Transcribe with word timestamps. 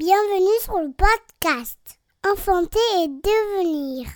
Bienvenue 0.00 0.58
sur 0.62 0.78
le 0.78 0.92
podcast 0.92 2.00
Enfanter 2.26 2.78
et 3.02 3.08
devenir. 3.08 4.06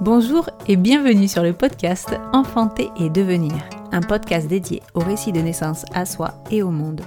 Bonjour 0.00 0.48
et 0.68 0.76
bienvenue 0.76 1.26
sur 1.26 1.42
le 1.42 1.52
podcast 1.52 2.14
Enfanter 2.32 2.90
et 2.96 3.10
devenir, 3.10 3.54
un 3.90 4.02
podcast 4.02 4.46
dédié 4.46 4.80
au 4.94 5.00
récit 5.00 5.32
de 5.32 5.40
naissance 5.40 5.84
à 5.92 6.06
soi 6.06 6.34
et 6.52 6.62
au 6.62 6.70
monde. 6.70 7.00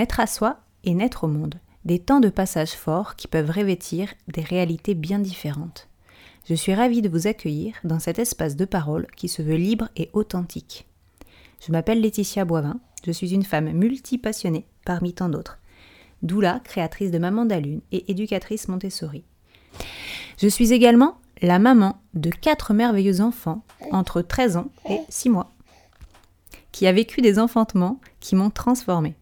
Naître 0.00 0.20
à 0.20 0.26
soi 0.26 0.56
et 0.82 0.94
naître 0.94 1.24
au 1.24 1.26
monde, 1.26 1.56
des 1.84 1.98
temps 1.98 2.20
de 2.20 2.30
passage 2.30 2.70
forts 2.70 3.16
qui 3.16 3.28
peuvent 3.28 3.50
revêtir 3.50 4.08
des 4.28 4.40
réalités 4.40 4.94
bien 4.94 5.18
différentes. 5.18 5.88
Je 6.48 6.54
suis 6.54 6.72
ravie 6.72 7.02
de 7.02 7.10
vous 7.10 7.26
accueillir 7.26 7.74
dans 7.84 7.98
cet 7.98 8.18
espace 8.18 8.56
de 8.56 8.64
parole 8.64 9.08
qui 9.14 9.28
se 9.28 9.42
veut 9.42 9.56
libre 9.56 9.90
et 9.96 10.08
authentique. 10.14 10.86
Je 11.60 11.70
m'appelle 11.70 12.00
Laetitia 12.00 12.46
Boivin, 12.46 12.80
je 13.04 13.12
suis 13.12 13.34
une 13.34 13.44
femme 13.44 13.72
multipassionnée 13.72 14.64
parmi 14.86 15.12
tant 15.12 15.28
d'autres. 15.28 15.58
Doula, 16.22 16.62
créatrice 16.64 17.10
de 17.10 17.18
Maman 17.18 17.44
d'Alune 17.44 17.82
et 17.92 18.10
éducatrice 18.10 18.68
Montessori. 18.68 19.22
Je 20.38 20.48
suis 20.48 20.72
également 20.72 21.18
la 21.42 21.58
maman 21.58 22.00
de 22.14 22.30
quatre 22.30 22.72
merveilleux 22.72 23.20
enfants 23.20 23.62
entre 23.90 24.22
13 24.22 24.56
ans 24.56 24.70
et 24.88 25.00
6 25.10 25.28
mois, 25.28 25.52
qui 26.72 26.86
a 26.86 26.92
vécu 26.92 27.20
des 27.20 27.38
enfantements 27.38 28.00
qui 28.20 28.34
m'ont 28.34 28.48
transformée. 28.48 29.14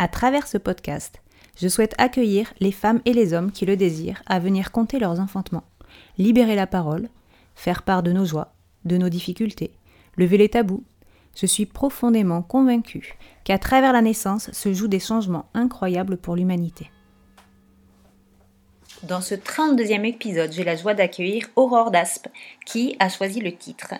À 0.00 0.06
travers 0.06 0.46
ce 0.46 0.58
podcast, 0.58 1.20
je 1.60 1.66
souhaite 1.66 1.96
accueillir 1.98 2.54
les 2.60 2.70
femmes 2.70 3.00
et 3.04 3.12
les 3.12 3.34
hommes 3.34 3.50
qui 3.50 3.66
le 3.66 3.76
désirent 3.76 4.22
à 4.26 4.38
venir 4.38 4.70
compter 4.70 5.00
leurs 5.00 5.18
enfantements, 5.18 5.64
libérer 6.18 6.54
la 6.54 6.68
parole, 6.68 7.08
faire 7.56 7.82
part 7.82 8.04
de 8.04 8.12
nos 8.12 8.24
joies, 8.24 8.52
de 8.84 8.96
nos 8.96 9.08
difficultés, 9.08 9.72
lever 10.16 10.38
les 10.38 10.48
tabous. 10.48 10.84
Je 11.34 11.46
suis 11.46 11.66
profondément 11.66 12.42
convaincue 12.42 13.18
qu'à 13.42 13.58
travers 13.58 13.92
la 13.92 14.00
naissance 14.00 14.52
se 14.52 14.72
jouent 14.72 14.86
des 14.86 15.00
changements 15.00 15.46
incroyables 15.52 16.16
pour 16.16 16.36
l'humanité. 16.36 16.92
Dans 19.02 19.20
ce 19.20 19.34
32e 19.34 20.04
épisode, 20.04 20.52
j'ai 20.52 20.64
la 20.64 20.76
joie 20.76 20.94
d'accueillir 20.94 21.48
Aurore 21.56 21.90
d'Aspe, 21.90 22.28
qui 22.66 22.96
a 23.00 23.08
choisi 23.08 23.40
le 23.40 23.54
titre 23.54 23.94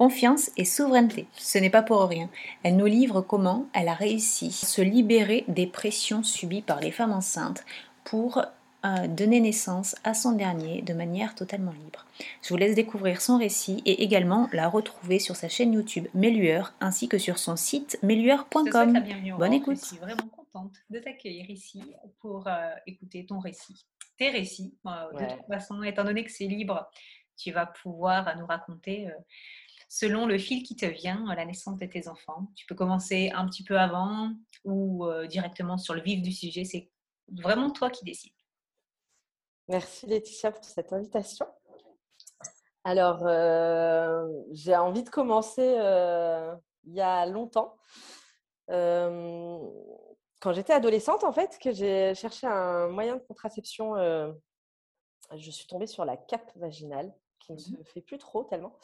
Confiance 0.00 0.50
et 0.56 0.64
souveraineté. 0.64 1.26
Ce 1.34 1.58
n'est 1.58 1.68
pas 1.68 1.82
pour 1.82 2.00
rien. 2.04 2.30
Elle 2.62 2.78
nous 2.78 2.86
livre 2.86 3.20
comment 3.20 3.66
elle 3.74 3.88
a 3.88 3.92
réussi 3.92 4.46
à 4.46 4.66
se 4.66 4.80
libérer 4.80 5.44
des 5.46 5.66
pressions 5.66 6.22
subies 6.22 6.62
par 6.62 6.80
les 6.80 6.90
femmes 6.90 7.12
enceintes 7.12 7.66
pour 8.02 8.38
euh, 8.38 9.06
donner 9.08 9.40
naissance 9.40 9.94
à 10.02 10.14
son 10.14 10.32
dernier 10.32 10.80
de 10.80 10.94
manière 10.94 11.34
totalement 11.34 11.72
libre. 11.72 12.06
Je 12.40 12.48
vous 12.48 12.56
laisse 12.56 12.74
découvrir 12.74 13.20
son 13.20 13.36
récit 13.36 13.82
et 13.84 14.02
également 14.02 14.48
la 14.54 14.70
retrouver 14.70 15.18
sur 15.18 15.36
sa 15.36 15.50
chaîne 15.50 15.74
YouTube 15.74 16.08
Mélueur 16.14 16.72
ainsi 16.80 17.06
que 17.06 17.18
sur 17.18 17.36
son 17.36 17.56
site 17.56 17.98
mélueur.com. 18.02 19.04
Bonne 19.36 19.52
écoute. 19.52 19.76
Je 19.82 19.84
suis 19.84 19.98
vraiment 19.98 20.28
contente 20.34 20.76
de 20.88 20.98
t'accueillir 20.98 21.50
ici 21.50 21.82
pour 22.20 22.46
euh, 22.46 22.70
écouter 22.86 23.26
ton 23.26 23.38
récit, 23.38 23.84
tes 24.16 24.30
récits. 24.30 24.74
Euh, 24.86 24.90
de 25.12 25.30
toute 25.30 25.46
façon, 25.46 25.82
étant 25.82 26.04
donné 26.04 26.24
que 26.24 26.32
c'est 26.32 26.46
libre, 26.46 26.88
tu 27.36 27.52
vas 27.52 27.66
pouvoir 27.66 28.34
nous 28.38 28.46
raconter 28.46 29.10
selon 29.90 30.24
le 30.24 30.38
fil 30.38 30.62
qui 30.62 30.76
te 30.76 30.86
vient 30.86 31.28
à 31.28 31.34
la 31.34 31.44
naissance 31.44 31.76
de 31.76 31.84
tes 31.84 32.06
enfants. 32.06 32.46
Tu 32.54 32.64
peux 32.64 32.76
commencer 32.76 33.32
un 33.34 33.44
petit 33.46 33.64
peu 33.64 33.76
avant 33.76 34.32
ou 34.64 35.04
euh, 35.04 35.26
directement 35.26 35.76
sur 35.78 35.94
le 35.94 36.00
vif 36.00 36.22
du 36.22 36.30
sujet. 36.30 36.64
C'est 36.64 36.92
vraiment 37.28 37.70
toi 37.70 37.90
qui 37.90 38.04
décides. 38.04 38.32
Merci 39.66 40.06
Laetitia 40.06 40.52
pour 40.52 40.64
cette 40.64 40.92
invitation. 40.92 41.44
Alors, 42.84 43.26
euh, 43.26 44.26
j'ai 44.52 44.76
envie 44.76 45.02
de 45.02 45.10
commencer 45.10 45.74
euh, 45.78 46.54
il 46.84 46.94
y 46.94 47.00
a 47.00 47.26
longtemps. 47.26 47.76
quand 48.68 50.52
j'étais 50.52 50.72
adolescente, 50.72 51.24
en 51.24 51.32
fait, 51.32 51.58
que 51.60 51.72
j'ai 51.72 52.14
cherché 52.14 52.46
un 52.46 52.88
moyen 52.88 53.16
de 53.16 53.22
contraception, 53.22 53.96
je 55.36 55.50
suis 55.50 55.66
tombée 55.66 55.88
sur 55.88 56.04
la 56.04 56.16
cape 56.16 56.52
vaginale, 56.56 57.12
qui 57.40 57.52
ne 57.52 57.58
se 57.58 57.72
mmh 57.72 57.84
fait 57.84 58.02
plus 58.02 58.18
trop 58.18 58.44
tellement. 58.44 58.78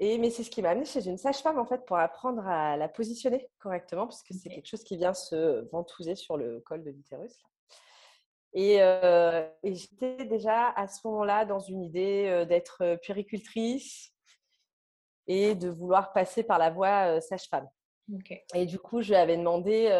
Et, 0.00 0.18
mais 0.18 0.30
c'est 0.30 0.44
ce 0.44 0.50
qui 0.50 0.62
m'a 0.62 0.70
amené 0.70 0.86
chez 0.86 1.06
une 1.08 1.18
sage-femme 1.18 1.58
en 1.58 1.66
fait 1.66 1.84
pour 1.84 1.98
apprendre 1.98 2.46
à 2.46 2.76
la 2.76 2.88
positionner 2.88 3.48
correctement 3.58 4.06
parce 4.06 4.22
que 4.22 4.32
c'est 4.32 4.48
quelque 4.48 4.68
chose 4.68 4.84
qui 4.84 4.96
vient 4.96 5.14
se 5.14 5.68
ventouser 5.72 6.14
sur 6.14 6.36
le 6.36 6.60
col 6.60 6.84
de 6.84 6.90
l'utérus. 6.90 7.42
Et, 8.54 8.80
euh, 8.80 9.46
et 9.62 9.74
j'étais 9.74 10.24
déjà 10.24 10.70
à 10.70 10.88
ce 10.88 11.06
moment-là 11.06 11.44
dans 11.44 11.60
une 11.60 11.82
idée 11.82 12.26
euh, 12.28 12.44
d'être 12.44 12.96
puéricultrice 13.02 14.12
et 15.26 15.54
de 15.54 15.68
vouloir 15.68 16.12
passer 16.12 16.42
par 16.42 16.58
la 16.58 16.70
voie 16.70 17.16
euh, 17.16 17.20
sage-femme. 17.20 17.68
Et 18.54 18.64
du 18.64 18.78
coup, 18.78 19.02
je 19.02 19.08
lui 19.08 19.16
avais 19.16 19.36
demandé 19.36 19.90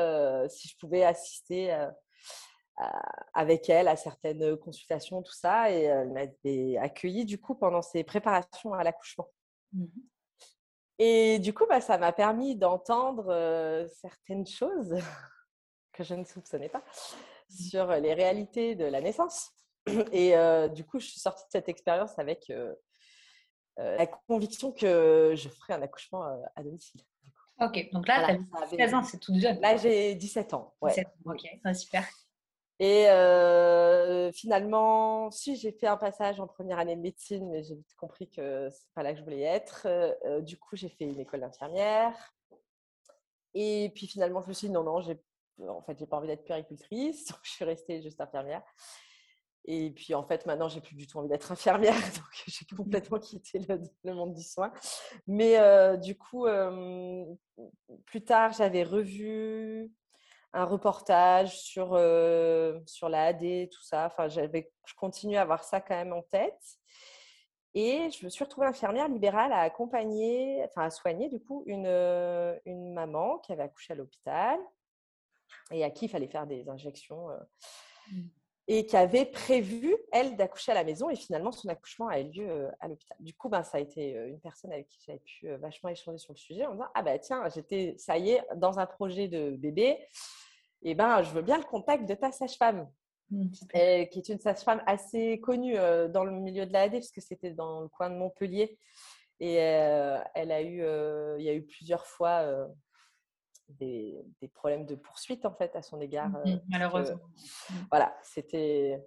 si 0.48 0.66
je 0.66 0.78
pouvais 0.78 1.04
assister 1.04 1.76
avec 3.34 3.68
elle 3.68 3.86
à 3.86 3.96
certaines 3.96 4.56
consultations, 4.56 5.20
tout 5.20 5.34
ça. 5.34 5.70
Et 5.70 5.82
elle 5.82 6.12
m'avait 6.12 6.78
accueillie 6.78 7.26
du 7.26 7.38
coup 7.38 7.54
pendant 7.54 7.82
ses 7.82 8.04
préparations 8.04 8.72
à 8.72 8.82
l'accouchement. 8.82 9.28
Mmh 9.72 9.86
et 11.00 11.38
du 11.38 11.54
coup, 11.54 11.64
bah, 11.68 11.80
ça 11.80 11.96
m'a 11.96 12.10
permis 12.10 12.56
d'entendre 12.56 13.86
certaines 14.00 14.48
choses 14.48 14.96
que 15.92 16.02
je 16.02 16.14
ne 16.14 16.24
soupçonnais 16.24 16.68
pas 16.68 16.80
mmh. 16.80 17.54
sur 17.70 17.86
les 17.92 18.14
réalités 18.14 18.74
de 18.74 18.84
la 18.84 19.00
naissance. 19.00 19.52
Et 20.12 20.34
du 20.74 20.84
coup, 20.84 20.98
je 20.98 21.06
suis 21.06 21.20
sortie 21.20 21.44
de 21.44 21.50
cette 21.52 21.68
expérience 21.68 22.18
avec 22.18 22.52
la 23.76 24.08
conviction 24.26 24.72
que 24.72 25.34
je 25.36 25.48
ferais 25.48 25.74
un 25.74 25.82
accouchement 25.82 26.24
à 26.56 26.64
domicile. 26.64 27.00
Ok, 27.60 27.88
donc 27.92 28.06
là, 28.06 28.36
tu 28.36 28.46
as 28.62 28.66
16 28.66 28.94
ans, 28.94 29.02
c'est 29.02 29.18
toute 29.18 29.36
jeune. 29.36 29.60
Là, 29.60 29.76
j'ai 29.76 30.14
17 30.14 30.54
ans. 30.54 30.74
Ouais. 30.80 30.90
17 30.90 31.06
ok, 31.26 31.74
super. 31.74 32.04
Et 32.80 33.06
finalement, 34.32 35.30
si 35.30 35.56
j'ai 35.56 35.72
fait 35.72 35.86
un 35.86 35.96
passage 35.96 36.40
en 36.40 36.46
première 36.46 36.78
année 36.78 36.96
de 36.96 37.00
médecine, 37.00 37.48
mais 37.50 37.62
j'ai 37.62 37.74
vite 37.74 37.94
compris 37.96 38.28
que 38.28 38.68
c'est 38.70 38.92
pas 38.94 39.02
là 39.02 39.12
que 39.12 39.18
je 39.18 39.24
voulais 39.24 39.42
être. 39.42 39.86
du 40.42 40.56
coup, 40.58 40.76
j'ai 40.76 40.88
fait 40.88 41.04
une 41.04 41.18
école 41.18 41.40
d'infirmière. 41.40 42.14
Et 43.54 43.90
puis 43.94 44.06
finalement, 44.06 44.40
je 44.42 44.48
me 44.48 44.52
suis 44.52 44.68
dit 44.68 44.72
non, 44.72 44.84
non, 44.84 45.00
j'ai 45.00 45.18
en 45.66 45.82
fait, 45.82 45.98
j'ai 45.98 46.06
pas 46.06 46.18
envie 46.18 46.28
d'être 46.28 46.44
péricultrice, 46.44 47.26
donc 47.30 47.40
je 47.42 47.50
suis 47.50 47.64
restée 47.64 48.02
juste 48.02 48.20
infirmière. 48.20 48.62
Et 49.64 49.90
puis 49.90 50.14
en 50.14 50.22
fait, 50.22 50.46
maintenant, 50.46 50.68
j'ai 50.68 50.80
plus 50.80 50.94
du 50.94 51.06
tout 51.06 51.18
envie 51.18 51.28
d'être 51.28 51.52
infirmière, 51.52 51.94
donc 52.14 52.24
j'ai 52.46 52.64
mmh. 52.72 52.76
complètement 52.76 53.18
quitté 53.18 53.58
le, 53.58 54.14
monde 54.14 54.34
du 54.34 54.42
soin. 54.42 54.72
Mais 55.26 55.58
du 55.98 56.16
coup, 56.16 56.46
plus 58.06 58.24
tard, 58.24 58.52
j'avais 58.52 58.82
revu 58.82 59.90
un 60.52 60.64
reportage 60.64 61.58
sur, 61.60 61.94
euh, 61.94 62.80
sur 62.86 63.08
la 63.08 63.26
AD, 63.26 63.68
tout 63.70 63.82
ça. 63.82 64.06
Enfin, 64.06 64.28
j'avais, 64.28 64.70
je 64.86 64.94
continue 64.94 65.36
à 65.36 65.42
avoir 65.42 65.64
ça 65.64 65.80
quand 65.80 65.94
même 65.94 66.12
en 66.12 66.22
tête. 66.22 66.78
Et 67.74 68.10
je 68.10 68.24
me 68.24 68.30
suis 68.30 68.44
retrouvée 68.44 68.66
infirmière 68.66 69.08
libérale 69.08 69.52
à 69.52 69.60
accompagner, 69.60 70.64
enfin 70.64 70.84
à 70.84 70.90
soigner 70.90 71.28
du 71.28 71.38
coup 71.38 71.62
une, 71.66 71.86
euh, 71.86 72.58
maman 72.66 73.38
qui 73.38 73.52
avait 73.52 73.62
accouché 73.62 73.92
à 73.92 73.96
l'hôpital 73.96 74.58
et 75.70 75.84
à 75.84 75.90
qui 75.90 76.06
il 76.06 76.08
fallait 76.08 76.28
faire 76.28 76.46
des 76.46 76.68
injections 76.68 77.30
euh, 77.30 77.38
mmh. 78.10 78.28
Et 78.70 78.84
qui 78.84 78.96
avait 78.96 79.24
prévu, 79.24 79.96
elle, 80.12 80.36
d'accoucher 80.36 80.72
à 80.72 80.74
la 80.74 80.84
maison 80.84 81.08
et 81.08 81.16
finalement 81.16 81.52
son 81.52 81.68
accouchement 81.68 82.08
a 82.08 82.20
eu 82.20 82.30
lieu 82.30 82.68
à 82.80 82.88
l'hôpital. 82.88 83.16
Du 83.18 83.34
coup, 83.34 83.48
ben, 83.48 83.62
ça 83.62 83.78
a 83.78 83.80
été 83.80 84.10
une 84.12 84.38
personne 84.40 84.72
avec 84.72 84.88
qui 84.88 85.00
j'avais 85.06 85.20
pu 85.20 85.48
vachement 85.56 85.88
échanger 85.88 86.18
sur 86.18 86.34
le 86.34 86.38
sujet 86.38 86.66
en 86.66 86.72
disant, 86.72 86.88
ah 86.94 87.02
ben 87.02 87.18
tiens, 87.18 87.48
j'étais, 87.48 87.94
ça 87.96 88.18
y 88.18 88.32
est, 88.32 88.44
dans 88.56 88.78
un 88.78 88.84
projet 88.84 89.26
de 89.26 89.56
bébé, 89.56 89.98
eh 90.82 90.94
ben, 90.94 91.22
je 91.22 91.30
veux 91.30 91.42
bien 91.42 91.58
le 91.58 91.64
contact 91.64 92.08
de 92.08 92.14
ta 92.14 92.30
sage-femme, 92.30 92.88
mmh, 93.30 93.48
qui 94.10 94.18
est 94.18 94.28
une 94.28 94.38
sage-femme 94.38 94.82
assez 94.86 95.40
connue 95.40 95.76
euh, 95.76 96.08
dans 96.08 96.24
le 96.24 96.32
milieu 96.32 96.66
de 96.66 96.72
la 96.72 96.82
AD, 96.82 96.92
parce 96.92 97.10
que 97.10 97.20
c'était 97.20 97.50
dans 97.50 97.80
le 97.80 97.88
coin 97.88 98.10
de 98.10 98.14
Montpellier. 98.14 98.78
Et 99.40 99.60
euh, 99.60 100.18
elle 100.34 100.52
a 100.52 100.62
eu, 100.62 100.82
euh, 100.82 101.36
il 101.38 101.44
y 101.44 101.48
a 101.48 101.54
eu 101.54 101.62
plusieurs 101.62 102.06
fois 102.06 102.68
des, 103.70 104.24
problèmes 104.54 104.86
de 104.86 104.94
poursuite 104.94 105.44
en 105.44 105.52
fait 105.52 105.74
à 105.76 105.82
son 105.82 106.00
égard. 106.00 106.30
Mmh 106.30 106.60
malheureusement. 106.68 107.20
Mmh. 107.70 107.74
voilà, 107.90 108.16
c'était, 108.22 109.04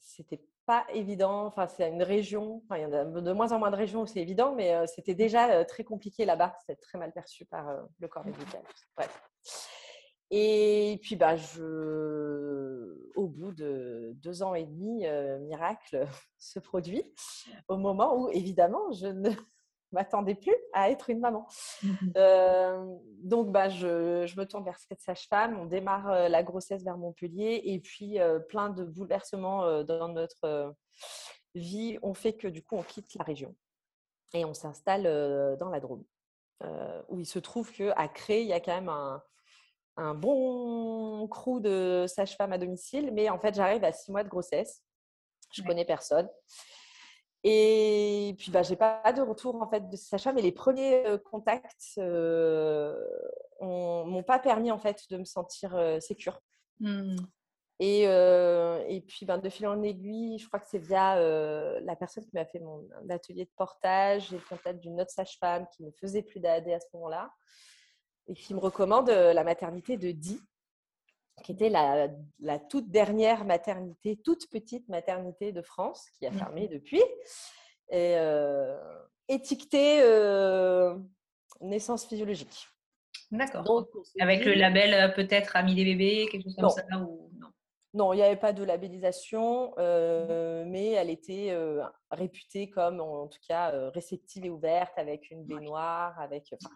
c'était 0.00 0.42
pas 0.66 0.86
évident. 0.92 1.46
Enfin, 1.46 1.66
c'est 1.66 1.88
une 1.88 2.02
région. 2.02 2.62
Enfin, 2.64 2.78
il 2.78 2.82
y 2.82 2.86
en 2.86 2.92
a 2.92 3.04
de 3.04 3.32
moins 3.32 3.52
en 3.52 3.58
moins 3.58 3.70
de 3.70 3.76
régions 3.76 4.02
où 4.02 4.06
c'est 4.06 4.20
évident, 4.20 4.54
mais 4.54 4.86
c'était 4.86 5.14
déjà 5.14 5.64
très 5.64 5.84
compliqué 5.84 6.24
là-bas. 6.24 6.54
C'était 6.60 6.80
très 6.80 6.98
mal 6.98 7.12
perçu 7.12 7.44
par 7.46 7.66
le 7.98 8.08
corps 8.08 8.24
médical. 8.24 8.62
Bref. 8.96 9.22
Et 10.30 10.98
puis, 11.02 11.16
bah, 11.16 11.36
je, 11.36 13.10
au 13.14 13.28
bout 13.28 13.52
de 13.52 14.12
deux 14.16 14.42
ans 14.42 14.54
et 14.54 14.64
demi, 14.64 15.06
euh, 15.06 15.38
miracle 15.38 16.06
se 16.38 16.58
produit 16.58 17.02
au 17.68 17.76
moment 17.76 18.16
où, 18.16 18.28
évidemment, 18.30 18.92
je 18.92 19.06
ne 19.06 19.30
m'attendais 19.92 20.34
plus 20.34 20.54
à 20.72 20.90
être 20.90 21.10
une 21.10 21.20
maman. 21.20 21.46
Mhm. 21.82 22.12
Euh, 22.16 22.96
donc, 23.22 23.50
bah, 23.52 23.68
je, 23.68 24.26
je 24.26 24.38
me 24.38 24.44
tourne 24.46 24.64
vers 24.64 24.78
cette 24.78 25.00
sage-femme. 25.00 25.58
On 25.58 25.66
démarre 25.66 26.10
euh, 26.10 26.28
la 26.28 26.42
grossesse 26.42 26.82
vers 26.84 26.96
Montpellier 26.98 27.62
et 27.64 27.80
puis 27.80 28.20
euh, 28.20 28.38
plein 28.38 28.70
de 28.70 28.84
bouleversements 28.84 29.82
dans 29.84 30.08
notre 30.08 30.74
vie 31.54 31.98
ont 32.02 32.14
fait 32.14 32.34
que 32.34 32.48
du 32.48 32.62
coup, 32.62 32.76
on 32.76 32.82
quitte 32.82 33.14
la 33.14 33.24
région 33.24 33.54
et 34.34 34.44
on 34.44 34.54
s'installe 34.54 35.04
dans 35.58 35.70
la 35.70 35.80
Drôme, 35.80 36.04
où 37.08 37.18
il 37.20 37.26
se 37.26 37.38
trouve 37.38 37.72
qu'à 37.72 38.08
Cré, 38.08 38.42
il 38.42 38.48
y 38.48 38.52
a 38.52 38.60
quand 38.60 38.74
même 38.74 38.90
un, 38.90 39.22
un 39.96 40.14
bon 40.14 41.26
crew 41.28 41.60
de 41.60 42.04
sages-femmes 42.06 42.52
à 42.52 42.58
domicile. 42.58 43.10
Mais 43.12 43.30
en 43.30 43.38
fait, 43.38 43.54
j'arrive 43.54 43.84
à 43.84 43.92
six 43.92 44.12
mois 44.12 44.22
de 44.22 44.28
grossesse. 44.28 44.82
Je 45.52 45.62
Ouais. 45.62 45.68
connais 45.68 45.84
personne. 45.84 46.28
Et 47.44 48.34
puis, 48.38 48.50
bah, 48.50 48.62
j'ai 48.62 48.76
pas 48.76 49.12
de 49.12 49.22
retour 49.22 49.62
en 49.62 49.68
fait 49.68 49.88
de 49.88 49.96
Sacha, 49.96 50.32
mais 50.32 50.42
les 50.42 50.52
premiers 50.52 51.04
contacts 51.24 51.92
euh, 51.98 52.96
ont- 53.60 54.04
m'ont 54.06 54.22
pas 54.24 54.38
permis 54.38 54.70
en 54.70 54.78
fait 54.78 55.04
de 55.10 55.16
me 55.18 55.24
sentir 55.24 55.74
euh, 55.76 56.00
sécure. 56.00 56.40
Mhm. 56.80 57.16
Et, 57.80 58.08
euh, 58.08 58.82
et 58.88 59.00
puis, 59.00 59.24
ben, 59.24 59.38
de 59.38 59.48
fil 59.48 59.68
en 59.68 59.80
aiguille, 59.84 60.36
je 60.40 60.48
crois 60.48 60.58
que 60.58 60.66
c'est 60.68 60.80
via 60.80 61.16
euh, 61.18 61.78
la 61.84 61.94
personne 61.94 62.24
qui 62.24 62.30
m'a 62.34 62.44
fait 62.44 62.58
mon 62.58 62.84
atelier 63.08 63.44
de 63.44 63.50
portage, 63.56 64.30
j'ai 64.30 64.36
le 64.36 64.42
contact 64.48 64.80
d'une 64.80 65.00
autre 65.00 65.12
sage-femme 65.12 65.64
qui 65.76 65.84
ne 65.84 65.92
faisait 65.92 66.22
plus 66.22 66.40
d'AD 66.40 66.68
à 66.70 66.80
ce 66.80 66.86
moment-là 66.94 67.30
et 68.26 68.34
qui 68.34 68.52
me 68.52 68.58
recommande 68.58 69.10
euh, 69.10 69.32
la 69.32 69.44
maternité 69.44 69.96
de 69.96 70.10
Die, 70.10 70.40
qui 71.42 71.52
était 71.52 71.68
la, 71.68 72.08
la 72.40 72.58
toute 72.58 72.90
dernière 72.90 73.44
maternité, 73.44 74.16
toute 74.16 74.48
petite 74.50 74.88
maternité 74.88 75.52
de 75.52 75.62
France, 75.62 76.08
qui 76.18 76.26
a 76.26 76.30
Mhm. 76.30 76.38
fermé 76.38 76.68
depuis, 76.68 77.02
et 77.90 78.16
euh, 78.16 78.76
étiquetée 79.28 80.00
euh, 80.02 80.96
naissance 81.60 82.06
physiologique. 82.06 82.66
D'accord. 83.30 83.86
Avec 84.20 84.44
le 84.44 84.54
label 84.54 84.94
euh, 84.94 85.08
peut-être 85.14 85.56
ami 85.56 85.74
des 85.74 85.84
bébés, 85.84 86.28
quelque 86.30 86.44
chose 86.44 86.54
comme 86.56 86.64
Non. 86.64 86.70
ça 86.70 86.84
ou 86.98 87.30
non? 87.38 87.48
Non, 87.94 88.12
il 88.12 88.16
n'y 88.16 88.22
avait 88.22 88.36
pas 88.36 88.52
de 88.52 88.62
labellisation, 88.64 89.74
euh, 89.78 90.62
mais 90.66 90.90
elle 90.90 91.08
était 91.08 91.56
réputée 92.10 92.68
comme, 92.68 93.00
en 93.00 93.26
tout 93.28 93.40
cas, 93.48 93.72
réceptive 93.90 94.44
et 94.44 94.50
ouverte, 94.50 94.92
avec 94.98 95.30
une 95.30 95.44
baignoire, 95.44 96.20
avec... 96.20 96.52
enfin, 96.52 96.74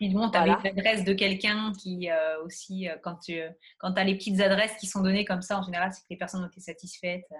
Tu 0.00 0.36
avais 0.38 0.50
Voilà. 0.50 0.60
l'adresse 0.64 1.04
de 1.04 1.12
quelqu'un 1.12 1.72
qui 1.78 2.10
euh, 2.10 2.42
aussi, 2.44 2.88
euh, 2.88 2.96
quand 3.02 3.16
tu 3.16 3.40
quand 3.78 3.92
as 3.98 4.04
les 4.04 4.14
petites 4.16 4.40
adresses 4.40 4.76
qui 4.76 4.86
sont 4.86 5.02
données 5.02 5.24
comme 5.24 5.42
ça, 5.42 5.58
en 5.58 5.62
général, 5.62 5.92
c'est 5.92 6.00
que 6.00 6.06
les 6.10 6.16
personnes 6.16 6.42
ont 6.42 6.48
été 6.48 6.60
satisfaites. 6.60 7.26
euh. 7.32 7.36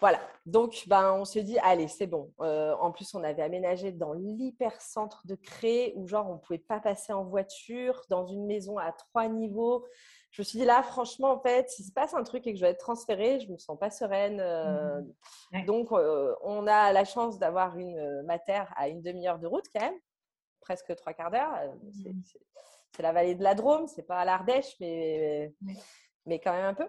Voilà, 0.00 0.18
donc 0.46 0.82
ben, 0.88 1.12
on 1.12 1.24
s'est 1.24 1.44
dit, 1.44 1.58
allez, 1.60 1.86
c'est 1.86 2.08
bon. 2.08 2.32
Euh, 2.40 2.74
en 2.80 2.90
plus, 2.90 3.14
on 3.14 3.22
avait 3.22 3.42
aménagé 3.42 3.92
dans 3.92 4.14
l'hypercentre 4.14 5.22
de 5.26 5.36
Cré, 5.36 5.92
où 5.94 6.08
genre, 6.08 6.28
on 6.28 6.34
ne 6.34 6.38
pouvait 6.38 6.58
pas 6.58 6.80
passer 6.80 7.12
en 7.12 7.22
voiture, 7.24 8.02
dans 8.10 8.26
une 8.26 8.46
maison 8.46 8.78
à 8.78 8.90
trois 8.90 9.28
niveaux. 9.28 9.86
Je 10.32 10.42
me 10.42 10.44
suis 10.44 10.58
dit, 10.58 10.64
là, 10.64 10.82
franchement, 10.82 11.30
en 11.30 11.40
fait, 11.40 11.70
s'il 11.70 11.84
se 11.84 11.92
passe 11.92 12.14
un 12.14 12.24
truc 12.24 12.44
et 12.48 12.50
que 12.52 12.56
je 12.56 12.62
dois 12.62 12.70
être 12.70 12.80
transférée, 12.80 13.38
je 13.38 13.46
ne 13.46 13.52
me 13.52 13.58
sens 13.58 13.78
pas 13.78 13.90
sereine. 13.90 14.40
euh. 14.40 15.00
Ouais. 15.52 15.62
Donc, 15.66 15.92
euh, 15.92 16.34
on 16.42 16.66
a 16.66 16.92
la 16.92 17.04
chance 17.04 17.38
d'avoir 17.38 17.78
une 17.78 17.96
euh, 17.98 18.22
mater 18.24 18.64
à 18.74 18.88
une 18.88 19.02
demi-heure 19.02 19.38
de 19.38 19.46
route, 19.46 19.66
quand 19.72 19.82
même, 19.82 19.94
presque 20.62 20.94
trois 20.96 21.12
quarts 21.12 21.30
d'heure. 21.30 21.54
Euh, 21.54 21.74
c'est- 22.02 22.08
Mhm. 22.12 22.22
C'est 22.94 23.02
la 23.02 23.12
vallée 23.12 23.34
de 23.34 23.42
la 23.42 23.54
Drôme, 23.54 23.86
c'est 23.88 24.02
pas 24.02 24.18
à 24.18 24.24
l'Ardèche, 24.26 24.76
mais, 24.78 25.54
mais 26.26 26.38
quand 26.40 26.52
même 26.52 26.64
un 26.66 26.74
peu. 26.74 26.86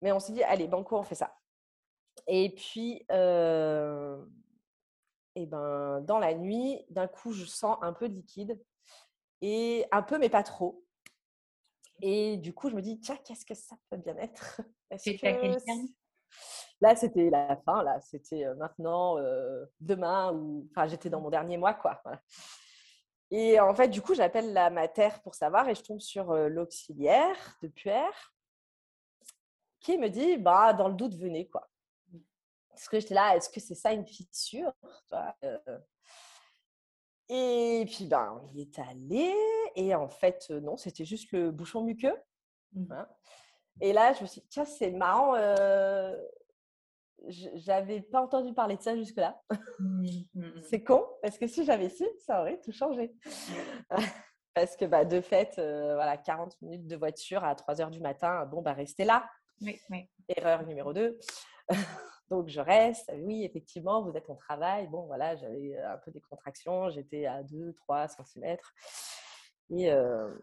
Mais 0.00 0.12
on 0.12 0.20
s'est 0.20 0.32
dit, 0.32 0.42
allez, 0.44 0.68
banco, 0.68 0.96
on 0.96 1.02
fait 1.02 1.16
ça. 1.16 1.36
Et 2.28 2.54
puis, 2.54 3.04
euh, 3.10 4.24
eh 5.34 5.46
ben, 5.46 6.00
dans 6.02 6.18
la 6.20 6.34
nuit, 6.34 6.84
d'un 6.90 7.08
coup, 7.08 7.32
je 7.32 7.44
sens 7.44 7.76
un 7.82 7.92
peu 7.92 8.08
de 8.08 8.14
liquide. 8.14 8.60
Et 9.40 9.84
un 9.90 10.02
peu, 10.02 10.18
mais 10.18 10.28
pas 10.28 10.44
trop. 10.44 10.84
Et 12.00 12.36
du 12.36 12.54
coup, 12.54 12.70
je 12.70 12.76
me 12.76 12.82
dis, 12.82 13.00
tiens, 13.00 13.16
qu'est-ce 13.24 13.44
que 13.44 13.54
ça 13.54 13.76
peut 13.90 13.96
bien 13.96 14.16
être? 14.18 14.60
Est-ce 14.90 15.04
que 15.16 15.26
Là, 16.80 16.94
c'était 16.96 17.30
la 17.30 17.56
fin. 17.64 17.82
Là, 17.82 18.00
c'était 18.00 18.44
euh, 18.44 18.54
maintenant, 18.54 19.18
euh, 19.18 19.64
demain, 19.80 20.32
ou 20.32 20.68
enfin, 20.70 20.86
j'étais 20.86 21.10
dans 21.10 21.20
mon 21.20 21.30
dernier 21.30 21.56
mois, 21.56 21.74
quoi. 21.74 22.00
voilà. 22.04 22.20
Et 23.34 23.58
en 23.58 23.74
fait, 23.74 23.88
du 23.88 24.02
coup, 24.02 24.14
j'appelle 24.14 24.52
la 24.52 24.68
mater 24.68 25.08
pour 25.24 25.34
savoir 25.34 25.66
et 25.66 25.74
je 25.74 25.82
tombe 25.82 26.00
sur 26.00 26.32
euh, 26.32 26.48
l'auxiliaire 26.48 27.56
de 27.62 27.68
Puer 27.68 28.10
qui 29.80 29.96
me 29.96 30.08
dit, 30.08 30.36
bah, 30.36 30.74
dans 30.74 30.86
le 30.88 30.94
doute, 30.94 31.14
venez, 31.14 31.48
quoi. 31.48 31.70
Parce 32.68 32.88
que 32.88 33.00
j'étais 33.00 33.14
là, 33.14 33.34
est-ce 33.34 33.48
que 33.48 33.58
c'est 33.58 33.74
ça 33.74 33.92
une 33.94 34.06
fissure 34.06 34.72
euh. 35.42 35.78
Et 37.30 37.86
puis, 37.90 38.04
ben, 38.04 38.38
on 38.42 38.54
y 38.54 38.60
est 38.60 38.78
allé. 38.78 39.34
Et 39.76 39.94
en 39.94 40.08
fait, 40.08 40.48
euh, 40.50 40.60
non, 40.60 40.76
c'était 40.76 41.06
juste 41.06 41.32
le 41.32 41.50
bouchon 41.50 41.82
muqueux. 41.84 42.14
Mhm. 42.74 42.92
hein. 42.92 43.08
Et 43.80 43.94
là, 43.94 44.12
je 44.12 44.20
me 44.20 44.26
suis 44.26 44.42
dit, 44.42 44.48
tiens, 44.48 44.66
c'est 44.66 44.90
marrant. 44.90 45.34
euh, 45.36 46.14
J'avais 47.28 48.00
pas 48.00 48.20
entendu 48.22 48.52
parler 48.52 48.76
de 48.76 48.82
ça 48.82 48.96
jusque-là. 48.96 49.40
Mhm. 49.78 50.06
Mhm. 50.34 50.62
C'est 50.70 50.82
con, 50.82 51.04
parce 51.22 51.38
que 51.38 51.46
si 51.46 51.64
j'avais 51.64 51.88
su, 51.88 52.04
ça 52.18 52.40
aurait 52.40 52.60
tout 52.60 52.72
changé. 52.72 53.12
parce 54.54 54.76
que 54.76 54.84
bah, 54.84 55.04
de 55.04 55.20
fait, 55.20 55.58
euh, 55.58 55.94
voilà, 55.94 56.16
40 56.16 56.60
minutes 56.62 56.86
de 56.86 56.96
voiture 56.96 57.44
à 57.44 57.54
3 57.54 57.80
heures 57.80 57.90
du 57.90 58.00
matin, 58.00 58.44
bon, 58.46 58.62
bah, 58.62 58.72
restez 58.72 59.04
là. 59.04 59.28
Oui, 59.60 59.80
oui. 59.90 60.08
Erreur 60.28 60.66
numéro 60.66 60.92
2. 60.92 61.18
Donc, 62.30 62.48
je 62.48 62.60
reste. 62.60 63.12
Oui, 63.14 63.44
effectivement, 63.44 64.02
vous 64.02 64.16
êtes 64.16 64.28
au 64.30 64.34
travail. 64.34 64.88
Bon, 64.88 65.06
voilà, 65.06 65.36
j'avais 65.36 65.76
un 65.78 65.98
peu 65.98 66.10
des 66.10 66.20
contractions. 66.20 66.90
J'étais 66.90 67.26
à 67.26 67.42
2, 67.42 67.72
3 67.74 68.08
cm. 68.08 68.56
Et, 69.70 69.92
euh, 69.92 70.34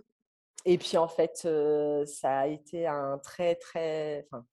et 0.66 0.78
puis, 0.78 0.98
en 0.98 1.08
fait, 1.08 1.42
euh, 1.46 2.06
ça 2.06 2.40
a 2.40 2.48
été 2.48 2.88
un 2.88 3.18
très, 3.18 3.56
très. 3.56 4.28
Enfin. 4.32 4.46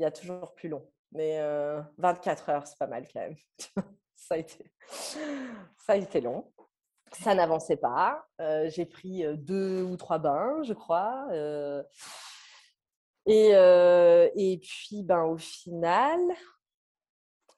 Il 0.00 0.02
y 0.02 0.06
a 0.06 0.10
toujours 0.10 0.54
plus 0.54 0.68
long. 0.70 0.90
Mais 1.12 1.38
euh, 1.40 1.80
24 1.98 2.48
heures, 2.48 2.66
c'est 2.66 2.78
pas 2.78 2.86
mal 2.86 3.06
quand 3.12 3.20
même. 3.20 3.36
ça, 4.16 4.34
a 4.34 4.38
été... 4.38 4.64
ça 4.88 5.92
a 5.92 5.96
été 5.96 6.20
long. 6.20 6.50
Ça 7.12 7.34
n'avançait 7.34 7.76
pas. 7.76 8.26
Euh, 8.40 8.70
J'ai 8.70 8.86
pris 8.86 9.24
deux 9.36 9.82
ou 9.82 9.96
trois 9.96 10.18
bains, 10.18 10.62
je 10.62 10.72
crois. 10.72 11.26
euh, 11.32 11.82
Et, 13.26 13.50
et 13.50 14.58
puis, 14.58 15.02
ben, 15.02 15.24
au 15.24 15.36
final, 15.36 16.18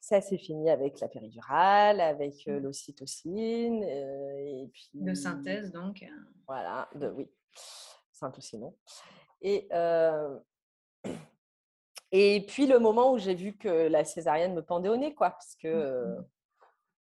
ça 0.01 0.21
s'est 0.21 0.39
fini 0.39 0.69
avec 0.69 0.99
la 0.99 1.09
péridurale, 1.09 2.01
avec 2.01 2.49
euh, 2.49 2.59
l'ocytocine. 2.59 3.85
et 3.85 4.69
puis, 4.73 4.91
De 4.95 5.15
synthèse, 5.15 5.71
donc. 5.71 6.05
voilà, 6.49 6.89
de, 6.97 7.09
oui, 7.11 7.31
syntocinon. 8.11 8.77
Et, 9.43 9.69
euh, 9.73 10.39
et 12.13 12.45
puis 12.47 12.67
le 12.67 12.79
moment 12.79 13.13
où 13.13 13.19
j'ai 13.19 13.35
vu 13.35 13.57
que 13.57 13.89
la 13.89 14.05
césarienne 14.05 14.55
me 14.55 14.63
pendait 14.63 14.91
au 14.91 14.97
nez, 14.99 15.15
quoi, 15.15 15.31
parce 15.31 15.57
que 15.57 15.67
euh, 15.67 16.21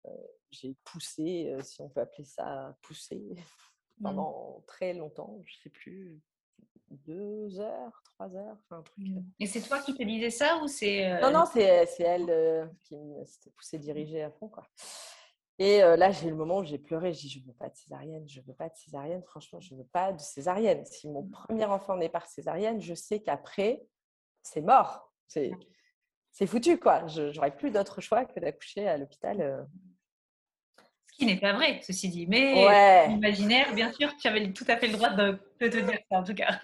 euh, 0.05 0.10
j'ai 0.50 0.77
poussé, 0.86 1.51
euh, 1.51 1.62
si 1.62 1.81
on 1.81 1.89
peut 1.89 2.00
appeler 2.00 2.24
ça 2.24 2.74
pousser, 2.81 3.22
pendant 4.01 4.63
très 4.65 4.93
longtemps, 4.93 5.41
je 5.45 5.55
sais 5.62 5.69
plus, 5.69 6.22
deux 6.89 7.60
heures, 7.60 8.01
trois 8.05 8.33
heures, 8.33 8.57
enfin 8.63 8.77
un 8.77 8.81
truc. 8.81 9.05
Et 9.41 9.45
c'est 9.45 9.62
toi 9.62 9.79
qui 9.79 9.93
te 9.93 10.03
disais 10.03 10.29
ça 10.29 10.62
ou 10.63 10.67
c'est. 10.69 11.19
Non, 11.22 11.31
non, 11.31 11.43
c'est 11.51 11.88
elle 12.00 12.72
qui 12.83 12.98
me 12.98 13.25
s'était 13.25 13.50
poussée 13.50 13.79
diriger 13.79 14.24
à 14.24 14.31
fond, 14.31 14.48
quoi. 14.48 14.63
Et 15.60 15.79
là, 15.79 16.12
j'ai 16.12 16.27
eu 16.27 16.29
le 16.31 16.36
moment 16.36 16.60
où 16.60 16.63
j'ai 16.63 16.79
pleuré. 16.79 17.13
J'ai 17.13 17.27
dit, 17.27 17.29
je 17.29 17.45
veux 17.45 17.53
pas 17.53 17.69
de 17.69 17.75
césarienne, 17.75 18.27
je 18.27 18.41
veux 18.41 18.53
pas 18.53 18.69
de 18.69 18.75
césarienne. 18.75 19.24
Franchement, 19.24 19.60
je 19.60 19.75
veux 19.75 19.86
pas 19.86 20.13
de 20.13 20.19
césarienne. 20.19 20.86
Si 20.86 21.10
mon 21.10 21.24
premier 21.24 21.65
enfant 21.65 21.95
naît 21.95 22.10
par 22.10 22.25
césarienne, 22.25 22.81
je 22.81 22.93
sais 22.93 23.22
qu'après, 23.22 23.86
c'est 24.43 24.62
mort. 24.62 25.12
C'est 25.27 25.51
c'est 26.31 26.47
foutu, 26.47 26.79
quoi. 26.79 27.05
Je 27.07 27.33
n'aurais 27.35 27.55
plus 27.55 27.69
d'autre 27.71 28.01
choix 28.01 28.25
que 28.25 28.39
d'accoucher 28.39 28.88
à 28.88 28.97
l'hôpital. 28.97 29.39
euh. 29.41 29.63
Ce 31.12 31.17
qui 31.17 31.25
n'est 31.27 31.39
pas 31.39 31.53
vrai, 31.53 31.79
ceci 31.83 32.09
dit. 32.09 32.25
Mais 32.27 32.65
Ouais. 32.65 33.12
imaginaire, 33.12 33.73
bien 33.75 33.91
sûr, 33.93 34.15
tu 34.17 34.27
avais 34.27 34.51
tout 34.51 34.65
à 34.67 34.77
fait 34.77 34.88
le 34.88 34.93
droit 34.93 35.12
de, 35.12 35.38
de 35.59 35.67
te 35.67 35.77
dire 35.77 36.00
ça, 36.12 36.17
en 36.17 36.23
tout 36.23 36.33
cas. 36.33 36.59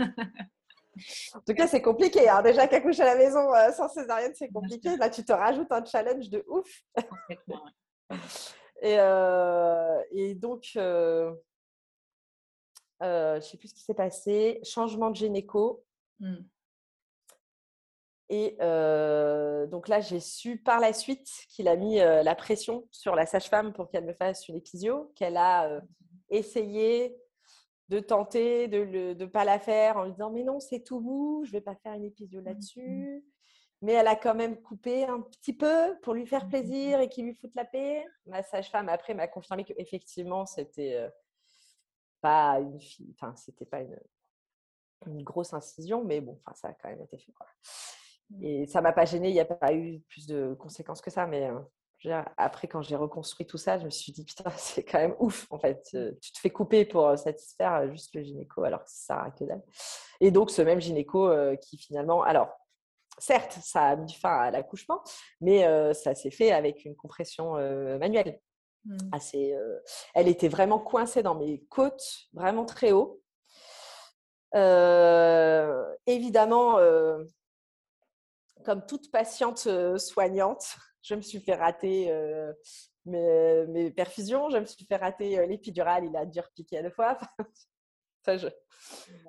En 1.36 1.41
tout 1.41 1.53
cas, 1.53 1.67
c'est 1.67 1.81
compliqué. 1.83 2.27
hein. 2.27 2.41
Déjà 2.41 2.67
qu'accoucher 2.67 3.03
à 3.03 3.13
la 3.13 3.15
maison 3.15 3.53
euh, 3.53 3.71
sans 3.71 3.88
césarienne, 3.89 4.33
c'est 4.36 4.50
compliqué. 4.50 4.98
Là, 4.98 5.09
tu 5.09 5.24
te 5.24 5.31
rajoutes 5.31 5.71
un 5.71 5.86
challenge 5.86 6.29
de 6.29 6.43
ouf. 6.48 6.81
Et, 8.81 8.95
euh, 8.98 10.01
et 10.12 10.36
donc, 10.36 10.71
euh, 10.77 11.33
je 13.01 13.36
ne 13.36 13.41
sais 13.41 13.57
plus 13.57 13.67
ce 13.67 13.74
qui 13.75 13.81
s'est 13.83 13.93
passé. 13.93 14.59
Changement 14.63 15.09
de 15.12 15.15
gynéco. 15.17 15.83
Mm. 16.19 16.38
Et 18.29 18.55
euh, 18.62 19.65
donc 19.65 19.88
là, 19.88 20.01
j'ai 20.01 20.19
su 20.19 20.57
par 20.57 20.79
la 20.79 20.93
suite 20.93 21.27
qu'il 21.50 21.67
a 21.67 21.75
mis 21.75 22.00
euh, 22.00 22.21
la 22.21 22.36
pression 22.36 22.88
sur 22.91 23.15
la 23.15 23.25
sage-femme 23.25 23.74
pour 23.74 23.89
qu'elle 23.89 24.05
me 24.05 24.13
fasse 24.13 24.48
une 24.48 24.55
épisio, 24.55 25.12
qu'elle 25.15 25.36
a 25.36 25.67
euh, 25.67 25.81
essayé 26.29 27.17
de 27.89 28.00
tenter 28.00 28.67
de 28.67 29.15
ne 29.15 29.25
pas 29.25 29.45
la 29.45 29.57
faire 29.57 29.98
en 29.98 30.03
lui 30.03 30.12
disant 30.12 30.29
mais 30.29 30.43
non, 30.43 30.59
c'est 30.59 30.83
tout 30.83 31.00
mou, 31.00 31.41
je 31.43 31.50
ne 31.50 31.53
vais 31.53 31.62
pas 31.62 31.75
faire 31.75 31.93
une 31.93 32.05
épisio 32.05 32.39
là-dessus. 32.39 33.25
mais 33.81 33.93
elle 33.93 34.07
a 34.07 34.15
quand 34.15 34.36
même 34.36 34.62
coupé 34.62 35.05
un 35.05 35.21
petit 35.21 35.53
peu 35.53 35.98
pour 36.03 36.13
lui 36.13 36.27
faire 36.27 36.45
Mmh 36.45 36.50
plaisir 36.50 37.00
et 37.00 37.09
qu'il 37.09 37.25
lui 37.25 37.33
foute 37.33 37.55
la 37.55 37.65
paix. 37.65 38.05
Ma 38.27 38.43
sage-femme 38.43 38.89
après 38.89 39.15
m'a 39.15 39.27
confirmé 39.27 39.63
qu'effectivement 39.63 40.45
c'était 40.45 41.09
pas 42.21 42.59
une 42.59 42.79
fille, 42.79 43.12
enfin 43.15 43.36
c'était 43.36 43.65
pas 43.65 43.81
une, 43.81 44.00
une 45.07 45.24
grosse 45.24 45.53
incision, 45.53 46.03
mais 46.03 46.21
bon, 46.21 46.39
enfin 46.45 46.53
ça 46.53 46.67
a 46.67 46.74
quand 46.74 46.89
même 46.89 47.01
été 47.01 47.17
fait. 47.17 47.31
Quoi. 47.31 47.48
Mmh. 48.29 48.43
Et 48.43 48.67
ça 48.67 48.81
m'a 48.81 48.91
pas 48.93 49.05
gêné, 49.05 49.29
il 49.29 49.33
n'y 49.33 49.39
a 49.39 49.45
pas 49.45 49.74
eu 49.74 50.00
plus 50.09 50.27
de 50.27 50.55
conséquences 50.59 51.01
que 51.01 51.09
ça, 51.09 51.25
mais 51.25 51.50
euh, 51.50 51.59
après 52.38 52.67
quand 52.67 52.81
j'ai 52.81 52.95
reconstruit 52.95 53.45
tout 53.45 53.57
ça, 53.57 53.77
je 53.77 53.86
me 53.86 53.89
suis 53.89 54.12
dit 54.12 54.24
putain 54.24 54.50
c'est 54.57 54.83
quand 54.83 55.00
même 55.00 55.15
ouf 55.19 55.48
en 55.50 55.59
fait, 55.59 55.89
euh, 55.95 56.13
tu 56.21 56.31
te 56.31 56.39
fais 56.39 56.50
couper 56.50 56.86
pour 56.86 57.07
euh, 57.07 57.17
satisfaire 57.17 57.89
juste 57.91 58.15
le 58.15 58.24
gynéco 58.24 58.63
alors 58.63 58.83
que 58.83 58.89
ça 58.89 59.15
sert 59.15 59.19
à 59.19 59.31
que 59.31 59.43
dalle. 59.43 59.63
Et 60.21 60.31
donc 60.31 60.51
ce 60.51 60.62
même 60.62 60.79
gynéco 60.79 61.27
euh, 61.27 61.55
qui 61.55 61.77
finalement, 61.77 62.24
alors 62.24 62.50
certes, 63.17 63.57
ça 63.62 63.83
a 63.83 63.95
mis 63.95 64.13
fin 64.13 64.38
à 64.38 64.51
l'accouchement, 64.51 65.01
mais 65.41 65.65
euh, 65.65 65.93
ça 65.93 66.15
s'est 66.15 66.31
fait 66.31 66.51
avec 66.51 66.86
une 66.86 66.95
compression 66.95 67.53
manuelle. 68.00 68.39
Mmh. 68.86 68.98
Assez, 69.12 69.53
elle 70.15 70.29
était 70.29 70.48
vraiment 70.48 70.79
coincée 70.79 71.21
dans 71.21 71.36
mes 71.36 71.65
côtes, 71.65 72.29
vraiment 72.31 72.63
très 72.63 72.93
haut. 72.93 73.21
Évidemment, 76.07 76.77
comme 78.66 78.86
toute 78.86 79.12
patiente 79.12 79.63
euh, 79.68 79.98
soignante, 79.98 80.75
je 81.01 81.16
me 81.16 81.22
suis 81.22 81.39
fait 81.39 81.56
rater 81.56 82.12
euh, 82.12 82.54
mes, 83.06 83.66
mes 83.68 83.92
perfusions, 83.92 84.50
je 84.50 84.58
me 84.58 84.66
suis 84.66 84.86
fait 84.86 84.98
rater 84.98 85.39
euh, 85.39 85.46
l'épidurale, 85.46 86.06
il 86.06 86.16
a 86.16 86.25
dû 86.25 86.39
repiquer 86.39 86.82
deux 86.82 86.89
fois. 86.89 87.18
Ça, 88.25 88.38
je, 88.38 88.48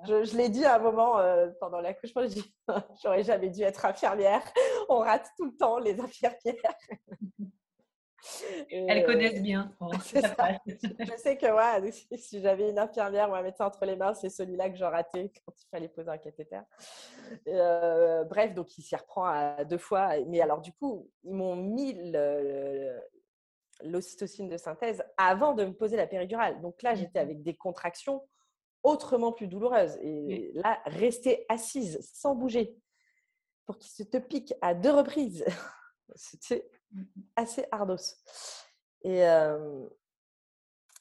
je, 0.05 0.25
je 0.25 0.35
l'ai 0.35 0.49
dit 0.49 0.65
à 0.65 0.75
un 0.75 0.79
moment 0.79 1.17
euh, 1.19 1.49
pendant 1.61 1.79
l'accouchement, 1.79 2.23
j'ai 2.23 2.41
dit, 2.41 2.55
j'aurais 3.03 3.23
jamais 3.23 3.49
dû 3.49 3.61
être 3.61 3.85
infirmière. 3.85 4.43
On 4.89 4.99
rate 4.99 5.27
tout 5.37 5.45
le 5.45 5.55
temps 5.55 5.79
les 5.79 5.99
infirmières. 5.99 6.75
Et, 8.69 8.85
Elles 8.87 9.03
euh, 9.03 9.05
connaissent 9.05 9.41
bien. 9.41 9.73
Bon, 9.79 9.89
c'est 10.03 10.21
ça 10.21 10.29
ça. 10.29 10.35
passe. 10.35 10.57
je 10.65 11.17
sais 11.17 11.37
que 11.37 11.45
ouais, 11.45 11.91
si, 11.91 12.41
j'avais 12.41 12.69
une 12.69 12.79
infirmière 12.79 13.29
ou 13.29 13.35
un 13.35 13.41
médecin 13.41 13.65
entre 13.65 13.85
les 13.85 13.95
mains, 13.95 14.13
c'est 14.13 14.29
celui-là 14.29 14.69
que 14.69 14.77
j'aurais 14.77 14.97
raté 14.97 15.31
quand 15.45 15.53
il 15.57 15.67
fallait 15.69 15.87
poser 15.89 16.09
un 16.09 16.17
cathéter. 16.17 16.59
Euh, 17.47 18.23
bref, 18.25 18.53
donc 18.53 18.77
il 18.77 18.83
s'y 18.83 18.95
reprend 18.95 19.25
à 19.25 19.63
deux 19.65 19.77
fois. 19.77 20.19
Mais 20.27 20.41
alors 20.41 20.61
du 20.61 20.71
coup, 20.73 21.09
ils 21.23 21.33
m'ont 21.33 21.55
mis 21.55 21.97
l'ocytocine 23.83 24.49
de 24.49 24.57
synthèse 24.57 25.03
avant 25.17 25.53
de 25.53 25.65
me 25.65 25.73
poser 25.73 25.97
la 25.97 26.07
péridurale. 26.07 26.61
Donc 26.61 26.81
là, 26.83 26.95
j'étais 26.95 27.19
avec 27.19 27.41
des 27.41 27.55
contractions 27.55 28.27
autrement 28.83 29.31
plus 29.31 29.47
douloureuses. 29.47 29.97
Et 30.01 30.51
là, 30.55 30.79
rester 30.85 31.45
assise 31.49 31.99
sans 32.13 32.35
bouger 32.35 32.75
pour 33.65 33.77
qu'il 33.77 33.91
se 33.91 34.03
te 34.03 34.17
pique 34.17 34.53
à 34.61 34.73
deux 34.73 34.91
reprises, 34.91 35.45
c'était 36.15 36.69
Mmh 36.93 37.03
assez 37.37 37.65
ardos. 37.71 37.95
Et, 39.03 39.25
euh, 39.25 39.87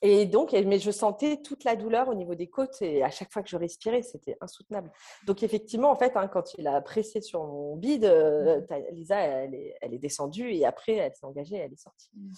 et 0.02 0.25
donc, 0.25 0.52
mais 0.52 0.79
je 0.79 0.90
sentais 0.90 1.43
toute 1.43 1.64
la 1.64 1.76
douleur 1.76 2.09
au 2.09 2.14
niveau 2.14 2.35
des 2.35 2.49
côtes 2.49 2.81
et 2.81 3.02
à 3.02 3.11
chaque 3.11 3.31
fois 3.33 3.43
que 3.43 3.49
je 3.50 3.57
respirais, 3.57 4.02
c'était 4.02 4.38
insoutenable. 4.40 4.90
Donc, 5.26 5.43
effectivement, 5.43 5.90
en 5.90 5.97
fait, 5.97 6.17
hein, 6.17 6.29
quand 6.29 6.55
il 6.55 6.67
a 6.67 6.81
pressé 6.81 7.21
sur 7.21 7.45
mon 7.45 7.76
bide, 7.76 8.05
euh, 8.05 8.61
t'as- 8.62 8.79
Lisa, 8.93 9.19
elle 9.19 9.55
est, 9.55 9.76
elle 9.83 9.93
est 9.93 9.99
descendue 9.99 10.50
et 10.52 10.64
après, 10.64 10.93
elle 10.95 11.14
s'est 11.14 11.26
engagée, 11.26 11.57
elle 11.57 11.73
est 11.73 11.83
sortie. 11.83 12.11
Mm. 12.14 12.33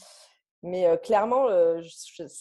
Mais 0.64 0.86
euh, 0.86 0.96
clairement, 0.96 1.48
euh, 1.48 1.82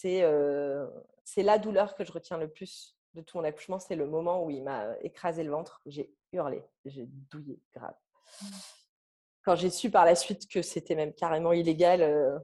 euh, 0.06 0.88
c'est 1.24 1.44
la 1.44 1.58
douleur 1.60 1.96
que 1.96 2.04
je 2.04 2.12
retiens 2.12 2.38
le 2.38 2.48
plus 2.48 2.98
de 3.14 3.22
tout 3.22 3.38
mon 3.38 3.44
accouchement. 3.44 3.80
C'est 3.80 3.96
le 3.96 4.08
moment 4.08 4.44
où 4.44 4.50
il 4.50 4.64
m'a 4.64 4.98
écrasé 5.02 5.44
le 5.44 5.52
ventre. 5.52 5.82
J'ai 5.86 6.12
hurlé, 6.32 6.64
j'ai 6.86 7.06
douillé 7.30 7.60
grave. 7.76 7.96
Quand 9.44 9.56
j'ai 9.56 9.70
su 9.70 9.90
par 9.90 10.06
la 10.06 10.16
suite 10.16 10.48
que 10.50 10.62
c'était 10.62 10.96
même 10.96 11.14
carrément 11.14 11.52
illégal, 11.52 12.02
euh, 12.02 12.38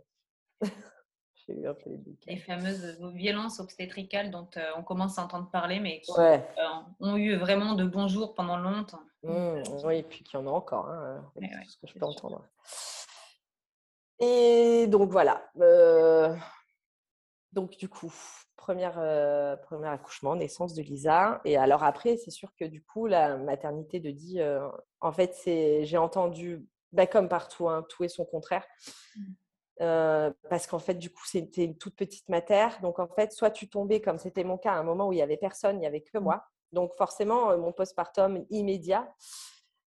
j'ai 1.35 1.53
eu 1.53 1.67
un 1.67 1.73
peu 1.73 1.89
les 1.91 1.97
boules. 1.97 2.15
Les 2.25 2.37
fameuses 2.37 2.97
violences 3.13 3.59
obstétricales 3.59 4.31
dont 4.31 4.49
euh, 4.57 4.71
on 4.77 4.83
commence 4.83 5.19
à 5.19 5.23
entendre 5.23 5.49
parler, 5.51 5.79
mais 5.79 6.01
qui 6.01 6.11
Ouais. 6.17 6.43
euh, 6.57 6.63
ont 6.99 7.15
eu 7.17 7.35
vraiment 7.35 7.73
de 7.75 7.85
bons 7.85 8.07
jours 8.07 8.33
pendant 8.33 8.57
longtemps. 8.57 9.01
Mmh, 9.23 9.61
oui, 9.83 9.97
et 9.97 10.03
puis 10.03 10.23
qu'il 10.23 10.39
y 10.39 10.43
en 10.43 10.47
a 10.47 10.51
encore, 10.51 10.87
hein, 10.89 11.31
Ouais, 11.35 11.43
ouais, 11.43 11.63
tout 11.63 11.69
ce 11.71 11.77
que 11.77 11.87
je 11.87 11.93
c'est 11.93 11.99
peux 11.99 12.05
sûr. 12.05 12.25
entendre. 12.25 12.43
Et 14.19 14.87
donc 14.87 15.11
voilà. 15.11 15.49
euh, 15.59 16.35
donc 17.51 17.77
du 17.77 17.87
coup, 17.89 18.11
première, 18.55 18.97
euh, 18.99 19.55
premier 19.55 19.87
accouchement, 19.87 20.35
naissance 20.35 20.73
de 20.73 20.81
Lisa. 20.81 21.41
Et 21.45 21.57
alors 21.57 21.83
après, 21.83 22.17
c'est 22.17 22.31
sûr 22.31 22.49
que 22.59 22.65
du 22.65 22.83
coup, 22.83 23.05
la 23.07 23.37
maternité 23.37 23.99
de 23.99 24.11
dit, 24.11 24.41
euh, 24.41 24.67
en 25.01 25.11
fait, 25.11 25.33
c'est, 25.35 25.85
j'ai 25.85 25.97
entendu, 25.97 26.65
bah, 26.91 27.07
comme 27.07 27.29
partout, 27.29 27.69
hein, 27.69 27.85
tout 27.89 28.03
et 28.03 28.09
son 28.09 28.25
contraire. 28.25 28.65
Mmh. 29.15 29.21
Euh, 29.81 30.31
parce 30.49 30.65
qu'en 30.65 30.79
fait, 30.79 30.95
du 30.95 31.11
coup, 31.11 31.25
c'était 31.25 31.63
une 31.65 31.77
toute 31.77 31.95
petite 31.95 32.27
mater. 32.29 32.67
Donc, 32.81 32.99
en 32.99 33.07
fait, 33.07 33.31
soit 33.31 33.51
tu 33.51 33.69
tombais, 33.69 34.01
comme 34.01 34.17
c'était 34.17 34.43
mon 34.43 34.57
cas, 34.57 34.73
à 34.73 34.77
un 34.77 34.83
moment 34.83 35.07
où 35.07 35.13
il 35.13 35.17
n'y 35.17 35.21
avait 35.21 35.37
personne, 35.37 35.75
il 35.77 35.79
n'y 35.79 35.85
avait 35.85 36.01
que 36.01 36.17
moi. 36.17 36.43
Donc, 36.71 36.93
forcément, 36.95 37.55
mon 37.57 37.71
postpartum 37.71 38.45
immédiat, 38.49 39.13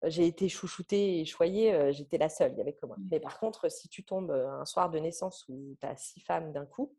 j'ai 0.03 0.27
été 0.27 0.48
chouchoutée 0.48 1.20
et 1.20 1.25
choyée, 1.25 1.91
j'étais 1.91 2.18
la 2.18 2.29
seule, 2.29 2.51
il 2.51 2.56
n'y 2.56 2.62
avait 2.62 2.74
que 2.74 2.86
moi. 2.86 2.96
Mmh. 3.00 3.08
Mais 3.12 3.20
par 3.20 3.39
contre, 3.39 3.70
si 3.70 3.89
tu 3.89 4.03
tombes 4.06 4.32
un 4.32 4.65
soir 4.65 4.89
de 4.89 5.00
naissance 5.00 5.46
où 5.50 5.75
tu 5.82 5.88
as 5.88 5.96
six 5.98 6.22
femmes 6.22 6.53
d'un 6.53 6.65
coup, 6.65 6.96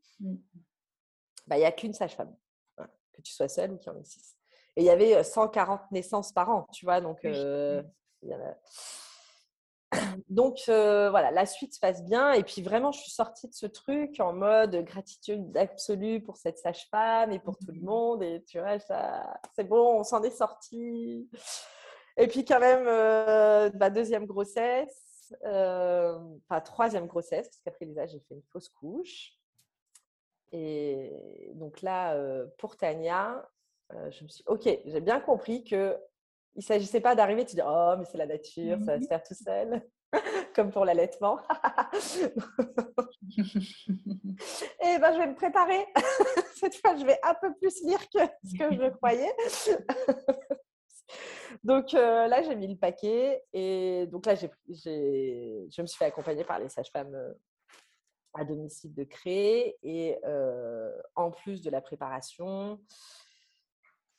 bah, 1.46 1.56
il 1.56 1.60
n'y 1.60 1.64
a 1.64 1.72
qu'une 1.72 1.92
sage-femme, 1.94 2.34
Voilà. 2.76 2.92
que 3.12 3.22
tu 3.22 3.32
sois 3.32 3.48
seule 3.48 3.72
ou 3.72 3.78
qu'il 3.78 3.92
y 3.92 3.96
en 3.96 3.98
ait 3.98 4.04
six. 4.04 4.36
Et 4.76 4.82
il 4.82 4.84
y 4.84 4.90
avait 4.90 5.16
euh, 5.16 5.22
140 5.22 5.90
naissances 5.92 6.32
par 6.32 6.50
an, 6.50 6.66
tu 6.72 6.84
vois, 6.84 7.00
donc 7.00 7.24
euh, 7.24 7.82
il 8.22 8.28
y 8.30 8.34
en 8.34 8.40
a- 8.40 8.56
donc 10.28 10.58
euh, 10.68 11.10
voilà, 11.10 11.30
la 11.30 11.46
suite 11.46 11.74
se 11.74 11.80
passe 11.80 12.04
bien. 12.04 12.32
Et 12.32 12.42
puis 12.42 12.62
vraiment, 12.62 12.92
je 12.92 13.00
suis 13.00 13.10
sortie 13.10 13.48
de 13.48 13.54
ce 13.54 13.66
truc 13.66 14.20
en 14.20 14.32
mode 14.32 14.76
gratitude 14.84 15.56
absolue 15.56 16.22
pour 16.22 16.36
cette 16.36 16.58
sage-femme 16.58 17.32
et 17.32 17.40
pour 17.40 17.56
tout 17.58 17.72
le 17.72 17.80
Mhm. 17.80 17.84
monde. 17.84 18.22
Et 18.22 18.42
tu 18.44 18.58
vois, 18.60 18.78
ça, 18.78 19.40
c'est 19.54 19.64
bon, 19.64 19.98
on 20.00 20.04
s'en 20.04 20.22
est 20.22 20.30
sorti. 20.30 21.28
Et 22.16 22.26
puis 22.28 22.44
quand 22.44 22.60
même, 22.60 22.86
euh, 22.86 23.70
ma 23.74 23.90
deuxième 23.90 24.26
grossesse, 24.26 25.32
euh, 25.44 26.18
enfin 26.48 26.60
troisième 26.60 27.06
grossesse, 27.06 27.48
parce 27.48 27.60
qu'après 27.64 27.84
Lisa, 27.86 28.06
j'ai 28.06 28.20
fait 28.20 28.34
une 28.34 28.42
fausse 28.52 28.68
couche. 28.68 29.32
Et 30.52 31.50
donc 31.54 31.82
là, 31.82 32.14
euh, 32.14 32.46
pour 32.58 32.76
Tania, 32.76 33.48
euh, 33.92 34.10
je 34.10 34.24
me 34.24 34.28
suis 34.28 34.42
ok, 34.46 34.64
j'ai 34.84 35.00
bien 35.00 35.20
compris 35.20 35.62
que 35.64 35.96
il 36.54 36.62
s'agissait 36.62 37.00
pas 37.00 37.14
d'arriver 37.14 37.46
se 37.46 37.54
dire 37.54 37.66
oh 37.68 37.94
mais 37.98 38.04
c'est 38.04 38.18
la 38.18 38.26
nature, 38.26 38.78
ça 38.80 38.96
va 38.96 39.00
se 39.00 39.06
faire 39.06 39.22
tout 39.22 39.34
seul, 39.34 39.82
comme 40.54 40.70
pour 40.70 40.84
l'allaitement. 40.84 41.38
Et 44.82 44.98
ben 44.98 45.12
je 45.12 45.18
vais 45.18 45.26
me 45.28 45.34
préparer. 45.34 45.86
Cette 46.54 46.74
fois, 46.76 46.96
je 46.96 47.04
vais 47.04 47.18
un 47.22 47.34
peu 47.34 47.54
plus 47.54 47.82
lire 47.84 48.00
que 48.10 48.20
ce 48.44 48.58
que 48.58 48.74
je 48.74 48.90
croyais. 48.96 49.32
donc 51.64 51.94
euh, 51.94 52.26
là, 52.26 52.42
j'ai 52.42 52.56
mis 52.56 52.68
le 52.68 52.76
paquet 52.76 53.42
et 53.52 54.06
donc 54.06 54.26
là, 54.26 54.34
j'ai, 54.34 54.50
j'ai, 54.68 55.68
je 55.70 55.82
me 55.82 55.86
suis 55.86 55.98
fait 55.98 56.06
accompagner 56.06 56.44
par 56.44 56.58
les 56.58 56.68
sages-femmes 56.68 57.14
euh, 57.14 57.32
à 58.34 58.44
domicile 58.44 58.94
de 58.94 59.04
Cré 59.04 59.76
et 59.82 60.18
euh, 60.24 60.90
en 61.14 61.30
plus 61.30 61.62
de 61.62 61.70
la 61.70 61.80
préparation. 61.80 62.80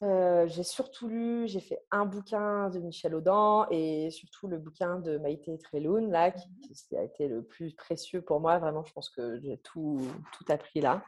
Euh, 0.04 0.48
j'ai 0.48 0.64
surtout 0.64 1.08
lu, 1.08 1.48
j'ai 1.48 1.60
fait 1.60 1.84
un 1.92 2.06
bouquin 2.06 2.70
de 2.70 2.80
Michel 2.80 3.14
Audin 3.14 3.68
et 3.70 4.10
surtout 4.10 4.48
le 4.48 4.58
bouquin 4.58 4.98
de 5.00 5.18
Maïté 5.18 5.58
Treloun, 5.60 6.10
là, 6.10 6.32
qui, 6.32 6.50
qui 6.88 6.98
a 6.98 7.04
été 7.04 7.28
le 7.28 7.44
plus 7.44 7.76
précieux 7.76 8.22
pour 8.22 8.40
moi. 8.40 8.58
Vraiment, 8.58 8.84
je 8.84 8.92
pense 8.94 9.10
que 9.10 9.40
j'ai 9.42 9.58
tout, 9.60 10.00
tout 10.34 10.46
appris 10.50 10.82
là. 10.82 11.04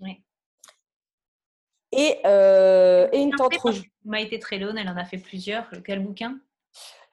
Oui. 0.00 0.24
Et, 1.92 2.18
euh, 2.24 3.08
et 3.12 3.18
une 3.18 3.32
tente 3.32 3.56
rouge. 3.56 3.82
Maïté 4.04 4.38
Trélone, 4.38 4.78
elle 4.78 4.88
en 4.88 4.96
a 4.96 5.04
fait 5.04 5.18
plusieurs. 5.18 5.68
Quel 5.84 6.02
bouquin? 6.02 6.40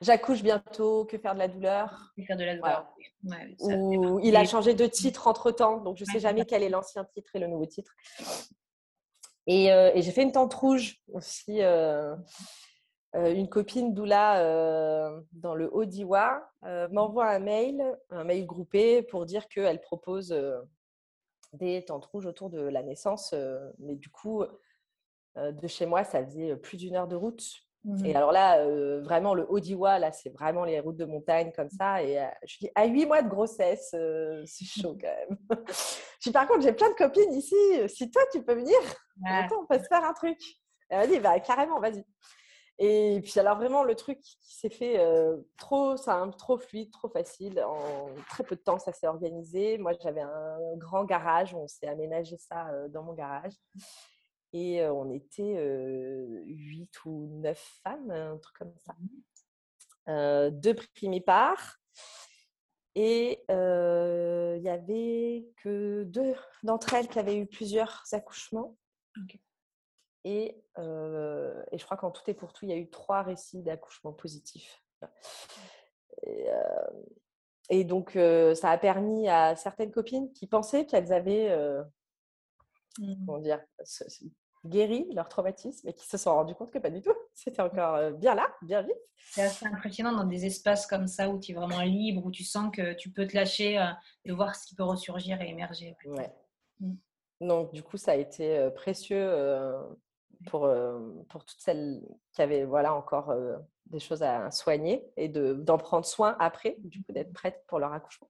J'accouche 0.00 0.42
bientôt, 0.42 1.04
que 1.06 1.18
faire 1.18 1.34
de 1.34 1.38
la 1.38 1.48
douleur? 1.48 2.12
Faire 2.26 2.36
de 2.36 2.44
la 2.44 2.56
douleur. 2.56 2.94
Ouais, 3.24 3.56
ça 3.58 3.70
fait 3.70 3.76
Où 3.76 4.14
partie 4.14 4.28
il 4.28 4.36
a 4.36 4.44
changé 4.44 4.74
de 4.74 4.86
titre 4.86 5.26
entre 5.26 5.50
temps, 5.50 5.78
donc 5.78 5.96
je 5.96 6.04
ne 6.04 6.10
sais 6.10 6.20
jamais 6.20 6.44
quel 6.44 6.62
est 6.62 6.68
l'ancien 6.68 7.04
titre 7.04 7.30
et 7.34 7.38
le 7.38 7.46
nouveau 7.46 7.66
titre. 7.66 7.94
Et, 9.46 9.72
euh, 9.72 9.90
et 9.94 10.02
j'ai 10.02 10.10
fait 10.12 10.22
une 10.22 10.32
tente 10.32 10.54
rouge 10.54 11.00
aussi. 11.12 11.62
euh, 11.62 12.16
euh, 13.14 13.32
une 13.32 13.48
copine 13.48 13.94
d'Oula 13.94 15.12
dans 15.32 15.54
le 15.54 15.72
Haut-Diwa 15.72 16.50
m'envoie 16.90 17.28
un 17.28 17.38
mail, 17.38 17.82
un 18.10 18.24
mail 18.24 18.46
groupé 18.46 19.02
pour 19.02 19.24
dire 19.24 19.48
qu'elle 19.48 19.80
propose 19.80 20.34
des 21.52 21.84
tentes 21.84 22.04
rouges 22.06 22.26
autour 22.26 22.50
de 22.50 22.60
la 22.60 22.82
naissance. 22.82 23.34
mais 23.78 23.94
du 23.96 24.10
coup, 24.10 24.44
de 25.36 25.66
chez 25.66 25.86
moi, 25.86 26.04
ça 26.04 26.24
faisait 26.24 26.56
plus 26.56 26.76
d'une 26.76 26.96
heure 26.96 27.08
de 27.08 27.16
route. 27.16 27.65
Et 28.04 28.16
alors 28.16 28.32
là, 28.32 28.58
euh, 28.58 29.00
vraiment, 29.02 29.34
le 29.34 29.46
Haut-Diwa, 29.48 29.98
là, 29.98 30.10
c'est 30.10 30.30
vraiment 30.30 30.64
les 30.64 30.80
routes 30.80 30.96
de 30.96 31.04
montagne 31.04 31.52
comme 31.54 31.70
ça. 31.70 32.02
Et 32.02 32.18
euh, 32.18 32.26
je 32.44 32.58
dis, 32.58 32.70
à 32.74 32.86
huit 32.86 33.06
mois 33.06 33.22
de 33.22 33.28
grossesse, 33.28 33.92
euh, 33.94 34.42
c'est 34.46 34.64
chaud 34.64 34.98
quand 35.00 35.06
même. 35.06 35.38
je 36.20 36.28
dis, 36.28 36.32
par 36.32 36.48
contre, 36.48 36.62
j'ai 36.62 36.72
plein 36.72 36.90
de 36.90 36.94
copines 36.94 37.32
ici. 37.32 37.54
Si 37.88 38.10
toi, 38.10 38.22
tu 38.32 38.42
peux 38.42 38.54
venir, 38.54 38.76
Ouais. 39.24 39.30
Attends, 39.30 39.62
on 39.62 39.66
peut 39.66 39.78
se 39.82 39.88
faire 39.88 40.04
un 40.04 40.12
truc. 40.12 40.38
Elle 40.88 40.98
m'a 40.98 41.06
dit, 41.06 41.20
bah, 41.20 41.40
carrément, 41.40 41.80
vas-y. 41.80 42.04
Et 42.78 43.22
puis 43.24 43.40
alors 43.40 43.56
vraiment 43.56 43.84
le 43.84 43.94
truc 43.94 44.20
qui 44.20 44.54
s'est 44.54 44.68
fait 44.68 45.00
euh, 45.00 45.38
trop 45.56 45.96
simple, 45.96 46.36
trop 46.36 46.58
fluide, 46.58 46.90
trop 46.92 47.08
facile. 47.08 47.62
En 47.62 48.08
très 48.28 48.44
peu 48.44 48.54
de 48.54 48.60
temps, 48.60 48.78
ça 48.78 48.92
s'est 48.92 49.06
organisé. 49.06 49.78
Moi, 49.78 49.92
j'avais 50.02 50.20
un 50.20 50.58
grand 50.76 51.04
garage. 51.04 51.54
On 51.54 51.66
s'est 51.66 51.86
aménagé 51.86 52.36
ça 52.36 52.70
dans 52.90 53.02
mon 53.02 53.14
garage. 53.14 53.54
Et 54.58 54.82
on 54.86 55.10
était 55.10 55.54
huit 56.46 57.04
ou 57.04 57.28
neuf 57.42 57.78
femmes, 57.82 58.10
un 58.10 58.38
truc 58.38 58.56
comme 58.56 58.72
ça. 58.86 58.96
Mmh. 60.06 60.50
deux 60.50 60.74
primipares. 60.94 61.78
Et 62.94 63.44
il 63.50 64.62
y 64.62 64.70
avait 64.70 65.46
que 65.58 66.04
deux 66.04 66.34
d'entre 66.62 66.94
elles 66.94 67.08
qui 67.08 67.18
avaient 67.18 67.36
eu 67.36 67.46
plusieurs 67.46 68.02
accouchements. 68.12 68.78
Et, 70.24 70.56
et, 70.78 71.78
je 71.78 71.84
crois 71.84 71.98
qu'en 71.98 72.10
tout 72.10 72.22
et 72.26 72.32
pour 72.34 72.54
tout, 72.54 72.64
il 72.64 72.70
y 72.70 72.74
a 72.74 72.78
eu 72.78 72.88
trois 72.88 73.20
récits 73.20 73.62
d'accouchement 73.62 74.14
positifs. 74.14 74.82
Et, 77.68 77.84
donc, 77.84 78.12
ça 78.54 78.70
a 78.70 78.78
permis 78.78 79.28
à 79.28 79.54
certaines 79.54 79.92
copines 79.92 80.32
qui 80.32 80.46
pensaient 80.46 80.86
qu'elles 80.86 81.12
avaient 81.12 81.54
mmh. 82.98 83.26
comment 83.26 83.38
dire, 83.38 83.60
guéri 84.66 85.06
leur 85.12 85.28
traumatisme 85.28 85.88
et 85.88 85.92
qui 85.92 86.06
se 86.06 86.16
sont 86.16 86.34
rendues 86.34 86.54
compte 86.54 86.70
que 86.70 86.78
pas 86.78 86.90
du 86.90 87.00
tout. 87.00 87.14
C'était 87.34 87.62
encore 87.62 88.12
bien 88.12 88.34
là, 88.34 88.48
bien 88.62 88.82
vite. 88.82 88.96
C'est 89.16 89.42
assez 89.42 89.66
impressionnant 89.66 90.12
dans 90.12 90.24
des 90.24 90.46
espaces 90.46 90.86
comme 90.86 91.06
ça 91.06 91.28
où 91.28 91.40
tu 91.40 91.52
es 91.52 91.54
vraiment 91.54 91.82
libre, 91.82 92.24
où 92.24 92.30
tu 92.30 92.44
sens 92.44 92.70
que 92.74 92.94
tu 92.94 93.10
peux 93.10 93.26
te 93.26 93.34
lâcher, 93.34 93.84
de 94.24 94.32
voir 94.32 94.54
ce 94.54 94.66
qui 94.66 94.74
peut 94.74 94.84
ressurgir 94.84 95.40
et 95.40 95.48
émerger. 95.48 95.96
Ouais. 96.04 96.32
Mmh. 96.80 96.94
Donc, 97.40 97.72
du 97.72 97.82
coup, 97.82 97.96
ça 97.96 98.12
a 98.12 98.14
été 98.14 98.70
précieux 98.74 99.30
pour, 100.46 100.70
pour 101.28 101.44
toutes 101.44 101.60
celles 101.60 102.02
qui 102.32 102.40
avaient 102.40 102.64
voilà, 102.64 102.94
encore 102.94 103.34
des 103.90 104.00
choses 104.00 104.22
à 104.22 104.50
soigner 104.50 105.04
et 105.16 105.28
d'en 105.28 105.78
prendre 105.78 106.04
soin 106.04 106.36
après, 106.38 106.76
du 106.80 107.02
coup, 107.02 107.12
d'être 107.12 107.32
prêtes 107.32 107.62
pour 107.66 107.78
leur 107.78 107.92
accouchement. 107.92 108.28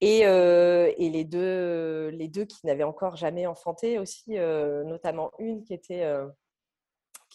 Et, 0.00 0.20
et, 0.20 1.10
les, 1.10 1.24
deux, 1.24 2.08
les 2.08 2.28
deux 2.28 2.44
qui 2.44 2.66
n'avaient 2.66 2.84
encore 2.84 3.16
jamais 3.16 3.46
enfanté 3.46 3.98
aussi, 3.98 4.36
notamment 4.36 5.30
une 5.38 5.62
qui 5.62 5.72
était 5.72 6.04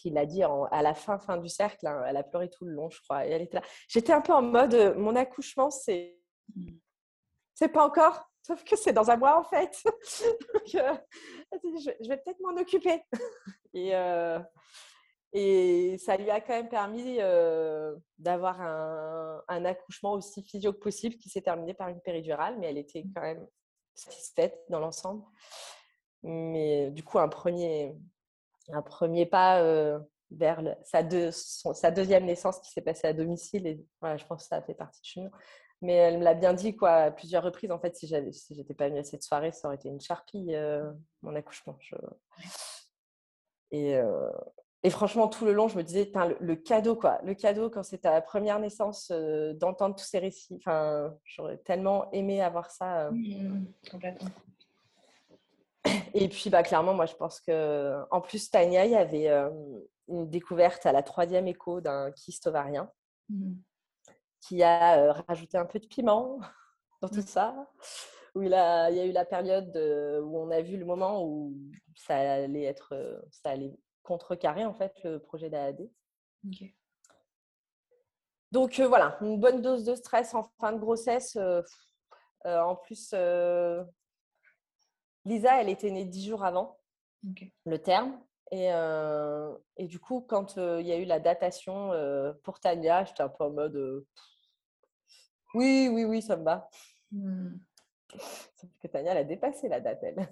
qui 0.00 0.10
l'a 0.10 0.24
dit 0.24 0.42
à 0.42 0.82
la 0.82 0.94
fin, 0.94 1.18
fin 1.18 1.36
du 1.36 1.48
cercle, 1.48 1.86
hein, 1.86 2.02
elle 2.06 2.16
a 2.16 2.22
pleuré 2.22 2.48
tout 2.48 2.64
le 2.64 2.72
long, 2.72 2.88
je 2.90 3.00
crois. 3.02 3.26
Et 3.26 3.30
elle 3.30 3.42
était 3.42 3.58
là. 3.58 3.62
J'étais 3.88 4.12
un 4.12 4.20
peu 4.20 4.32
en 4.32 4.42
mode, 4.42 4.96
mon 4.96 5.14
accouchement, 5.14 5.70
c'est, 5.70 6.18
mmh. 6.56 6.70
c'est 7.54 7.68
pas 7.68 7.84
encore, 7.84 8.30
sauf 8.42 8.64
que 8.64 8.76
c'est 8.76 8.92
dans 8.92 9.10
un 9.10 9.16
mois 9.16 9.38
en 9.38 9.44
fait. 9.44 9.76
je, 10.66 12.08
vais 12.08 12.16
peut-être 12.16 12.40
m'en 12.40 12.58
occuper. 12.58 13.02
Et, 13.74 13.94
euh, 13.94 14.38
et 15.32 15.96
ça 15.98 16.16
lui 16.16 16.28
a 16.30 16.40
quand 16.40 16.54
même 16.54 16.68
permis 16.68 17.18
euh, 17.20 17.94
d'avoir 18.18 18.60
un, 18.60 19.42
un, 19.46 19.64
accouchement 19.64 20.14
aussi 20.14 20.42
physio 20.42 20.72
que 20.72 20.78
possible 20.78 21.16
qui 21.16 21.28
s'est 21.28 21.42
terminé 21.42 21.72
par 21.72 21.88
une 21.88 22.00
péridurale, 22.00 22.58
mais 22.58 22.68
elle 22.68 22.78
était 22.78 23.04
quand 23.14 23.22
même 23.22 23.46
satisfaite 23.94 24.60
dans 24.70 24.80
l'ensemble. 24.80 25.22
Mais 26.24 26.90
du 26.90 27.04
coup, 27.04 27.20
un 27.20 27.28
premier, 27.28 27.96
un 28.70 28.82
premier 28.82 29.24
pas 29.24 29.62
euh, 29.62 30.00
vers 30.32 30.62
sa, 30.84 31.02
sa, 31.30 31.90
deuxième 31.92 32.24
naissance 32.24 32.58
qui 32.60 32.70
s'est 32.72 32.82
passée 32.82 33.06
à 33.06 33.12
domicile. 33.12 33.68
Et 33.68 33.80
voilà, 34.00 34.16
je 34.16 34.26
pense 34.26 34.42
que 34.42 34.48
ça 34.48 34.56
a 34.56 34.62
fait 34.62 34.74
partie 34.74 35.00
de 35.16 35.22
nous. 35.22 35.30
Mais 35.80 35.94
elle 35.94 36.18
me 36.18 36.24
l'a 36.24 36.34
bien 36.34 36.54
dit 36.54 36.76
quoi, 36.76 36.90
à 36.94 37.10
plusieurs 37.12 37.44
reprises. 37.44 37.70
En 37.70 37.78
fait, 37.78 37.96
si 37.96 38.08
j'avais, 38.08 38.32
si 38.32 38.54
j'étais 38.56 38.74
pas 38.74 38.88
venue 38.88 38.98
à 38.98 39.04
cette 39.04 39.22
soirée, 39.22 39.52
ça 39.52 39.68
aurait 39.68 39.76
été 39.76 39.88
une 39.88 40.00
charpie, 40.00 40.52
mon 41.22 41.36
accouchement. 41.36 41.76
Je... 41.80 41.94
Et, 43.70 43.98
et, 44.82 44.88
franchement, 44.88 45.28
tout 45.28 45.44
le 45.44 45.52
long, 45.52 45.68
je 45.68 45.76
me 45.76 45.82
disais, 45.82 46.10
le, 46.40 46.54
cadeau, 46.56 46.96
quoi. 46.96 47.20
Le 47.22 47.34
cadeau, 47.34 47.68
quand 47.68 47.82
c'est 47.82 47.98
ta 47.98 48.20
première 48.22 48.58
naissance, 48.58 49.12
d'entendre 49.56 49.94
tous 49.94 50.06
ces 50.06 50.18
récits. 50.18 50.56
Enfin, 50.56 51.14
j'aurais 51.24 51.58
tellement 51.58 52.10
aimé 52.12 52.40
avoir 52.40 52.70
ça. 52.70 53.10
Mmh, 53.10 53.66
complètement. 53.90 54.30
Et 56.14 56.28
puis, 56.28 56.48
bah, 56.48 56.62
clairement, 56.62 56.94
moi, 56.94 57.04
je 57.04 57.14
pense 57.14 57.40
que, 57.40 58.00
en 58.10 58.22
plus, 58.22 58.50
Tania, 58.50 58.86
il 58.86 58.92
y 58.92 58.96
avait 58.96 59.28
une 60.08 60.30
découverte 60.30 60.86
à 60.86 60.92
la 60.92 61.02
troisième 61.02 61.46
écho 61.46 61.82
d'un 61.82 62.10
kyste 62.12 62.46
ovarien 62.46 62.90
mmh. 63.28 63.52
qui 64.40 64.62
a 64.62 65.12
rajouté 65.28 65.58
un 65.58 65.66
peu 65.66 65.78
de 65.78 65.86
piment 65.86 66.40
dans 67.02 67.08
tout 67.08 67.18
mmh. 67.18 67.22
ça 67.22 67.70
où 68.34 68.42
il, 68.42 68.54
a, 68.54 68.90
il 68.90 68.96
y 68.96 69.00
a 69.00 69.04
eu 69.06 69.12
la 69.12 69.24
période 69.24 69.76
où 70.22 70.38
on 70.38 70.50
a 70.52 70.62
vu 70.62 70.76
le 70.76 70.84
moment 70.84 71.24
où 71.24 71.52
ça 71.96 72.16
allait 72.16 72.62
être, 72.62 72.94
ça 73.30 73.50
allait 73.50 73.74
contrecarrer 74.02 74.64
en 74.64 74.74
fait 74.74 74.92
le 75.04 75.18
projet 75.18 75.50
d'AAD. 75.50 75.88
Donc 78.52 78.80
voilà, 78.80 79.16
une 79.20 79.38
bonne 79.38 79.62
dose 79.62 79.84
de 79.84 79.94
stress 79.94 80.34
en 80.34 80.44
fin 80.58 80.72
de 80.72 80.78
grossesse. 80.78 81.38
en 82.44 82.76
plus, 82.76 83.14
Lisa, 85.24 85.60
elle 85.60 85.68
était 85.68 85.90
née 85.90 86.04
dix 86.04 86.26
jours 86.26 86.44
avant 86.44 86.78
le 87.66 87.78
terme. 87.78 88.20
Et, 88.50 88.70
et, 89.76 89.86
du 89.86 90.00
coup, 90.00 90.22
quand 90.22 90.56
il 90.56 90.86
y 90.86 90.92
a 90.92 90.96
eu 90.96 91.04
la 91.04 91.20
datation 91.20 91.92
pour 92.42 92.58
Tania, 92.58 93.04
j'étais 93.04 93.22
un 93.22 93.28
peu 93.28 93.44
en 93.44 93.50
mode 93.50 94.04
oui, 95.54 95.88
oui, 95.92 96.04
oui, 96.04 96.22
ça 96.22 96.36
me 96.36 96.44
va. 96.44 96.68
Mmh. 97.12 97.56
Sauf 98.56 98.70
que 98.80 98.88
Tania, 98.88 99.12
elle 99.12 99.18
a 99.18 99.24
dépassé 99.24 99.68
la 99.68 99.80
date, 99.80 100.02
elle. 100.02 100.28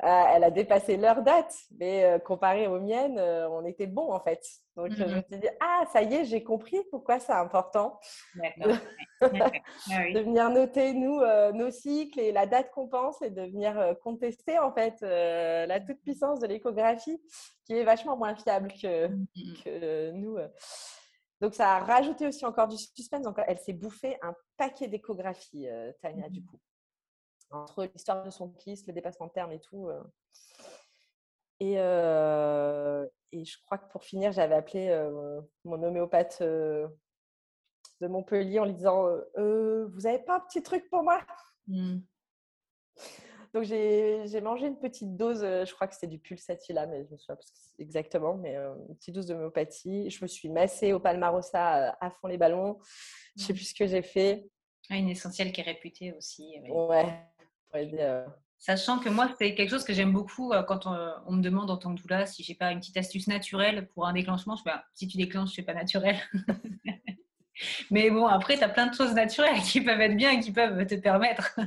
Ah, 0.00 0.32
elle 0.34 0.44
a 0.44 0.50
dépassé 0.50 0.96
leur 0.96 1.22
date, 1.22 1.54
mais 1.78 2.04
euh, 2.04 2.18
comparé 2.18 2.66
aux 2.66 2.80
miennes, 2.80 3.18
euh, 3.18 3.48
on 3.50 3.64
était 3.64 3.86
bon 3.86 4.12
en 4.12 4.20
fait. 4.20 4.44
Donc 4.76 4.92
je 4.92 5.04
me 5.04 5.18
mmh 5.18 5.22
suis 5.28 5.40
dit, 5.40 5.48
ah, 5.60 5.84
ça 5.92 6.02
y 6.02 6.14
est, 6.14 6.24
j'ai 6.24 6.42
compris 6.42 6.78
pourquoi 6.90 7.18
c'est 7.18 7.32
important 7.32 7.98
de... 8.36 8.70
Ah 9.20 10.10
de... 10.14 10.20
venir 10.20 10.48
noter, 10.50 10.92
nous, 10.92 11.18
euh, 11.18 11.50
nos 11.50 11.72
cycles 11.72 12.20
et 12.20 12.30
la 12.30 12.46
date 12.46 12.70
qu'on 12.70 12.86
pense 12.86 13.20
et 13.20 13.30
de 13.30 13.42
venir 13.42 13.96
contester 14.04 14.60
en 14.60 14.72
fait 14.72 15.00
la 15.00 15.80
toute-puissance 15.80 16.38
de 16.38 16.46
l'échographie 16.46 17.20
qui 17.64 17.74
est 17.74 17.82
vachement 17.82 18.16
moins 18.16 18.36
fiable 18.36 18.72
que, 18.80 19.08
mmh 19.08 19.26
que 19.64 20.10
nous. 20.12 20.38
Donc, 21.40 21.54
ça 21.54 21.76
a 21.76 21.78
rajouté 21.80 22.26
aussi 22.26 22.44
encore 22.44 22.68
du 22.68 22.76
suspense. 22.76 23.22
Donc, 23.22 23.38
elle 23.46 23.58
s'est 23.58 23.72
bouffée 23.72 24.16
un 24.22 24.34
paquet 24.56 24.88
d'échographies, 24.88 25.68
euh, 25.68 25.92
Tania, 26.02 26.28
du 26.28 26.40
mmh. 26.40 26.46
coup. 26.46 26.60
Entre 27.50 27.84
l'histoire 27.84 28.22
de 28.24 28.30
son 28.30 28.50
kiss, 28.50 28.86
le 28.86 28.92
dépassement 28.92 29.26
de 29.26 29.32
terme 29.32 29.52
et 29.52 29.60
tout. 29.60 29.88
Euh. 29.88 30.02
Et, 31.60 31.74
euh, 31.78 33.06
et, 33.32 33.44
je 33.44 33.56
crois 33.64 33.78
que 33.78 33.90
pour 33.90 34.04
finir, 34.04 34.32
j'avais 34.32 34.54
appelé 34.54 34.88
mon 35.64 35.82
homéopathe 35.82 36.42
de 36.42 36.88
Montpellier 38.00 38.60
en 38.60 38.64
lui 38.64 38.74
disant 38.74 39.08
Vous 39.36 40.00
n'avez 40.02 40.20
pas 40.20 40.36
un 40.36 40.40
petit 40.40 40.62
truc 40.62 40.88
pour 40.88 41.02
moi? 41.02 41.20
Mmh. 41.66 41.98
Donc 43.54 43.64
j'ai 43.64 44.40
mangé 44.42 44.66
une 44.66 44.78
petite 44.78 45.16
dose, 45.16 45.42
euh, 45.42 45.64
je 45.64 45.74
crois 45.74 45.86
que 45.86 45.94
c'était 45.94 46.06
du 46.06 46.18
pulsatilla, 46.18 46.86
mais 46.86 47.04
je 47.06 47.12
me 47.12 47.16
souviens 47.16 47.36
pas 47.36 47.42
exactement, 47.78 48.34
mais 48.34 48.56
euh, 48.56 48.74
une 48.88 48.96
petite 48.96 49.14
dose 49.14 49.26
d'homéopathie. 49.26 50.10
Je 50.10 50.22
me 50.22 50.28
suis 50.28 50.50
massée 50.50 50.92
au 50.92 51.00
palmarosa 51.00 51.88
euh, 51.88 51.92
à 52.00 52.10
fond 52.10 52.28
les 52.28 52.36
ballons. 52.36 52.78
Je 53.36 53.44
sais 53.44 53.52
mmh. 53.52 53.56
plus 53.56 53.64
ce 53.64 53.74
que 53.74 53.86
j'ai 53.86 54.02
fait. 54.02 54.50
Ah, 54.90 54.96
une 54.96 55.08
essentielle 55.08 55.52
qui 55.52 55.60
est 55.60 55.64
réputée 55.64 56.12
aussi. 56.12 56.58
Ouais. 56.68 57.06
Sachant 58.58 58.98
que 58.98 59.08
moi, 59.08 59.28
c'est 59.38 59.54
quelque 59.54 59.70
chose 59.70 59.84
que 59.84 59.92
j'aime 59.92 60.12
beaucoup 60.12 60.52
quand 60.66 60.86
on, 60.86 61.32
me 61.32 61.42
demande 61.42 61.70
en 61.70 61.76
tant 61.76 61.94
que 61.94 62.00
doula 62.02 62.26
si 62.26 62.42
j'ai 62.42 62.54
pas 62.54 62.72
une 62.72 62.80
petite 62.80 62.96
astuce 62.96 63.28
naturelle 63.28 63.86
pour 63.88 64.06
un 64.06 64.12
déclenchement. 64.12 64.56
Je 64.56 64.62
fais, 64.62 64.70
ah, 64.72 64.84
si 64.94 65.06
tu 65.06 65.16
déclenches, 65.16 65.52
c'est 65.54 65.62
pas 65.62 65.74
naturel. 65.74 66.16
Mais 67.90 68.10
bon, 68.10 68.26
après, 68.26 68.56
tu 68.56 68.64
as 68.64 68.68
plein 68.68 68.86
de 68.86 68.94
choses 68.94 69.14
naturelles 69.14 69.60
qui 69.62 69.80
peuvent 69.80 70.00
être 70.00 70.16
bien 70.16 70.32
et 70.32 70.40
qui 70.40 70.52
peuvent 70.52 70.86
te 70.86 70.94
permettre 70.96 71.58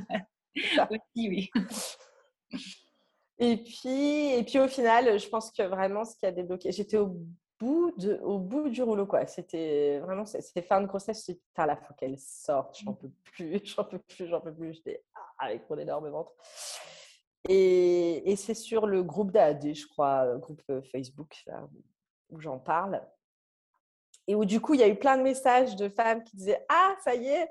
oui. 1.16 1.50
Et 3.38 3.56
puis, 3.56 4.34
et 4.34 4.44
puis 4.44 4.58
au 4.58 4.68
final, 4.68 5.18
je 5.18 5.28
pense 5.28 5.50
que 5.50 5.62
vraiment 5.62 6.04
ce 6.04 6.16
qui 6.16 6.26
a 6.26 6.32
débloqué, 6.32 6.72
j'étais 6.72 6.98
au 6.98 7.16
bout, 7.62 7.92
de, 7.96 8.18
au 8.22 8.38
bout 8.38 8.68
du 8.68 8.82
rouleau. 8.82 9.06
quoi. 9.06 9.26
C'était 9.26 10.00
vraiment, 10.00 10.24
c'était 10.24 10.62
fin 10.62 10.80
de 10.80 10.86
grossesse. 10.86 11.24
Je 11.28 11.34
putain, 11.34 11.66
là, 11.66 11.76
faut 11.76 11.94
qu'elle 11.94 12.18
sorte. 12.18 12.78
J'en 12.82 12.94
peux 12.94 13.10
plus, 13.24 13.60
j'en 13.64 13.84
peux 13.84 13.98
plus, 14.00 14.26
j'en 14.26 14.40
peux 14.40 14.52
plus. 14.52 14.74
J'étais 14.74 15.04
ah, 15.14 15.20
avec 15.38 15.68
mon 15.70 15.78
énorme 15.78 16.08
ventre. 16.08 16.32
Et, 17.48 18.30
et 18.30 18.36
c'est 18.36 18.54
sur 18.54 18.86
le 18.86 19.02
groupe 19.02 19.32
d'AD, 19.32 19.74
je 19.74 19.86
crois, 19.86 20.24
euh, 20.26 20.38
groupe 20.38 20.62
euh, 20.70 20.82
Facebook, 20.82 21.44
où 22.30 22.40
j'en 22.40 22.58
parle. 22.58 23.02
Et 24.28 24.34
où 24.34 24.44
du 24.44 24.60
coup, 24.60 24.74
il 24.74 24.80
y 24.80 24.84
a 24.84 24.88
eu 24.88 24.96
plein 24.96 25.16
de 25.16 25.22
messages 25.22 25.74
de 25.76 25.88
femmes 25.88 26.22
qui 26.22 26.36
disaient 26.36 26.64
Ah, 26.68 26.94
ça 27.04 27.14
y 27.14 27.26
est, 27.26 27.48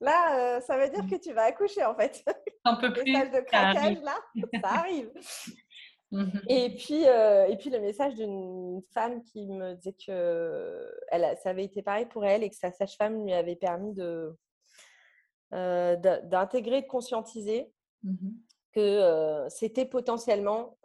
Là, 0.00 0.38
euh, 0.38 0.60
ça 0.60 0.76
veut 0.76 0.90
dire 0.90 1.04
mmh. 1.04 1.10
que 1.10 1.16
tu 1.16 1.32
vas 1.32 1.44
accoucher 1.44 1.84
en 1.84 1.94
fait. 1.94 2.24
Un 2.64 2.74
peu 2.76 2.92
plus. 2.92 3.04
message 3.10 3.30
de 3.30 3.40
craquage 3.40 4.02
là, 4.02 4.16
ça 4.60 4.68
arrive. 4.68 5.10
Mmh 6.14 6.38
et 6.48 6.70
puis, 6.76 7.08
euh, 7.08 7.46
et 7.46 7.56
puis 7.56 7.70
le 7.70 7.80
message 7.80 8.14
d'une 8.14 8.80
femme 8.92 9.24
qui 9.24 9.48
me 9.48 9.74
disait 9.74 9.96
que 10.06 10.88
elle, 11.08 11.36
ça 11.42 11.50
avait 11.50 11.64
été 11.64 11.82
pareil 11.82 12.06
pour 12.06 12.24
elle 12.24 12.44
et 12.44 12.50
que 12.50 12.56
sa 12.56 12.70
sage-femme 12.70 13.24
lui 13.24 13.32
avait 13.32 13.56
permis 13.56 13.92
de 13.92 14.32
euh, 15.52 15.96
d'intégrer, 15.96 16.82
de 16.82 16.86
conscientiser 16.86 17.72
mmh 18.02 18.30
que 18.72 19.46
c'était 19.50 19.86
potentiellement 19.86 20.76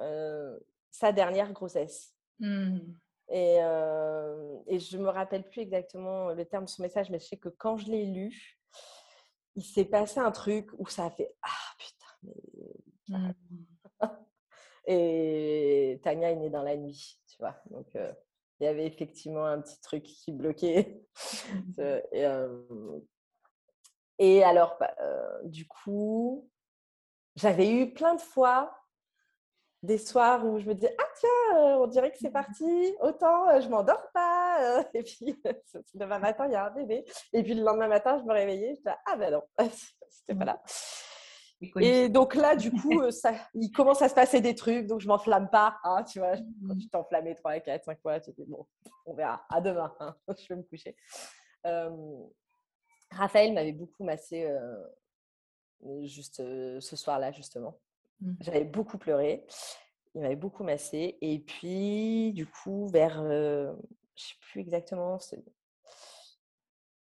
sa 0.92 1.12
dernière 1.12 1.52
grossesse. 1.54 2.14
Et, 3.32 3.56
et 3.56 4.80
je 4.80 4.98
ne 4.98 5.02
me 5.02 5.10
rappelle 5.10 5.50
plus 5.50 5.62
exactement 5.62 6.30
le 6.30 6.46
terme 6.46 6.66
de 6.66 6.70
son 6.70 6.84
message, 6.84 7.10
mais 7.10 7.18
je 7.18 7.26
sais 7.26 7.38
que 7.38 7.50
quand 7.50 7.78
je 7.78 7.90
l'ai 7.90 8.06
lu, 8.06 8.60
il 9.56 9.64
s'est 9.64 9.86
passé 9.86 10.20
un 10.20 10.30
truc 10.30 10.70
où 10.78 10.86
ça 10.88 11.06
a 11.06 11.10
fait 11.10 11.34
Ah 11.42 11.74
putain, 11.80 12.30
mais... 13.10 13.34
Mmh. 14.90 14.92
et 14.92 16.02
Tania 16.04 16.32
est 16.32 16.36
née 16.36 16.50
dans 16.50 16.64
la 16.64 16.76
nuit, 16.76 17.20
tu 17.28 17.38
vois. 17.40 17.56
Donc, 17.70 17.88
il 17.94 18.66
y 18.66 18.68
avait 18.68 18.86
effectivement 18.86 19.46
un 19.46 19.62
petit 19.62 19.80
truc 19.82 20.04
qui 20.04 20.32
bloquait. 20.32 21.02
et, 21.78 22.26
et, 24.20 24.44
alors, 24.44 24.78
bah, 24.80 24.94
du 25.46 25.68
coup, 25.68 26.50
j'avais 27.36 27.72
eu 27.72 27.94
plein 27.94 28.16
de 28.16 28.22
fois 28.22 28.80
des 29.84 29.98
soirs 29.98 30.46
où 30.46 30.60
je 30.60 30.66
me 30.66 30.74
disais 30.76 30.94
ah 31.00 31.08
tiens 31.20 31.78
on 31.80 31.88
dirait 31.88 32.12
que 32.12 32.18
c'est 32.18 32.32
parti 32.32 32.96
autant 33.00 33.60
je 33.62 33.70
m'endors 33.70 34.10
pas 34.14 34.84
et 34.94 35.04
puis 35.04 35.42
demain 35.94 36.20
matin 36.20 36.48
il 36.48 36.52
y 36.52 36.56
a 36.56 36.66
un 36.66 36.72
bébé 36.72 37.06
et 37.32 37.44
puis 37.44 37.54
le 37.54 37.64
lendemain 37.64 37.88
matin 37.88 38.20
je 38.20 38.26
me 38.26 38.34
réveillais 38.34 38.76
je 38.76 38.80
disais 38.80 38.96
ah 39.06 39.16
ben 39.16 39.32
non 39.32 39.44
c'était 40.10 40.38
pas 40.38 40.46
là 40.46 40.62
et 41.80 42.10
donc 42.10 42.36
là 42.36 42.56
du 42.56 42.72
coup 42.72 43.10
ça, 43.12 43.34
il 43.54 43.72
commence 43.72 44.02
à 44.02 44.10
se 44.10 44.16
passer 44.16 44.42
des 44.42 44.56
trucs 44.56 44.88
donc 44.88 45.02
je 45.02 45.08
m'enflamme 45.08 45.50
pas 45.50 45.78
hein, 45.84 46.04
tu 46.04 46.20
vois 46.20 46.36
quand 46.68 46.78
tu 46.78 46.88
t'enflammais 46.90 47.36
3 47.36 47.60
4 47.60 47.84
5 47.84 48.02
fois 48.02 48.20
tu 48.20 48.32
dis 48.32 48.46
bon 48.46 48.66
on 49.06 49.14
verra 49.14 49.46
à 49.50 49.60
demain 49.62 49.94
hein, 50.00 50.16
je 50.38 50.54
vais 50.54 50.56
me 50.56 50.64
coucher 50.64 50.96
Raphaël 53.12 53.54
m'avait 53.54 53.74
beaucoup 53.74 54.04
massé 54.04 54.48
juste 56.04 56.38
ce 56.38 56.96
soir-là 56.96 57.32
justement 57.32 57.80
Mmh. 58.22 58.34
J'avais 58.42 58.64
beaucoup 58.64 58.98
pleuré. 58.98 59.46
Il 60.16 60.22
m'avait 60.22 60.36
beaucoup 60.36 60.64
massé. 60.64 61.18
Et 61.22 61.40
puis, 61.40 62.34
du 62.34 62.46
coup, 62.46 62.88
vers, 62.88 63.24
je 63.24 63.72
ne 63.72 63.76
sais 64.16 64.36
plus 64.42 64.62
exactement, 64.62 65.20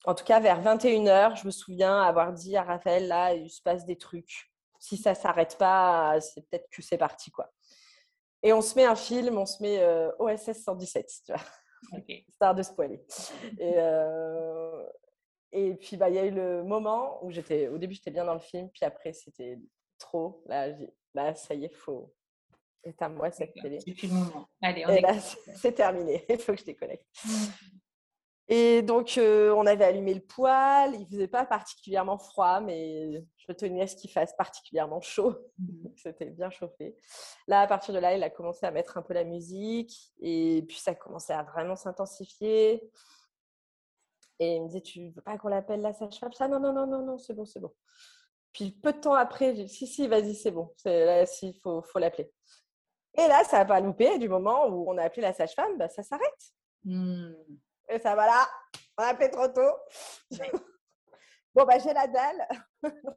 en 0.06 0.14
tout 0.14 0.24
cas, 0.24 0.40
vers 0.40 0.62
21h, 0.62 1.40
je 1.40 1.46
me 1.46 1.50
souviens 1.50 2.00
avoir 2.00 2.32
dit 2.32 2.56
à 2.56 2.62
Raphaël, 2.62 3.08
là, 3.08 3.34
il 3.34 3.50
se 3.50 3.60
passe 3.60 3.84
des 3.84 3.96
trucs. 3.96 4.50
Si 4.78 4.96
ça 4.96 5.10
ne 5.10 5.16
s'arrête 5.16 5.58
pas, 5.58 6.20
c'est 6.20 6.42
peut-être 6.48 6.68
que 6.70 6.82
c'est 6.82 6.98
parti, 6.98 7.30
quoi. 7.30 7.50
Et 8.42 8.52
on 8.52 8.62
se 8.62 8.76
met 8.76 8.84
un 8.84 8.94
film, 8.94 9.36
on 9.36 9.46
se 9.46 9.62
met 9.62 9.84
OSS 10.18 10.62
117, 10.62 11.10
tu 11.26 11.32
vois. 11.32 11.42
Star 12.34 12.54
de 12.54 12.62
spoiler. 12.62 13.04
Et, 13.58 13.74
et 15.52 15.74
puis, 15.74 15.96
bah, 15.96 16.08
il 16.08 16.14
y 16.14 16.18
a 16.18 16.24
eu 16.26 16.30
le 16.30 16.62
moment 16.62 17.24
où 17.24 17.30
j'étais, 17.30 17.68
au 17.68 17.78
début, 17.78 17.94
j'étais 17.94 18.10
bien 18.10 18.24
dans 18.24 18.34
le 18.34 18.40
film, 18.40 18.70
puis 18.70 18.84
après, 18.84 19.12
c'était 19.12 19.58
trop. 19.98 20.42
Là, 20.46 20.68
bah, 21.14 21.34
ça 21.34 21.54
y 21.54 21.64
est, 21.64 21.74
faut. 21.74 22.12
C'est 22.84 23.02
à 23.02 23.08
moi 23.08 23.30
cette 23.32 23.52
télé. 23.54 23.80
C'est 23.80 25.00
là, 25.00 25.18
c'est 25.56 25.72
terminé. 25.72 26.24
Il 26.28 26.38
faut 26.38 26.52
que 26.52 26.60
je 26.60 26.64
déconnecte. 26.64 27.06
Et 28.48 28.82
donc, 28.82 29.18
euh, 29.18 29.52
on 29.54 29.66
avait 29.66 29.84
allumé 29.84 30.14
le 30.14 30.20
poêle. 30.20 30.94
Il 30.94 31.00
ne 31.00 31.06
faisait 31.06 31.28
pas 31.28 31.44
particulièrement 31.44 32.16
froid, 32.16 32.60
mais 32.60 33.24
je 33.36 33.52
tenais 33.52 33.82
à 33.82 33.86
ce 33.88 33.96
qu'il 33.96 34.10
fasse 34.10 34.34
particulièrement 34.36 35.00
chaud. 35.00 35.34
Mmh. 35.58 35.88
C'était 35.96 36.26
bien 36.26 36.50
chauffé. 36.50 36.96
Là, 37.48 37.62
à 37.62 37.66
partir 37.66 37.92
de 37.92 37.98
là, 37.98 38.14
il 38.14 38.22
a 38.22 38.30
commencé 38.30 38.64
à 38.64 38.70
mettre 38.70 38.98
un 38.98 39.02
peu 39.02 39.14
la 39.14 39.24
musique. 39.24 40.12
Et 40.20 40.64
puis, 40.68 40.78
ça 40.78 40.94
commençait 40.94 41.32
à 41.32 41.42
vraiment 41.42 41.74
s'intensifier. 41.74 42.88
Et 44.38 44.56
il 44.56 44.62
me 44.62 44.66
disait, 44.68 44.82
tu 44.82 45.10
veux 45.10 45.22
pas 45.22 45.38
qu'on 45.38 45.48
l'appelle 45.48 45.80
la 45.80 45.92
sage-femme? 45.92 46.32
Ça, 46.32 46.46
non, 46.46 46.60
non, 46.60 46.72
non, 46.72 46.86
non, 46.86 47.04
non, 47.04 47.18
c'est 47.18 47.34
bon, 47.34 47.46
c'est 47.46 47.60
bon. 47.60 47.72
Puis 48.52 48.70
peu 48.70 48.92
de 48.92 48.98
temps 48.98 49.14
après, 49.14 49.54
j'ai 49.56 49.64
dit 49.64 49.74
si, 49.74 49.86
si, 49.86 50.06
vas-y, 50.06 50.34
c'est 50.34 50.50
bon. 50.50 50.72
Là, 50.84 51.24
il 51.42 51.60
faut, 51.62 51.82
faut 51.82 51.98
l'appeler. 51.98 52.30
Et 53.18 53.26
là, 53.28 53.42
ça 53.44 53.58
n'a 53.58 53.64
pas 53.64 53.80
loupé. 53.80 54.18
Du 54.18 54.28
moment 54.28 54.66
où 54.66 54.88
on 54.88 54.98
a 54.98 55.02
appelé 55.02 55.22
la 55.22 55.32
sage-femme, 55.32 55.76
bah, 55.78 55.88
ça 55.88 56.02
s'arrête. 56.02 56.52
Mmh. 56.84 57.32
Et 57.88 57.98
ça, 57.98 58.14
voilà, 58.14 58.46
on 58.98 59.02
a 59.02 59.08
appelé 59.08 59.30
trop 59.30 59.48
tôt. 59.48 59.76
bon, 61.54 61.64
bah, 61.64 61.78
j'ai 61.78 61.92
la 61.92 62.06
dalle. 62.06 62.48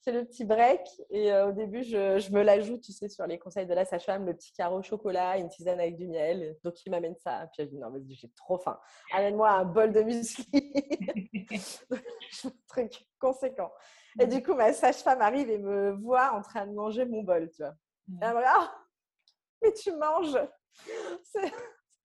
C'est 0.00 0.12
le 0.12 0.24
petit 0.24 0.44
break. 0.44 0.80
Et 1.10 1.32
euh, 1.32 1.48
au 1.48 1.52
début, 1.52 1.82
je, 1.82 2.32
me 2.32 2.42
l'ajoute, 2.42 2.82
tu 2.82 2.92
sais, 2.92 3.08
sur 3.08 3.26
les 3.26 3.38
conseils 3.38 3.66
de 3.66 3.74
la 3.74 3.84
sage-femme, 3.84 4.26
le 4.26 4.34
petit 4.34 4.52
carreau 4.52 4.78
au 4.78 4.82
chocolat, 4.82 5.38
une 5.38 5.48
tisane 5.48 5.80
avec 5.80 5.96
du 5.96 6.06
miel. 6.06 6.56
Donc, 6.64 6.74
il 6.84 6.90
m'amène 6.90 7.16
ça. 7.16 7.48
Puis, 7.52 7.64
je 7.64 7.70
dis, 7.70 7.78
non, 7.78 7.90
mais 7.90 8.00
j'ai 8.08 8.30
trop 8.30 8.58
faim. 8.58 8.78
Amène-moi 9.12 9.50
un 9.50 9.64
bol 9.64 9.92
de 9.92 10.02
muesli. 10.02 10.46
truc 12.68 13.06
conséquent. 13.18 13.72
Et 14.18 14.26
du 14.26 14.42
coup, 14.42 14.54
ma 14.54 14.72
sage-femme 14.72 15.20
arrive 15.20 15.50
et 15.50 15.58
me 15.58 15.92
voit 15.92 16.32
en 16.32 16.42
train 16.42 16.66
de 16.66 16.72
manger 16.72 17.04
mon 17.04 17.22
bol, 17.22 17.50
tu 17.50 17.62
vois. 17.62 17.74
elle 18.22 18.34
me 18.34 18.40
dit, 18.40 18.46
ah, 18.46 18.74
mais 19.62 19.72
tu 19.72 19.92
manges 19.92 20.38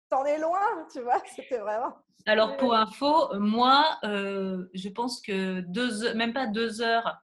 T'en 0.09 0.25
es 0.25 0.39
loin, 0.39 0.87
tu 0.91 1.01
vois. 1.01 1.21
C'était 1.35 1.57
vraiment... 1.57 1.95
Alors, 2.27 2.57
pour 2.57 2.73
info, 2.73 3.37
moi, 3.37 3.99
euh, 4.03 4.67
je 4.73 4.89
pense 4.89 5.21
que 5.21 5.59
deux, 5.61 6.13
même 6.15 6.33
pas 6.33 6.47
deux 6.47 6.81
heures 6.81 7.21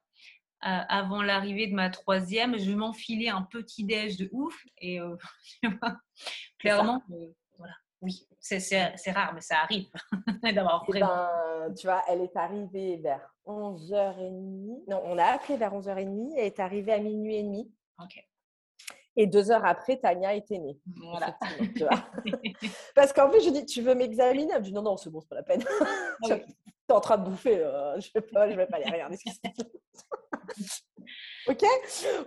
euh, 0.64 0.78
avant 0.88 1.22
l'arrivée 1.22 1.66
de 1.66 1.74
ma 1.74 1.90
troisième, 1.90 2.56
je 2.56 2.70
m'enfilais 2.70 3.28
un 3.28 3.42
petit 3.42 3.84
déj 3.84 4.16
de 4.16 4.28
ouf. 4.30 4.56
Et 4.78 5.00
euh, 5.00 5.16
clairement, 6.60 7.02
voilà. 7.58 7.74
oui, 8.00 8.28
c'est 8.38 9.10
rare, 9.10 9.32
mais 9.34 9.40
ça 9.40 9.58
arrive 9.58 9.88
d'avoir 10.54 10.84
eh 10.94 11.00
ben, 11.00 11.74
tu 11.76 11.88
vois, 11.88 12.02
elle 12.08 12.20
est 12.20 12.36
arrivée 12.36 12.98
vers 12.98 13.34
11h30. 13.44 14.84
Non, 14.88 15.02
on 15.04 15.18
a 15.18 15.24
appelé 15.24 15.56
vers 15.56 15.74
11h30. 15.74 16.34
Elle 16.36 16.44
est 16.44 16.60
arrivée 16.60 16.92
à 16.92 16.98
minuit 16.98 17.36
et 17.36 17.42
demi. 17.42 17.72
Ok. 18.00 18.24
Et 19.16 19.26
deux 19.26 19.50
heures 19.50 19.64
après, 19.64 19.98
Tania 19.98 20.34
était 20.34 20.58
née. 20.58 20.78
Voilà. 21.10 21.36
Parce 22.94 23.12
qu'en 23.12 23.28
plus, 23.28 23.44
je 23.44 23.50
dis, 23.50 23.66
tu 23.66 23.82
veux 23.82 23.94
m'examiner? 23.94 24.52
Elle 24.52 24.60
me 24.60 24.64
dit, 24.64 24.72
non, 24.72 24.82
non, 24.82 24.96
c'est 24.96 25.10
bon, 25.10 25.20
c'est 25.20 25.28
pas 25.28 25.36
la 25.36 25.42
peine. 25.42 25.64
Ah 25.80 25.86
tu 26.24 26.32
es 26.32 26.92
en 26.92 27.00
train 27.00 27.18
de 27.18 27.24
bouffer, 27.24 27.58
euh, 27.58 28.00
je 28.00 28.08
ne 28.14 28.20
vais, 28.20 28.26
pas, 28.26 28.46
vais 28.46 28.66
pas 28.66 28.76
aller 28.76 28.90
regarder 28.90 29.16
ce 29.16 29.22
qui 29.24 29.30
se 29.30 29.40
passe. 29.40 30.82
ok? 31.48 31.64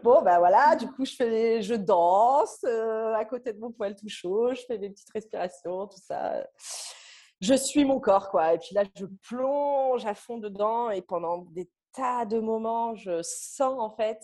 Bon, 0.03 0.21
ben 0.21 0.37
voilà, 0.37 0.75
du 0.75 0.87
coup, 0.87 1.05
je, 1.05 1.15
fais, 1.15 1.61
je 1.61 1.73
danse 1.73 2.63
euh, 2.63 3.13
à 3.13 3.25
côté 3.25 3.51
de 3.51 3.59
mon 3.59 3.71
poêle 3.71 3.95
tout 3.95 4.07
chaud, 4.07 4.53
je 4.53 4.61
fais 4.67 4.77
des 4.77 4.89
petites 4.91 5.11
respirations, 5.11 5.87
tout 5.87 5.99
ça. 6.01 6.45
Je 7.41 7.53
suis 7.53 7.83
mon 7.83 7.99
corps, 7.99 8.29
quoi. 8.29 8.53
Et 8.53 8.59
puis 8.59 8.75
là, 8.75 8.83
je 8.95 9.05
plonge 9.27 10.05
à 10.05 10.13
fond 10.13 10.37
dedans 10.37 10.89
et 10.89 11.01
pendant 11.01 11.39
des 11.51 11.69
tas 11.93 12.25
de 12.25 12.39
moments, 12.39 12.95
je 12.95 13.21
sens 13.23 13.75
en 13.77 13.89
fait 13.95 14.19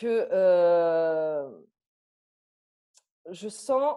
que 0.00 1.50
je 3.30 3.48
sens 3.48 3.96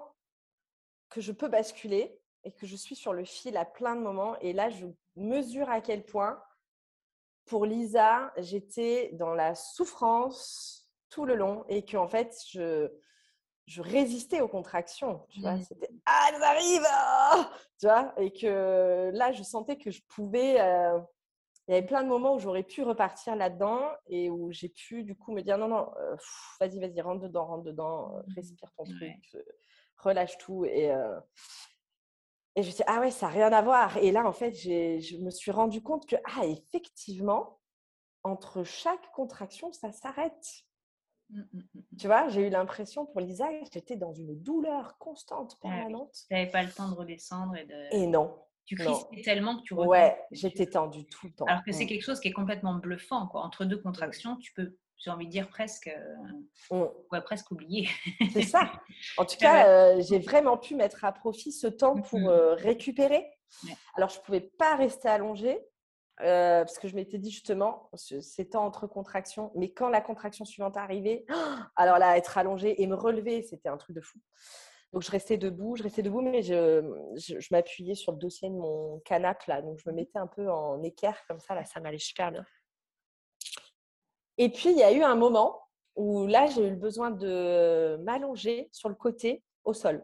que 1.09 1.21
je 1.21 1.31
peux 1.31 1.47
basculer 1.47 2.19
et 2.43 2.51
que 2.51 2.65
je 2.65 2.75
suis 2.75 2.95
sur 2.95 3.13
le 3.13 3.23
fil 3.23 3.55
à 3.55 3.65
plein 3.65 3.95
de 3.95 4.01
moments. 4.01 4.37
Et 4.39 4.51
là, 4.51 4.69
je 4.69 4.87
mesure 5.15 5.69
à 5.69 5.79
quel 5.79 6.03
point, 6.05 6.41
pour 7.45 7.65
Lisa, 7.65 8.33
j'étais 8.37 9.11
dans 9.13 9.33
la 9.33 9.55
souffrance 9.55 10.89
tout 11.09 11.25
le 11.25 11.35
long 11.35 11.63
et 11.69 11.85
que 11.85 11.95
en 11.97 12.07
fait, 12.07 12.35
je, 12.49 12.89
je 13.67 13.81
résistais 13.81 14.41
aux 14.41 14.47
contractions. 14.47 15.25
Tu 15.29 15.39
vois, 15.39 15.53
mmh. 15.53 15.63
c'était 15.63 15.89
ah, 16.05 16.29
elles 16.33 16.43
arrivent, 16.43 16.87
ah! 16.89 17.51
tu 17.79 17.85
vois, 17.85 18.13
et 18.17 18.33
que 18.33 19.11
là, 19.13 19.31
je 19.31 19.43
sentais 19.43 19.77
que 19.77 19.91
je 19.91 20.01
pouvais 20.09 20.59
il 21.67 21.73
y 21.73 21.77
avait 21.77 21.85
plein 21.85 22.03
de 22.03 22.09
moments 22.09 22.35
où 22.35 22.39
j'aurais 22.39 22.63
pu 22.63 22.83
repartir 22.83 23.35
là-dedans 23.35 23.89
et 24.07 24.29
où 24.29 24.51
j'ai 24.51 24.69
pu 24.69 25.03
du 25.03 25.15
coup 25.15 25.31
me 25.31 25.41
dire 25.41 25.57
non, 25.57 25.69
non, 25.69 25.91
euh, 25.97 26.15
vas-y, 26.59 26.79
vas-y, 26.79 26.99
rentre 26.99 27.21
dedans, 27.21 27.45
rentre 27.45 27.63
dedans, 27.63 28.17
euh, 28.17 28.19
mmh. 28.19 28.33
respire 28.35 28.71
ton 28.75 28.83
truc, 28.83 29.35
euh, 29.35 29.43
relâche 29.97 30.37
tout. 30.37 30.65
Et, 30.65 30.91
et 32.55 32.63
je 32.63 32.67
me 32.67 32.71
suis 32.73 32.83
ah 32.85 32.99
ouais, 32.99 33.11
ça 33.11 33.27
n'a 33.27 33.33
rien 33.33 33.53
à 33.53 33.61
voir. 33.61 33.97
Et 33.97 34.11
là, 34.11 34.27
en 34.27 34.33
fait, 34.33 34.51
je 34.53 35.17
me 35.23 35.29
suis 35.29 35.51
rendu 35.51 35.81
compte 35.81 36.05
que, 36.05 36.17
ah, 36.25 36.45
effectivement, 36.45 37.61
entre 38.23 38.63
chaque 38.63 39.11
contraction, 39.11 39.71
ça 39.71 39.91
s'arrête. 39.93 40.65
Mmh, 41.29 41.41
mmh, 41.53 41.81
tu 41.97 42.07
vois, 42.07 42.27
j'ai 42.27 42.47
eu 42.47 42.49
l'impression 42.49 43.05
pour 43.05 43.21
Lisa, 43.21 43.47
j'étais 43.71 43.95
dans 43.95 44.13
une 44.13 44.37
douleur 44.41 44.97
constante, 44.97 45.57
permanente. 45.61 46.13
tu 46.27 46.33
n'avais 46.33 46.51
pas 46.51 46.63
le 46.63 46.71
temps 46.71 46.89
de 46.89 46.95
redescendre 46.95 47.55
et 47.55 47.65
de. 47.65 47.95
Et 47.95 48.05
non, 48.05 48.37
tu 48.65 48.75
crispais 48.75 49.21
tellement 49.21 49.57
que 49.57 49.63
tu 49.63 49.73
Ouais, 49.73 50.17
j'étais 50.31 50.67
tendue 50.67 51.05
tout 51.05 51.27
le 51.27 51.33
temps. 51.33 51.45
Alors 51.45 51.63
que 51.63 51.71
c'est 51.71 51.83
mmh. 51.83 51.87
quelque 51.87 52.03
chose 52.03 52.19
qui 52.19 52.29
est 52.29 52.33
complètement 52.33 52.75
bluffant. 52.75 53.27
Quoi. 53.27 53.41
Entre 53.41 53.65
deux 53.65 53.77
contractions, 53.77 54.37
tu 54.37 54.53
peux, 54.53 54.77
j'ai 54.97 55.11
envie 55.11 55.25
de 55.25 55.31
dire, 55.31 55.49
presque, 55.49 55.87
euh, 56.71 56.89
mmh. 57.11 57.21
presque 57.21 57.51
oublier. 57.51 57.89
c'est 58.31 58.43
ça. 58.43 58.71
En 59.17 59.25
tout 59.25 59.37
cas, 59.37 59.67
euh, 59.67 60.01
j'ai 60.07 60.19
vraiment 60.19 60.57
pu 60.57 60.75
mettre 60.75 61.03
à 61.03 61.11
profit 61.11 61.51
ce 61.51 61.67
temps 61.67 62.01
pour 62.01 62.29
euh, 62.29 62.55
récupérer. 62.55 63.25
Alors, 63.95 64.09
je 64.09 64.19
ne 64.19 64.23
pouvais 64.23 64.41
pas 64.41 64.75
rester 64.75 65.09
allongée. 65.09 65.59
parce 66.17 66.79
que 66.79 66.87
je 66.87 66.95
m'étais 66.95 67.17
dit 67.17 67.31
justement, 67.31 67.89
c'est 67.95 68.51
temps 68.51 68.65
entre 68.65 68.87
contractions, 68.87 69.51
mais 69.55 69.73
quand 69.73 69.89
la 69.89 69.99
contraction 69.99 70.45
suivante 70.45 70.77
arrivait, 70.77 71.25
alors 71.75 71.97
là, 71.97 72.17
être 72.17 72.37
allongée 72.37 72.81
et 72.81 72.87
me 72.87 72.95
relever, 72.95 73.43
c'était 73.43 73.69
un 73.69 73.77
truc 73.77 73.95
de 73.95 74.01
fou. 74.01 74.19
Donc, 74.93 75.01
je 75.01 75.09
restais 75.09 75.37
debout, 75.37 75.75
je 75.75 75.81
restais 75.81 76.03
debout, 76.03 76.21
mais 76.21 76.43
je, 76.43 76.83
je, 77.15 77.47
m'appuyais 77.49 77.95
sur 77.95 78.11
le 78.11 78.19
dossier 78.19 78.47
de 78.49 78.53
mon 78.53 78.99
canapé, 78.99 79.45
là. 79.47 79.63
Donc, 79.63 79.79
je 79.79 79.89
me 79.89 79.95
mettais 79.95 80.19
un 80.19 80.27
peu 80.27 80.51
en 80.51 80.83
équerre, 80.83 81.19
comme 81.27 81.39
ça, 81.39 81.55
là, 81.55 81.65
ça 81.65 81.79
m'allait 81.79 81.97
super 81.97 82.31
bien. 82.31 82.45
Et 84.37 84.49
puis, 84.49 84.69
il 84.69 84.77
y 84.77 84.83
a 84.83 84.91
eu 84.91 85.01
un 85.01 85.15
moment 85.15 85.59
où 85.95 86.27
là, 86.27 86.45
j'ai 86.45 86.67
eu 86.67 86.69
le 86.69 86.75
besoin 86.75 87.09
de 87.09 87.99
m'allonger 88.03 88.69
sur 88.71 88.87
le 88.87 88.93
côté 88.93 89.43
au 89.63 89.73
sol. 89.73 90.03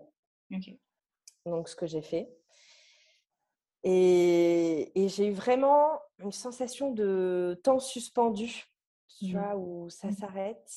Donc, 1.45 1.69
ce 1.69 1.75
que 1.75 1.85
j'ai 1.85 2.01
fait. 2.01 2.27
Et, 3.83 4.91
et 4.99 5.07
j'ai 5.07 5.27
eu 5.27 5.33
vraiment 5.33 6.01
une 6.17 6.31
sensation 6.31 6.91
de 6.91 7.59
temps 7.63 7.79
suspendu, 7.79 8.65
tu 9.19 9.25
Mhm. 9.25 9.31
vois, 9.33 9.55
où 9.55 9.89
ça 9.91 10.07
Mhm. 10.07 10.15
s'arrête. 10.15 10.73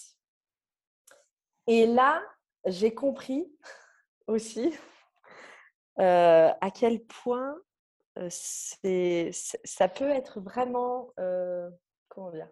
Et 1.67 1.87
là, 1.87 2.23
j'ai 2.67 2.95
compris 2.95 3.51
aussi 4.33 4.75
euh, 5.99 6.51
à 6.61 6.71
quel 6.71 7.05
point 7.05 7.57
euh, 8.19 8.29
c'est, 8.31 9.31
c'est- 9.33 9.61
ça 9.65 9.89
peut 9.89 10.09
être 10.11 10.41
vraiment, 10.41 11.11
euh, 11.19 11.71
comment 12.09 12.31
dire, 12.31 12.49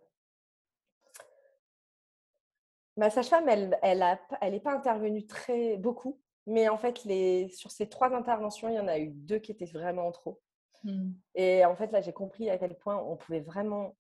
ma 2.97 3.11
sage-femme, 3.11 3.49
elle, 3.49 3.79
elle 3.83 4.03
a, 4.03 4.17
pas- 4.17 4.39
elle 4.41 4.53
n'est 4.53 4.61
pas 4.61 4.75
intervenue 4.75 5.27
très 5.27 5.77
beaucoup, 5.77 6.21
mais 6.47 6.69
en 6.69 6.79
fait, 6.79 7.05
les, 7.05 7.49
sur 7.49 7.71
ces 7.71 7.89
trois 7.89 8.15
interventions, 8.15 8.69
il 8.69 8.75
y 8.75 8.81
en 8.81 8.89
a 8.89 8.99
eu 8.99 9.09
deux 9.09 9.39
qui 9.39 9.53
étaient 9.53 9.65
vraiment 9.67 10.11
trop. 10.13 10.41
Mm. 10.85 11.13
Et 11.35 11.65
en 11.65 11.77
fait, 11.77 11.93
là, 11.93 12.01
j'ai 12.01 12.13
compris 12.13 12.51
à 12.51 12.59
quel 12.59 12.77
point 12.77 12.97
on 12.97 13.17
pouvait 13.17 13.41
vraiment 13.41 13.97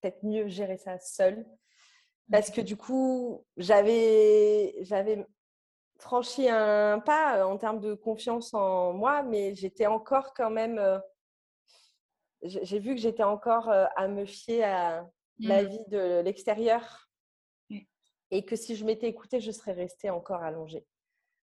peut-être 0.00 0.22
mieux 0.24 0.48
gérer 0.48 0.76
ça 0.76 0.98
seul. 0.98 1.46
Parce 2.30 2.50
que 2.50 2.60
du 2.60 2.76
coup, 2.76 3.44
j'avais, 3.56 4.76
j'avais 4.80 5.26
franchi 5.98 6.48
un 6.48 6.98
pas 7.00 7.38
euh, 7.38 7.44
en 7.44 7.56
termes 7.56 7.80
de 7.80 7.94
confiance 7.94 8.52
en 8.54 8.92
moi, 8.92 9.22
mais 9.22 9.54
j'étais 9.54 9.86
encore 9.86 10.34
quand 10.34 10.50
même. 10.50 10.78
euh, 10.78 10.98
j'ai 12.42 12.78
vu 12.78 12.94
que 12.94 13.00
j'étais 13.00 13.22
encore 13.22 13.70
euh, 13.70 13.86
à 13.96 14.08
me 14.08 14.24
fier 14.24 14.64
à 14.64 15.10
Mm. 15.40 15.48
l'avis 15.48 15.84
de 15.88 16.20
l'extérieur. 16.20 17.08
Oui. 17.68 17.88
Et 18.30 18.44
que 18.44 18.54
si 18.54 18.76
je 18.76 18.84
m'étais 18.84 19.08
écoutée, 19.08 19.40
je 19.40 19.50
serais 19.50 19.72
restée 19.72 20.08
encore 20.08 20.44
allongée. 20.44 20.86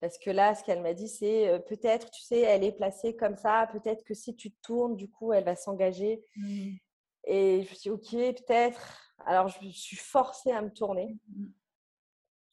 Parce 0.02 0.20
que 0.20 0.30
là, 0.30 0.54
ce 0.54 0.64
qu'elle 0.64 0.84
m'a 0.84 0.94
dit, 0.94 1.08
c'est 1.08 1.50
euh, 1.50 1.58
peut-être, 1.58 2.12
tu 2.12 2.22
sais, 2.22 2.42
elle 2.42 2.64
est 2.64 2.74
placée 2.74 3.16
comme 3.16 3.38
ça, 3.38 3.68
peut-être 3.72 4.04
que 4.04 4.14
si 4.14 4.36
tu 4.36 4.52
tournes, 4.52 4.96
du 4.96 5.10
coup, 5.10 5.34
elle 5.34 5.46
va 5.46 5.56
s'engager. 5.56 6.24
Mm. 6.36 6.76
Et 7.24 7.64
je 7.64 7.70
me 7.72 7.76
suis 7.76 7.90
dit, 7.90 7.90
ok, 7.90 8.36
peut-être. 8.46 9.16
Alors, 9.26 9.48
je 9.48 9.66
me 9.66 9.72
suis 9.72 9.98
forcée 9.98 10.52
à 10.52 10.62
me 10.62 10.70
tourner. 10.72 11.18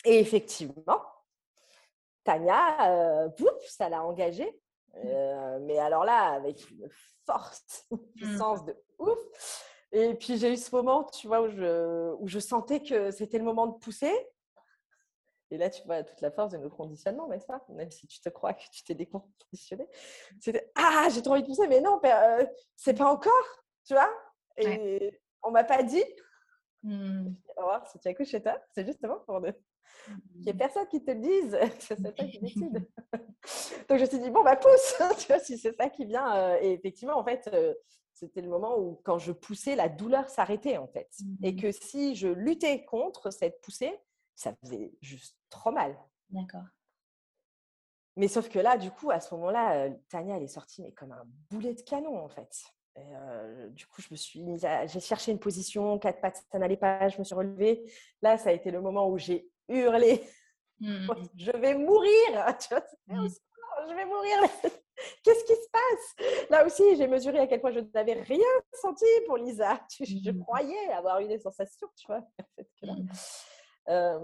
Et 0.07 0.19
effectivement, 0.19 1.03
Tania, 2.29 2.91
euh, 2.91 3.31
pouf, 3.31 3.65
ça 3.67 3.89
l'a 3.89 4.05
engagée. 4.05 4.61
Euh, 4.97 5.59
mais 5.63 5.79
alors 5.79 6.05
là, 6.05 6.33
avec 6.33 6.71
une 6.71 6.87
force, 7.25 7.87
une 7.91 7.99
puissance 8.13 8.67
de 8.67 8.77
ouf. 8.99 9.19
Et 9.93 10.13
puis 10.15 10.37
j'ai 10.37 10.53
eu 10.53 10.57
ce 10.59 10.75
moment, 10.75 11.05
tu 11.05 11.27
vois, 11.27 11.41
où 11.41 11.49
je, 11.49 12.13
où 12.19 12.29
je 12.29 12.39
sentais 12.39 12.83
que 12.83 13.11
c'était 13.11 13.39
le 13.39 13.45
moment 13.45 13.67
de 13.67 13.79
pousser. 13.79 14.13
Et 15.51 15.57
là, 15.57 15.71
tu 15.71 15.83
vois 15.87 16.03
toute 16.03 16.21
la 16.21 16.31
force 16.31 16.53
de 16.53 16.59
nos 16.59 16.69
conditionnements, 16.69 17.31
pas? 17.47 17.65
Même 17.71 17.91
si 17.91 18.07
tu 18.07 18.21
te 18.21 18.29
crois 18.29 18.53
que 18.53 18.65
tu 18.71 18.85
t'es 18.85 18.95
déconditionné. 18.95 19.89
C'était 20.39 20.71
Ah, 20.75 21.09
j'ai 21.11 21.23
trop 21.23 21.33
envie 21.33 21.43
de 21.43 21.47
pousser, 21.47 21.67
mais 21.67 21.81
non, 21.81 21.99
euh, 22.05 22.45
c'est 22.77 22.93
pas 22.93 23.11
encore, 23.11 23.65
tu 23.87 23.95
vois? 23.95 24.11
Et 24.59 25.19
on 25.43 25.51
m'a 25.51 25.65
pas 25.65 25.83
dit. 25.83 26.05
Mm. 26.83 27.31
On 27.57 27.63
va 27.63 27.67
voir 27.67 27.87
si 27.87 27.99
tu 27.99 28.09
accouches 28.09 28.29
chez 28.29 28.43
toi. 28.43 28.61
C'est 28.75 28.85
justement 28.85 29.21
pour 29.21 29.41
ne... 29.41 29.51
qu'il 30.33 30.43
n'y 30.43 30.49
ait 30.51 30.55
personne 30.55 30.87
qui 30.89 31.03
te 31.03 31.11
le 31.11 31.21
dise 31.21 31.59
c'est 31.81 31.97
toi 32.03 32.13
qui 32.13 32.39
décide. 32.41 32.89
Donc 33.89 33.99
je 33.99 34.03
me 34.03 34.07
suis 34.07 34.19
dit, 34.21 34.31
bon, 34.31 34.43
bah 34.45 34.57
pousse, 34.57 34.95
tu 35.19 35.27
vois, 35.29 35.39
si 35.41 35.57
c'est 35.59 35.75
ça 35.77 35.89
qui 35.89 36.05
vient. 36.05 36.35
euh, 36.37 36.59
et 36.61 36.73
effectivement, 36.73 37.17
en 37.19 37.25
fait, 37.25 37.49
euh, 37.53 37.75
c'était 38.15 38.41
le 38.41 38.49
moment 38.49 38.79
où, 38.79 39.01
quand 39.05 39.19
je 39.19 39.33
poussais, 39.33 39.77
la 39.77 39.89
douleur 39.89 40.29
s'arrêtait, 40.29 40.77
en 40.77 40.89
fait. 40.89 41.09
Et 41.43 41.53
Mhm. 41.53 41.61
que 41.61 41.73
si 41.73 42.15
je 42.17 42.29
luttais 42.29 42.85
contre 42.85 43.31
cette 43.31 43.61
poussée, 43.61 43.95
ça 44.35 44.55
faisait 44.63 44.93
juste 45.01 45.37
trop 45.51 45.71
mal. 45.71 45.97
D'accord. 46.31 46.65
Mais 48.17 48.27
sauf 48.29 48.49
que 48.49 48.59
là, 48.59 48.77
du 48.77 48.91
coup, 48.91 49.11
à 49.11 49.21
ce 49.21 49.33
moment-là, 49.37 49.87
euh, 49.87 49.91
Tania, 50.09 50.37
elle 50.37 50.43
est 50.43 50.49
sortie, 50.49 50.83
mais 50.83 50.93
comme 50.93 51.13
un 51.13 51.25
boulet 51.51 51.75
de 51.75 51.83
canon, 51.83 52.19
en 52.19 52.29
fait. 52.29 52.51
Et, 52.97 53.01
euh, 53.15 53.69
du 53.69 53.87
coup, 53.87 54.03
je 54.03 54.09
me 54.11 54.17
suis 54.17 54.43
mise 54.43 54.65
à... 54.65 54.87
J'ai 54.87 54.99
cherché 54.99 55.31
une 55.31 55.39
position, 55.39 55.97
quatre 56.01 56.21
pattes, 56.21 56.43
ça 56.51 56.59
n'allait 56.59 56.77
pas, 56.77 57.09
je 57.09 57.19
me 57.19 57.25
suis 57.25 57.35
relevée. 57.37 57.89
Là, 58.23 58.37
ça 58.37 58.51
a 58.51 58.53
été 58.53 58.73
le 58.73 58.81
moment 58.81 59.09
où 59.09 59.17
j'ai 59.19 59.49
hurlé 59.69 60.25
Mm. 60.81 61.09
je 61.37 61.51
vais 61.53 61.75
mourir. 61.75 62.57
Mm. 63.09 63.27
Je 63.89 63.95
vais 63.95 64.05
mourir. 64.05 64.37
Qu'est-ce 65.23 65.45
qui 65.45 65.55
se 65.55 65.69
passe? 65.71 66.49
Là 66.51 66.67
aussi, 66.67 66.97
j'ai 66.97 67.07
mesuré 67.07 67.39
à 67.39 67.47
quel 67.47 67.61
point 67.61 67.71
je 67.71 67.81
n'avais 67.95 68.15
rien 68.15 68.45
senti 68.73 69.05
pour 69.27 69.37
Lisa. 69.37 69.81
Je 70.01 70.31
croyais 70.33 70.93
avoir 70.93 71.21
eu 71.21 71.29
des 71.29 71.39
sensations, 71.39 71.87
tu 71.97 72.07
vois. 72.07 72.25
Mm. 72.83 73.07
Euh, 73.89 74.19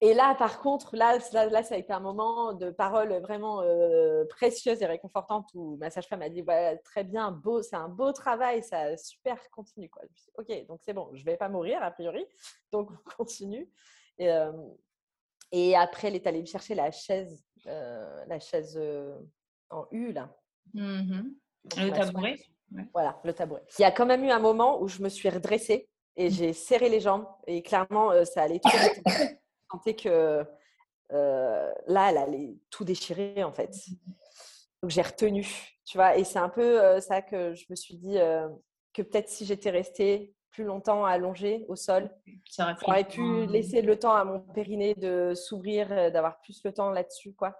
et 0.00 0.14
là, 0.14 0.34
par 0.34 0.60
contre, 0.60 0.96
là, 0.96 1.18
là, 1.32 1.46
là, 1.46 1.62
ça 1.62 1.74
a 1.74 1.78
été 1.78 1.92
un 1.92 2.00
moment 2.00 2.54
de 2.54 2.70
parole 2.70 3.12
vraiment 3.20 3.60
euh, 3.62 4.24
précieuse 4.24 4.80
et 4.82 4.86
réconfortante 4.86 5.50
où 5.54 5.76
ma 5.76 5.90
sage-femme 5.90 6.22
a 6.22 6.28
dit 6.30 6.42
ouais, 6.42 6.78
très 6.78 7.04
bien, 7.04 7.30
beau, 7.30 7.62
c'est 7.62 7.76
un 7.76 7.88
beau 7.88 8.12
travail, 8.12 8.64
ça 8.64 8.96
super 8.96 9.38
continue 9.50 9.90
quoi. 9.90 10.02
Je 10.04 10.08
me 10.10 10.16
suis 10.16 10.24
dit, 10.24 10.62
ok, 10.62 10.66
donc 10.66 10.80
c'est 10.82 10.94
bon, 10.94 11.10
je 11.12 11.24
vais 11.24 11.36
pas 11.36 11.48
mourir 11.48 11.80
a 11.82 11.90
priori, 11.92 12.26
donc 12.72 12.90
on 12.90 13.16
continue. 13.16 13.70
Et, 14.18 14.28
et 15.52 15.76
après, 15.76 16.08
elle 16.08 16.14
est 16.14 16.26
allée 16.26 16.40
me 16.40 16.46
chercher 16.46 16.74
la 16.74 16.90
chaise, 16.90 17.44
la 17.64 18.38
chaise 18.40 18.80
en 19.70 19.86
U 19.90 20.12
là. 20.12 20.34
Donc, 20.74 20.82
je 21.76 21.86
Le 21.86 21.90
tabouret? 21.92 22.38
Ouais. 22.72 22.88
Voilà, 22.92 23.20
le 23.24 23.32
tabouret. 23.32 23.62
Il 23.78 23.82
y 23.82 23.84
a 23.84 23.90
quand 23.90 24.06
même 24.06 24.24
eu 24.24 24.30
un 24.30 24.38
moment 24.38 24.80
où 24.80 24.88
je 24.88 25.02
me 25.02 25.08
suis 25.08 25.28
redressée 25.28 25.88
et 26.16 26.30
j'ai 26.30 26.52
serré 26.52 26.88
les 26.88 27.00
jambes 27.00 27.26
et 27.46 27.62
clairement, 27.62 28.12
ça 28.24 28.42
allait 28.42 28.60
trop 28.60 28.78
vite. 28.78 29.02
Je 29.06 29.76
sentais 29.76 29.94
que 29.94 30.46
euh, 31.12 31.72
là, 31.86 32.10
elle 32.10 32.18
allait 32.18 32.56
tout 32.70 32.84
déchirer 32.84 33.44
en 33.44 33.52
fait. 33.52 33.74
Donc 34.82 34.90
j'ai 34.90 35.02
retenu, 35.02 35.46
tu 35.84 35.98
vois. 35.98 36.16
Et 36.16 36.24
c'est 36.24 36.38
un 36.38 36.48
peu 36.48 36.80
euh, 36.82 37.00
ça 37.00 37.22
que 37.22 37.54
je 37.54 37.66
me 37.68 37.76
suis 37.76 37.96
dit 37.96 38.18
euh, 38.18 38.48
que 38.92 39.02
peut-être 39.02 39.28
si 39.28 39.44
j'étais 39.44 39.70
restée 39.70 40.34
plus 40.52 40.64
longtemps 40.64 41.04
allongée 41.04 41.64
au 41.68 41.76
sol, 41.76 42.10
j'aurais 42.84 43.04
pu 43.08 43.46
laisser 43.46 43.82
le 43.82 43.98
temps 43.98 44.14
à 44.14 44.24
mon 44.24 44.38
périnée 44.40 44.94
de 44.94 45.34
s'ouvrir, 45.34 45.90
euh, 45.90 46.10
d'avoir 46.10 46.40
plus 46.40 46.62
le 46.64 46.72
temps 46.72 46.90
là-dessus, 46.90 47.32
quoi. 47.34 47.58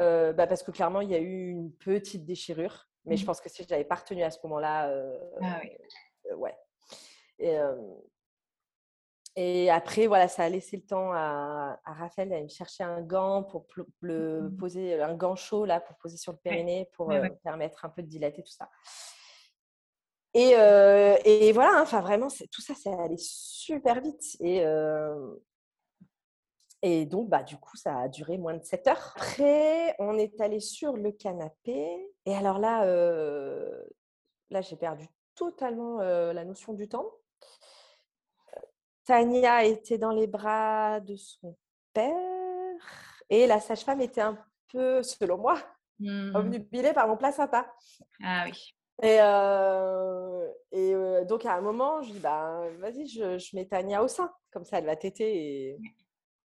Euh, 0.00 0.32
bah, 0.32 0.46
parce 0.46 0.62
que 0.62 0.70
clairement, 0.70 1.00
il 1.00 1.10
y 1.10 1.14
a 1.14 1.18
eu 1.18 1.48
une 1.50 1.72
petite 1.72 2.24
déchirure. 2.24 2.88
Mais 3.04 3.16
je 3.16 3.22
Mhm. 3.22 3.26
pense 3.26 3.40
que 3.40 3.48
si 3.48 3.64
je 3.64 3.68
n'avais 3.68 3.84
pas 3.84 3.96
retenu 3.96 4.22
à 4.22 4.30
ce 4.30 4.38
moment-là, 4.44 4.88
euh, 4.90 5.18
Ah 5.42 5.58
oui. 5.62 5.70
euh, 6.30 6.36
ouais. 6.36 6.56
Et, 7.38 7.58
et 9.34 9.70
après, 9.70 10.06
voilà, 10.06 10.28
ça 10.28 10.44
a 10.44 10.48
laissé 10.48 10.76
le 10.76 10.84
temps 10.84 11.12
à, 11.12 11.80
à 11.84 11.92
Raphaël 11.94 12.28
d'aller 12.28 12.42
me 12.44 12.48
chercher 12.48 12.84
un 12.84 13.00
gant 13.00 13.42
pour 13.42 13.66
le 14.00 14.42
Mhm. 14.42 14.56
poser, 14.56 15.00
un 15.02 15.14
gant 15.14 15.34
chaud 15.34 15.64
là 15.64 15.80
pour 15.80 15.96
poser 15.96 16.16
sur 16.18 16.32
le 16.32 16.38
périnée 16.38 16.88
pour 16.92 17.06
Ouais, 17.08 17.20
ouais. 17.20 17.30
permettre 17.42 17.84
un 17.84 17.88
peu 17.88 18.02
de 18.02 18.08
dilater 18.08 18.42
tout 18.42 18.52
ça. 18.52 18.68
Et, 20.34 20.52
euh, 20.56 21.16
et 21.24 21.52
voilà, 21.52 21.80
hein, 21.80 22.00
vraiment, 22.00 22.28
c'est- 22.30 22.46
tout 22.48 22.62
ça, 22.62 22.74
ça 22.74 22.90
allait 23.02 23.16
super 23.18 24.00
vite. 24.00 24.36
Et, 24.40 24.64
euh, 24.64 25.34
et 26.80 27.04
donc, 27.06 27.28
bah, 27.28 27.42
du 27.42 27.56
coup, 27.58 27.76
ça 27.76 27.98
a 28.00 28.08
duré 28.08 28.38
moins 28.38 28.54
de 28.54 28.64
7 28.64 28.86
heures. 28.88 29.12
Après, 29.16 29.94
on 29.98 30.16
est 30.18 30.40
allé 30.40 30.58
sur 30.60 30.96
le 30.96 31.12
canapé. 31.12 32.10
Et 32.26 32.34
alors 32.34 32.58
là, 32.58 32.84
euh, 32.84 33.82
là 34.50 34.62
j'ai 34.62 34.76
perdu 34.76 35.06
totalement 35.34 35.98
la 35.98 36.44
notion 36.44 36.72
du 36.72 36.88
temps. 36.88 37.10
Tania 39.04 39.64
était 39.64 39.98
dans 39.98 40.12
les 40.12 40.26
bras 40.26 41.00
de 41.00 41.16
son 41.16 41.56
père 41.92 42.14
et 43.30 43.46
la 43.46 43.60
sage-femme 43.60 44.00
était 44.00 44.20
un 44.20 44.38
peu, 44.72 45.02
selon 45.02 45.38
moi, 45.38 45.58
Mm. 45.98 46.34
obnubilée 46.34 46.92
par 46.92 47.06
mon 47.08 47.16
placenta. 47.16 47.72
Ah 48.24 48.44
oui. 48.46 48.74
Et, 49.00 49.18
euh, 49.20 50.48
et 50.70 50.94
euh, 50.94 51.24
donc, 51.24 51.46
à 51.46 51.54
un 51.54 51.60
moment, 51.60 52.02
je 52.02 52.12
dis, 52.12 52.18
bah, 52.18 52.62
vas-y, 52.78 53.06
je, 53.06 53.38
je 53.38 53.56
mets 53.56 53.66
Tania 53.66 54.02
au 54.02 54.08
sein. 54.08 54.32
Comme 54.52 54.64
ça, 54.64 54.78
elle 54.78 54.86
va 54.86 54.96
téter. 54.96 55.70
Et... 55.70 55.78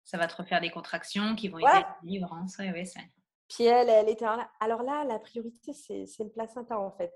Ça 0.04 0.17
va 0.17 0.27
te 0.27 0.36
refaire 0.36 0.62
des 0.62 0.71
contractions 0.71 1.36
qui 1.36 1.49
vont 1.49 1.60
aider 1.60 1.67
Voilà. 1.69 1.88
à 1.88 1.97
vivre. 2.04 2.34
Hein. 2.34 2.47
Ça, 2.47 2.63
ouais, 2.63 2.86
ça. 2.86 2.99
Puis 3.47 3.65
elle, 3.65 3.89
elle 3.89 4.10
était 4.10 4.25
là. 4.25 4.49
Alors 4.60 4.82
là, 4.82 5.04
la 5.04 5.19
priorité, 5.19 5.73
c'est 5.73 6.06
c'est 6.06 6.23
le 6.23 6.30
placenta, 6.30 6.80
en 6.80 6.91
fait. 6.91 7.13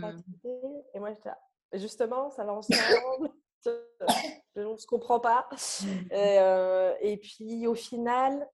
Pas 0.00 0.12
téter. 0.12 0.58
Et 0.94 0.98
moi, 0.98 1.12
j'étais 1.12 1.28
là. 1.28 1.38
Et 1.72 1.78
justement, 1.78 2.30
ça 2.30 2.44
va 2.44 2.54
ensemble. 2.54 3.30
on 4.56 4.72
ne 4.72 4.76
se 4.76 4.86
comprend 4.86 5.20
pas. 5.20 5.48
Et, 6.10 6.38
euh, 6.38 6.94
et 7.00 7.18
puis, 7.18 7.66
au 7.66 7.74
final, 7.74 8.48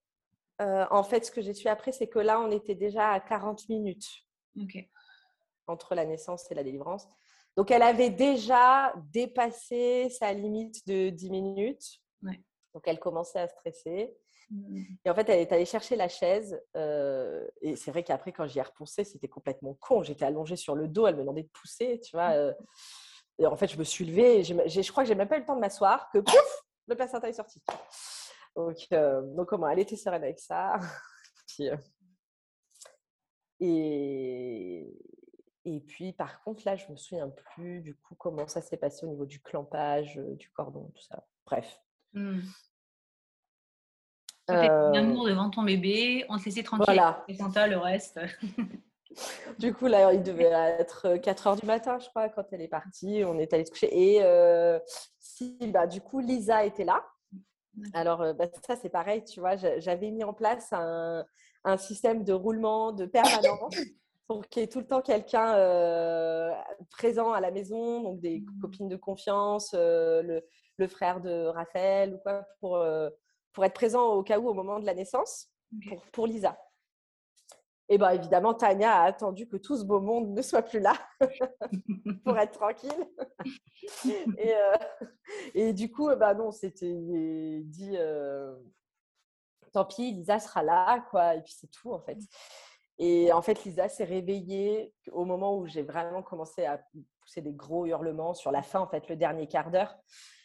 en 0.59 1.03
fait, 1.03 1.25
ce 1.25 1.31
que 1.31 1.41
j'ai 1.41 1.55
su 1.55 1.69
après, 1.69 1.93
c'est 1.93 2.09
que 2.09 2.19
là, 2.19 2.41
on 2.41 2.51
était 2.51 2.75
déjà 2.75 3.11
à 3.11 3.21
40 3.21 3.69
minutes 3.69 4.07
Ok. 4.61 4.77
Entre 5.67 5.95
la 5.95 6.05
naissance 6.05 6.51
et 6.51 6.55
la 6.55 6.65
délivrance. 6.65 7.07
Donc, 7.57 7.71
elle 7.71 7.83
avait 7.83 8.11
déjà 8.11 8.93
dépassé 9.13 10.09
sa 10.11 10.33
limite 10.33 10.87
de 10.87 11.11
10 11.11 11.31
minutes. 11.31 12.01
Ouais. 12.23 12.41
Donc, 12.75 12.85
elle 12.87 12.99
commençait 12.99 13.41
à 13.41 13.49
stresser. 13.49 14.15
Mm. 14.51 14.83
Et 15.05 15.11
en 15.11 15.15
fait, 15.15 15.29
elle 15.29 15.41
est 15.41 15.53
allée 15.53 15.65
chercher 15.65 15.97
la 15.97 16.09
chaise. 16.09 16.61
euh, 16.77 17.47
et 17.61 17.77
c'est 17.77 17.91
vrai 17.91 18.03
qu'après, 18.03 18.33
quand 18.33 18.47
j'y 18.47 18.59
ai 18.59 18.63
repensé, 18.63 19.05
c'était 19.05 19.29
complètement 19.29 19.75
con. 19.81 20.03
J'étais 20.03 20.25
allongée 20.25 20.57
sur 20.57 20.75
le 20.75 20.89
dos, 20.89 21.07
elle 21.07 21.17
me 21.17 21.21
demandait 21.21 21.43
de 21.43 21.49
pousser, 21.49 22.01
tu 22.01 22.17
vois. 22.17 22.31
euh. 22.33 22.55
et 23.39 23.47
en 23.47 23.57
fait, 23.57 23.69
je 23.69 23.79
me 23.79 23.85
suis 23.85 24.05
levée. 24.05 24.41
et 24.41 24.45
je 24.45 24.91
crois 24.91 25.05
que 25.05 25.09
j'ai 25.09 25.15
même 25.15 25.29
pas 25.29 25.37
eu 25.37 25.41
le 25.41 25.47
temps 25.47 25.57
de 25.57 25.61
m'asseoir 25.61 26.11
que 26.13 26.19
pouf, 26.19 26.65
le 26.87 26.97
placenta 26.97 27.29
est 27.29 27.33
sorti. 27.33 27.61
Donc, 28.57 28.77
euh, 28.93 29.23
donc 29.35 29.49
comment 29.49 29.69
elle 29.69 29.79
était 29.79 29.97
sereine 29.97 30.23
avec 30.23 30.39
ça. 30.41 30.79
puis, 31.47 31.69
euh, 31.69 31.77
et, 33.61 34.93
et 35.65 35.81
puis, 35.81 36.13
par 36.13 36.43
contre, 36.43 36.63
là, 36.65 36.77
je 36.77 36.91
me 36.91 36.97
souviens 36.97 37.29
plus 37.29 37.81
du 37.81 37.95
coup 37.95 38.15
comment 38.15 38.49
ça 38.49 38.63
s'est 38.63 38.79
passé 38.79 39.05
au 39.05 39.09
niveau 39.09 39.27
du 39.27 39.41
clampage, 39.41 40.17
du 40.17 40.51
cordon, 40.51 40.91
tout 40.95 41.03
ça. 41.03 41.27
Bref. 41.45 41.81
Mmh. 42.15 42.41
Euh... 44.51 44.93
amour 44.95 45.27
devant 45.27 45.51
ton 45.51 45.63
bébé, 45.63 46.25
on 46.29 46.39
te 46.39 46.45
laissait 46.45 46.63
tranquille. 46.63 46.87
Voilà. 46.87 47.25
Et 47.29 47.37
toi, 47.37 47.67
le 47.67 47.77
reste. 47.77 48.19
du 49.59 49.75
coup, 49.75 49.87
là, 49.87 50.13
il 50.13 50.23
devait 50.23 50.45
être 50.45 51.17
4 51.19 51.47
heures 51.47 51.57
du 51.57 51.67
matin, 51.67 51.99
je 51.99 52.09
crois, 52.09 52.29
quand 52.31 52.45
elle 52.53 52.63
est 52.63 52.69
partie. 52.69 53.23
On 53.25 53.39
est 53.39 53.53
allé 53.53 53.65
se 53.65 53.71
coucher. 53.71 53.91
Et 53.93 54.23
euh, 54.23 54.79
si, 55.19 55.59
bah, 55.69 55.87
du 55.87 56.01
coup, 56.01 56.21
Lisa 56.21 56.65
était 56.65 56.85
là. 56.85 57.05
Alors, 57.93 58.35
bah, 58.35 58.47
ça, 58.67 58.77
c'est 58.77 58.89
pareil, 58.89 59.23
tu 59.25 59.41
vois, 59.41 59.57
j'avais 59.57 60.11
mis 60.11 60.25
en 60.25 60.33
place 60.33 60.73
un, 60.73 61.25
un, 61.65 61.77
système 61.77 62.25
de 62.25 62.33
roulement 62.33 62.93
de 62.93 63.07
permanence 63.07 63.77
pour 64.31 64.47
qu'il 64.47 64.63
y 64.63 64.65
ait 64.65 64.69
tout 64.69 64.79
le 64.79 64.87
temps 64.87 65.03
quelqu'un 65.03 65.57
euh, 65.57 66.55
présent 66.89 67.33
à 67.33 67.41
la 67.41 67.51
maison, 67.51 68.01
donc 68.01 68.21
des 68.21 68.39
mmh. 68.39 68.61
copines 68.61 68.89
de 68.89 68.95
confiance, 68.95 69.75
le, 69.75 70.47
le, 70.77 70.87
frère 70.87 71.21
de 71.21 71.47
Raphaël 71.47 72.15
ou 72.15 72.19
quoi, 72.19 72.47
pour, 72.61 72.81
pour 73.53 73.65
être 73.65 73.75
présent 73.75 74.07
au 74.13 74.23
cas 74.23 74.39
où 74.39 74.49
au 74.49 74.55
moment 74.55 74.79
de 74.79 74.87
la 74.87 74.95
naissance 74.95 75.49
pour, 75.89 76.07
pour 76.13 76.27
Lisa. 76.29 76.57
Et 77.89 77.99
bien 77.99 78.11
évidemment, 78.11 78.55
Tania 78.55 78.93
a 78.93 79.03
attendu 79.03 79.49
que 79.49 79.57
tout 79.57 79.77
ce 79.77 79.83
beau 79.83 79.99
monde 79.99 80.31
ne 80.31 80.43
soit 80.43 80.63
plus 80.63 80.79
là 80.79 80.93
pour 82.25 82.39
être 82.39 82.57
tranquille. 82.57 83.09
et, 84.39 84.55
euh, 84.55 84.77
et, 85.55 85.73
du 85.73 85.91
coup, 85.91 86.09
bah 86.15 86.35
non, 86.35 86.53
c'était 86.53 86.95
dit 87.65 87.97
euh, 87.97 88.55
tant 89.73 89.85
pis, 89.85 90.13
Lisa 90.13 90.39
sera 90.39 90.63
là, 90.63 91.05
quoi. 91.11 91.35
Et 91.35 91.43
puis 91.43 91.53
c'est 91.53 91.67
tout 91.67 91.93
en 91.93 91.99
fait. 91.99 92.17
Et 93.03 93.33
en 93.33 93.41
fait, 93.41 93.65
Lisa 93.65 93.89
s'est 93.89 94.05
réveillée 94.05 94.93
au 95.11 95.25
moment 95.25 95.57
où 95.57 95.67
j'ai 95.67 95.83
vraiment 95.83 96.23
commencé 96.23 96.67
à 96.67 96.81
pousser 97.23 97.41
des 97.41 97.55
gros 97.55 97.87
hurlements 97.87 98.35
sur 98.35 98.53
la 98.53 98.63
fin, 98.63 98.79
en 98.79 98.87
fait, 98.87 99.09
le 99.09 99.17
dernier 99.17 99.47
quart 99.47 99.71
d'heure. 99.71 99.97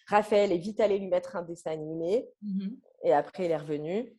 Raphaël 0.07 0.53
est 0.53 0.57
vite 0.57 0.79
allé 0.79 0.97
lui 0.97 1.07
mettre 1.07 1.35
un 1.35 1.41
dessin 1.41 1.71
animé. 1.71 2.27
Mmh 2.41 2.69
et 3.03 3.13
après, 3.13 3.45
il 3.45 3.51
est 3.51 3.57
revenu. 3.57 4.17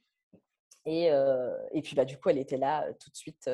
Et, 0.85 1.07
et 1.07 1.83
puis, 1.83 1.96
bah, 1.96 2.05
du 2.05 2.18
coup, 2.18 2.29
elle 2.29 2.38
était 2.38 2.57
là 2.57 2.87
tout 3.01 3.11
de 3.11 3.16
suite 3.16 3.51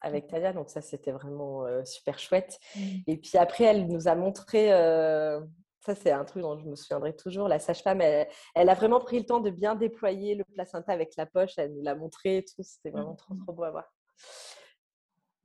avec 0.00 0.26
Tania. 0.26 0.52
Donc, 0.52 0.68
ça, 0.68 0.80
c'était 0.80 1.12
vraiment 1.12 1.64
super 1.84 2.18
chouette. 2.18 2.58
Mmh. 2.74 2.80
Et 3.06 3.16
puis 3.18 3.38
après, 3.38 3.64
elle 3.64 3.86
nous 3.86 4.08
a 4.08 4.16
montré, 4.16 4.72
ça, 5.84 5.96
c'est 5.96 6.12
un 6.12 6.24
truc 6.24 6.42
dont 6.42 6.56
je 6.58 6.64
me 6.64 6.76
souviendrai 6.76 7.14
toujours, 7.16 7.48
la 7.48 7.58
sage-femme, 7.58 8.00
elle, 8.00 8.28
elle, 8.54 8.68
a 8.68 8.74
vraiment 8.74 9.00
pris 9.00 9.18
le 9.18 9.26
temps 9.26 9.40
de 9.40 9.50
bien 9.50 9.74
déployer 9.74 10.36
le 10.36 10.44
placenta 10.44 10.92
avec 10.92 11.16
la 11.16 11.26
poche. 11.26 11.54
Elle 11.56 11.74
nous 11.74 11.82
l'a 11.82 11.96
montré 11.96 12.38
et 12.38 12.44
tout. 12.44 12.62
C'était 12.62 12.90
vraiment 12.90 13.16
trop, 13.16 13.34
mmh. 13.34 13.42
trop 13.42 13.52
beau 13.52 13.64
à 13.64 13.70
voir. 13.72 13.92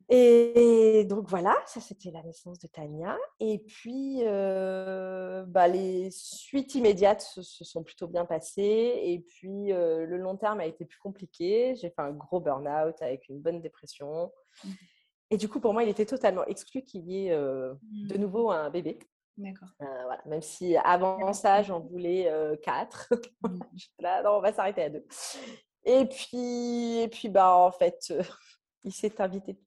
Et 0.09 1.03
donc 1.09 1.27
voilà, 1.27 1.57
ça 1.65 1.81
c'était 1.81 2.11
la 2.11 2.21
naissance 2.21 2.59
de 2.59 2.67
Tania. 2.67 3.17
Et 3.39 3.59
puis, 3.59 4.19
euh, 4.21 5.43
bah, 5.47 5.67
les 5.67 6.11
suites 6.11 6.75
immédiates 6.75 7.21
se, 7.21 7.41
sont 7.41 7.83
plutôt 7.83 8.07
bien 8.07 8.25
passées. 8.25 9.01
Et 9.03 9.19
puis, 9.27 9.73
euh, 9.73 10.05
le 10.05 10.17
long 10.17 10.37
terme 10.37 10.59
a 10.59 10.67
été 10.67 10.85
plus 10.85 10.99
compliqué. 10.99 11.75
J'ai 11.75 11.89
fait 11.89 12.01
un 12.01 12.11
gros 12.11 12.39
burn-out 12.39 13.01
avec 13.01 13.27
une 13.27 13.41
bonne 13.41 13.59
dépression. 13.59 14.31
Mmh. 14.63 14.69
Et 15.31 15.37
du 15.37 15.49
coup, 15.49 15.59
pour 15.59 15.73
moi, 15.73 15.83
il 15.83 15.89
était 15.89 16.05
totalement 16.05 16.45
exclu 16.45 16.83
qu'il 16.83 17.09
y 17.09 17.25
ait 17.25 17.31
euh, 17.31 17.73
de 18.07 18.15
mmh. 18.15 18.21
nouveau 18.21 18.51
un 18.51 18.69
bébé. 18.69 18.99
D'accord. 19.37 19.69
voilà. 19.79 20.21
Même 20.25 20.41
si 20.41 20.75
avant 20.77 21.31
ça, 21.33 21.61
j'en 21.61 21.79
voulais 21.79 22.31
quatre. 22.63 23.09
Mmh. 23.43 23.59
Là, 23.99 24.23
non, 24.23 24.37
on 24.37 24.41
va 24.41 24.51
s'arrêter 24.51 24.83
à 24.83 24.89
deux. 24.89 25.05
Et 25.85 26.05
puis, 26.05 26.99
et 26.99 27.07
puis 27.07 27.29
bah, 27.29 27.55
en 27.55 27.71
fait, 27.71 28.13
il 28.83 28.91
s'est 28.91 29.21
invité 29.21 29.57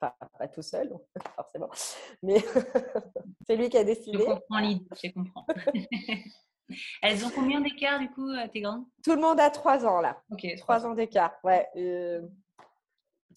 pas, 0.00 0.16
tout 0.52 0.62
seul, 0.62 0.92
forcément, 1.36 1.70
mais 2.22 2.44
c'est 3.46 3.54
lui 3.54 3.68
qui 3.68 3.78
a 3.78 3.84
décidé. 3.84 4.18
Je 4.18 4.24
comprends 4.24 4.58
l'idée, 4.58 4.84
je 5.02 5.10
comprends. 5.10 5.46
Elles 7.02 7.24
ont 7.24 7.30
combien 7.30 7.60
d'écart 7.60 8.00
du 8.00 8.10
coup, 8.10 8.28
tes 8.52 8.62
grandes? 8.62 8.84
Tout 9.04 9.14
le 9.14 9.20
monde 9.20 9.38
a 9.38 9.50
trois 9.50 9.86
ans 9.86 10.00
là. 10.00 10.20
Ok. 10.30 10.46
Trois 10.58 10.84
ans 10.86 10.94
d'écart, 10.94 11.34
ouais. 11.44 11.68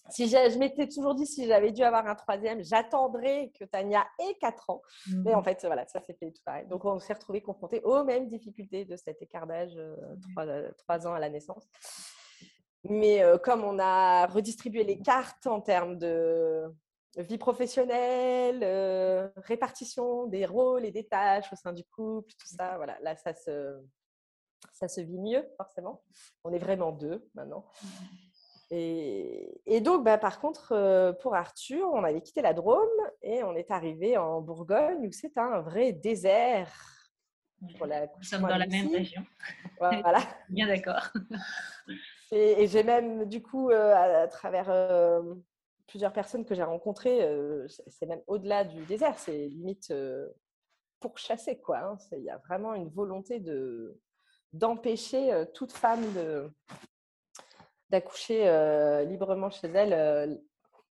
Euh, 0.06 0.10
si 0.10 0.28
je 0.28 0.58
m'étais 0.58 0.88
toujours 0.88 1.14
dit 1.14 1.26
si 1.26 1.46
j'avais 1.46 1.72
dû 1.72 1.82
avoir 1.82 2.06
un 2.06 2.14
troisième, 2.14 2.62
j'attendrais 2.62 3.50
que 3.58 3.64
Tania 3.64 4.06
ait 4.18 4.34
quatre 4.40 4.70
ans. 4.70 4.82
Mais 5.24 5.34
en 5.34 5.42
fait, 5.42 5.64
voilà, 5.64 5.86
ça 5.86 6.00
s'est 6.00 6.14
fait 6.14 6.30
tout 6.30 6.42
pareil. 6.44 6.66
Donc 6.66 6.84
on 6.84 6.98
s'est 6.98 7.12
retrouvés 7.12 7.42
confrontés 7.42 7.80
aux 7.82 8.04
mêmes 8.04 8.28
difficultés 8.28 8.84
de 8.84 8.96
cet 8.96 9.22
écart 9.22 9.46
d'âge, 9.46 9.76
euh, 9.76 9.96
euh, 10.38 10.70
trois, 10.78 11.06
ans 11.06 11.14
à 11.14 11.20
la 11.20 11.30
naissance. 11.30 11.68
Mais 12.88 13.20
comme 13.42 13.64
on 13.64 13.80
a 13.80 14.26
redistribué 14.26 14.84
les 14.84 15.00
cartes 15.00 15.48
en 15.48 15.60
termes 15.60 15.98
de 15.98 16.72
vie 17.16 17.38
professionnelle, 17.38 18.62
répartition 19.38 20.26
des 20.26 20.46
rôles 20.46 20.84
et 20.84 20.92
des 20.92 21.04
tâches 21.04 21.52
au 21.52 21.56
sein 21.56 21.72
du 21.72 21.82
couple, 21.82 22.30
tout 22.38 22.46
ça, 22.46 22.76
voilà, 22.76 22.96
là, 23.00 23.16
ça 23.16 23.34
se, 23.34 23.82
ça 24.72 24.86
se 24.86 25.00
vit 25.00 25.18
mieux, 25.18 25.44
forcément. 25.56 26.04
On 26.44 26.52
est 26.52 26.58
vraiment 26.58 26.92
deux 26.92 27.28
maintenant. 27.34 27.64
Et, 28.70 29.60
et 29.66 29.80
donc, 29.80 30.04
bah, 30.04 30.18
par 30.18 30.40
contre, 30.40 31.16
pour 31.20 31.34
Arthur, 31.34 31.88
on 31.92 32.02
avait 32.02 32.20
quitté 32.20 32.42
la 32.42 32.52
Drôme 32.52 32.88
et 33.22 33.42
on 33.44 33.54
est 33.54 33.70
arrivé 33.70 34.16
en 34.16 34.40
Bourgogne 34.40 35.06
où 35.06 35.12
c'est 35.12 35.38
un 35.38 35.60
vrai 35.60 35.92
désert. 35.92 36.72
Pour 37.78 37.86
la 37.86 38.06
Nous 38.06 38.22
sommes 38.22 38.42
dans 38.42 38.58
la 38.58 38.66
même 38.66 38.88
région. 38.88 39.24
Voilà. 39.78 40.20
Bien 40.48 40.66
d'accord. 40.66 41.10
Et, 42.32 42.66
j'ai 42.66 42.82
même, 42.82 43.26
du 43.26 43.42
coup, 43.42 43.70
euh, 43.70 43.94
à, 43.94 44.26
travers 44.28 44.70
euh, 44.70 45.34
plusieurs 45.86 46.12
personnes 46.12 46.44
que 46.44 46.54
j'ai 46.54 46.62
rencontrées, 46.62 47.22
euh, 47.22 47.66
c'est 47.68 48.06
même 48.06 48.22
au-delà 48.26 48.64
du 48.64 48.84
désert, 48.84 49.18
c'est 49.18 49.48
limite 49.48 49.92
pour 51.00 51.18
chasser, 51.18 51.58
quoi. 51.58 51.78
Hein. 51.78 51.98
Il 52.12 52.24
y 52.24 52.30
a 52.30 52.38
vraiment 52.38 52.74
une 52.74 52.88
volonté 52.88 53.40
de 53.40 54.00
d'empêcher 54.52 55.44
toute 55.52 55.72
femme 55.72 56.00
de 56.14 56.50
d'accoucher 57.90 58.44
librement 59.06 59.50
chez 59.50 59.68
elle. 59.68 60.40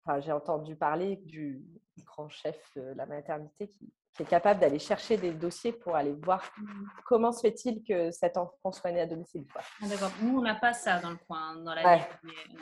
Enfin, 0.04 0.20
j'ai 0.20 0.32
entendu 0.32 0.76
parler 0.76 1.16
du 1.16 1.64
grand 2.04 2.28
chef 2.28 2.58
de 2.76 2.92
la 2.94 3.06
maternité 3.06 3.68
qui, 3.68 3.92
qui 4.14 4.22
est 4.22 4.26
capable 4.26 4.60
d'aller 4.60 4.78
chercher 4.78 5.16
des 5.16 5.32
dossiers 5.32 5.72
pour 5.72 5.96
aller 5.96 6.12
voir 6.12 6.52
mmh. 6.56 6.86
comment 7.04 7.32
se 7.32 7.40
fait-il 7.40 7.82
que 7.82 8.12
cet 8.12 8.36
enfant 8.36 8.70
soit 8.70 8.92
né 8.92 9.00
à 9.00 9.06
domicile. 9.06 9.44
Ah, 9.56 9.88
d'accord. 9.88 10.10
Nous, 10.22 10.38
on 10.38 10.42
n'a 10.42 10.54
pas 10.54 10.72
ça 10.72 11.00
dans 11.00 11.10
le 11.10 11.16
coin, 11.26 11.56
dans 11.56 11.74
la 11.74 11.96
ville. 11.96 12.06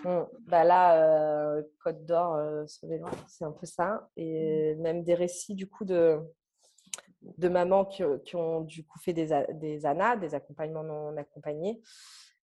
Mmh. 0.04 0.20
Bah 0.46 0.64
là, 0.64 0.96
euh, 0.96 1.62
Côte 1.84 2.06
d'Or, 2.06 2.36
euh, 2.36 2.64
c'est 2.66 3.44
un 3.44 3.52
peu 3.52 3.66
ça. 3.66 4.08
Et 4.16 4.74
mmh. 4.74 4.80
même 4.80 5.04
des 5.04 5.14
récits 5.14 5.54
du 5.54 5.68
coup 5.68 5.84
de, 5.84 6.20
de 7.20 7.48
mamans 7.48 7.84
qui, 7.84 8.02
qui 8.24 8.36
ont 8.36 8.62
du 8.62 8.86
coup 8.86 8.98
fait 8.98 9.12
des, 9.12 9.44
des 9.52 9.84
ANA, 9.84 10.16
des 10.16 10.34
accompagnements 10.34 10.84
non 10.84 11.16
accompagnés, 11.18 11.82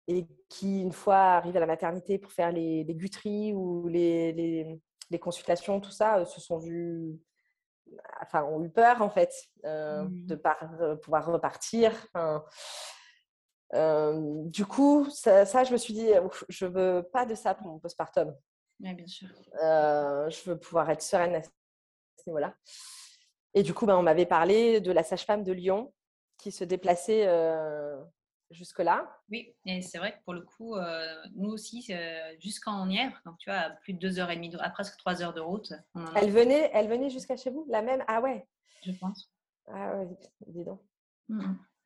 et 0.07 0.25
qui, 0.49 0.81
une 0.81 0.93
fois 0.93 1.35
arrivent 1.35 1.57
à 1.57 1.61
la 1.61 1.65
maternité 1.65 2.17
pour 2.17 2.31
faire 2.31 2.51
les, 2.51 2.83
les 2.83 2.95
guteries 2.95 3.53
ou 3.53 3.87
les, 3.87 4.31
les, 4.31 4.79
les 5.09 5.19
consultations, 5.19 5.79
tout 5.79 5.91
ça, 5.91 6.19
euh, 6.19 6.25
se 6.25 6.39
sont 6.39 6.57
vus 6.57 7.19
enfin, 8.21 8.43
ont 8.43 8.63
eu 8.63 8.69
peur 8.69 9.01
en 9.01 9.09
fait 9.09 9.33
euh, 9.65 10.05
de 10.09 10.35
mmh. 10.35 10.81
euh, 10.81 10.95
pouvoir 10.95 11.25
repartir. 11.25 11.91
Euh, 13.73 14.43
du 14.45 14.65
coup, 14.65 15.07
ça, 15.09 15.63
je 15.63 15.71
me 15.71 15.77
suis 15.77 15.93
dit, 15.93 16.09
je 16.47 16.65
veux 16.65 17.03
pas 17.11 17.25
de 17.25 17.35
ça 17.35 17.53
pour 17.53 17.67
mon 17.67 17.79
postpartum. 17.79 18.33
bien 18.79 19.07
sûr. 19.07 19.27
je 19.61 20.49
veux 20.49 20.57
pouvoir 20.57 20.89
être 20.89 21.01
sereine 21.01 21.35
à 21.35 21.43
ce 21.43 21.49
niveau-là. 22.27 22.55
Et 23.53 23.63
du 23.63 23.73
coup, 23.73 23.85
ben, 23.85 23.97
on 23.97 24.03
m'avait 24.03 24.25
parlé 24.25 24.79
de 24.79 24.91
la 24.91 25.03
sage-femme 25.03 25.43
de 25.43 25.51
Lyon 25.51 25.93
qui 26.37 26.51
se 26.51 26.63
déplaçait 26.63 27.25
jusque-là. 28.51 29.19
Oui, 29.29 29.53
et 29.65 29.81
c'est 29.81 29.97
vrai 29.97 30.13
que 30.13 30.23
pour 30.23 30.33
le 30.33 30.41
coup, 30.41 30.75
euh, 30.75 31.15
nous 31.35 31.49
aussi, 31.49 31.85
euh, 31.91 32.33
jusqu'en 32.39 32.85
Nièvre, 32.85 33.19
donc 33.25 33.37
tu 33.37 33.49
vois, 33.49 33.59
à 33.59 33.69
plus 33.69 33.93
de 33.93 33.99
deux 33.99 34.19
heures 34.19 34.29
et 34.31 34.35
demie, 34.35 34.53
à 34.59 34.69
presque 34.69 34.97
trois 34.97 35.21
heures 35.21 35.33
de 35.33 35.41
route. 35.41 35.73
Elle 36.15 36.31
venait, 36.31 36.69
elle 36.73 36.87
venait 36.87 37.09
jusqu'à 37.09 37.37
chez 37.37 37.49
vous, 37.49 37.65
la 37.69 37.81
même? 37.81 38.03
Ah 38.07 38.21
ouais. 38.21 38.47
Je 38.83 38.91
pense. 38.91 39.31
Ah 39.67 39.95
ouais, 39.95 40.07
dis 40.47 40.63
donc. 40.63 40.81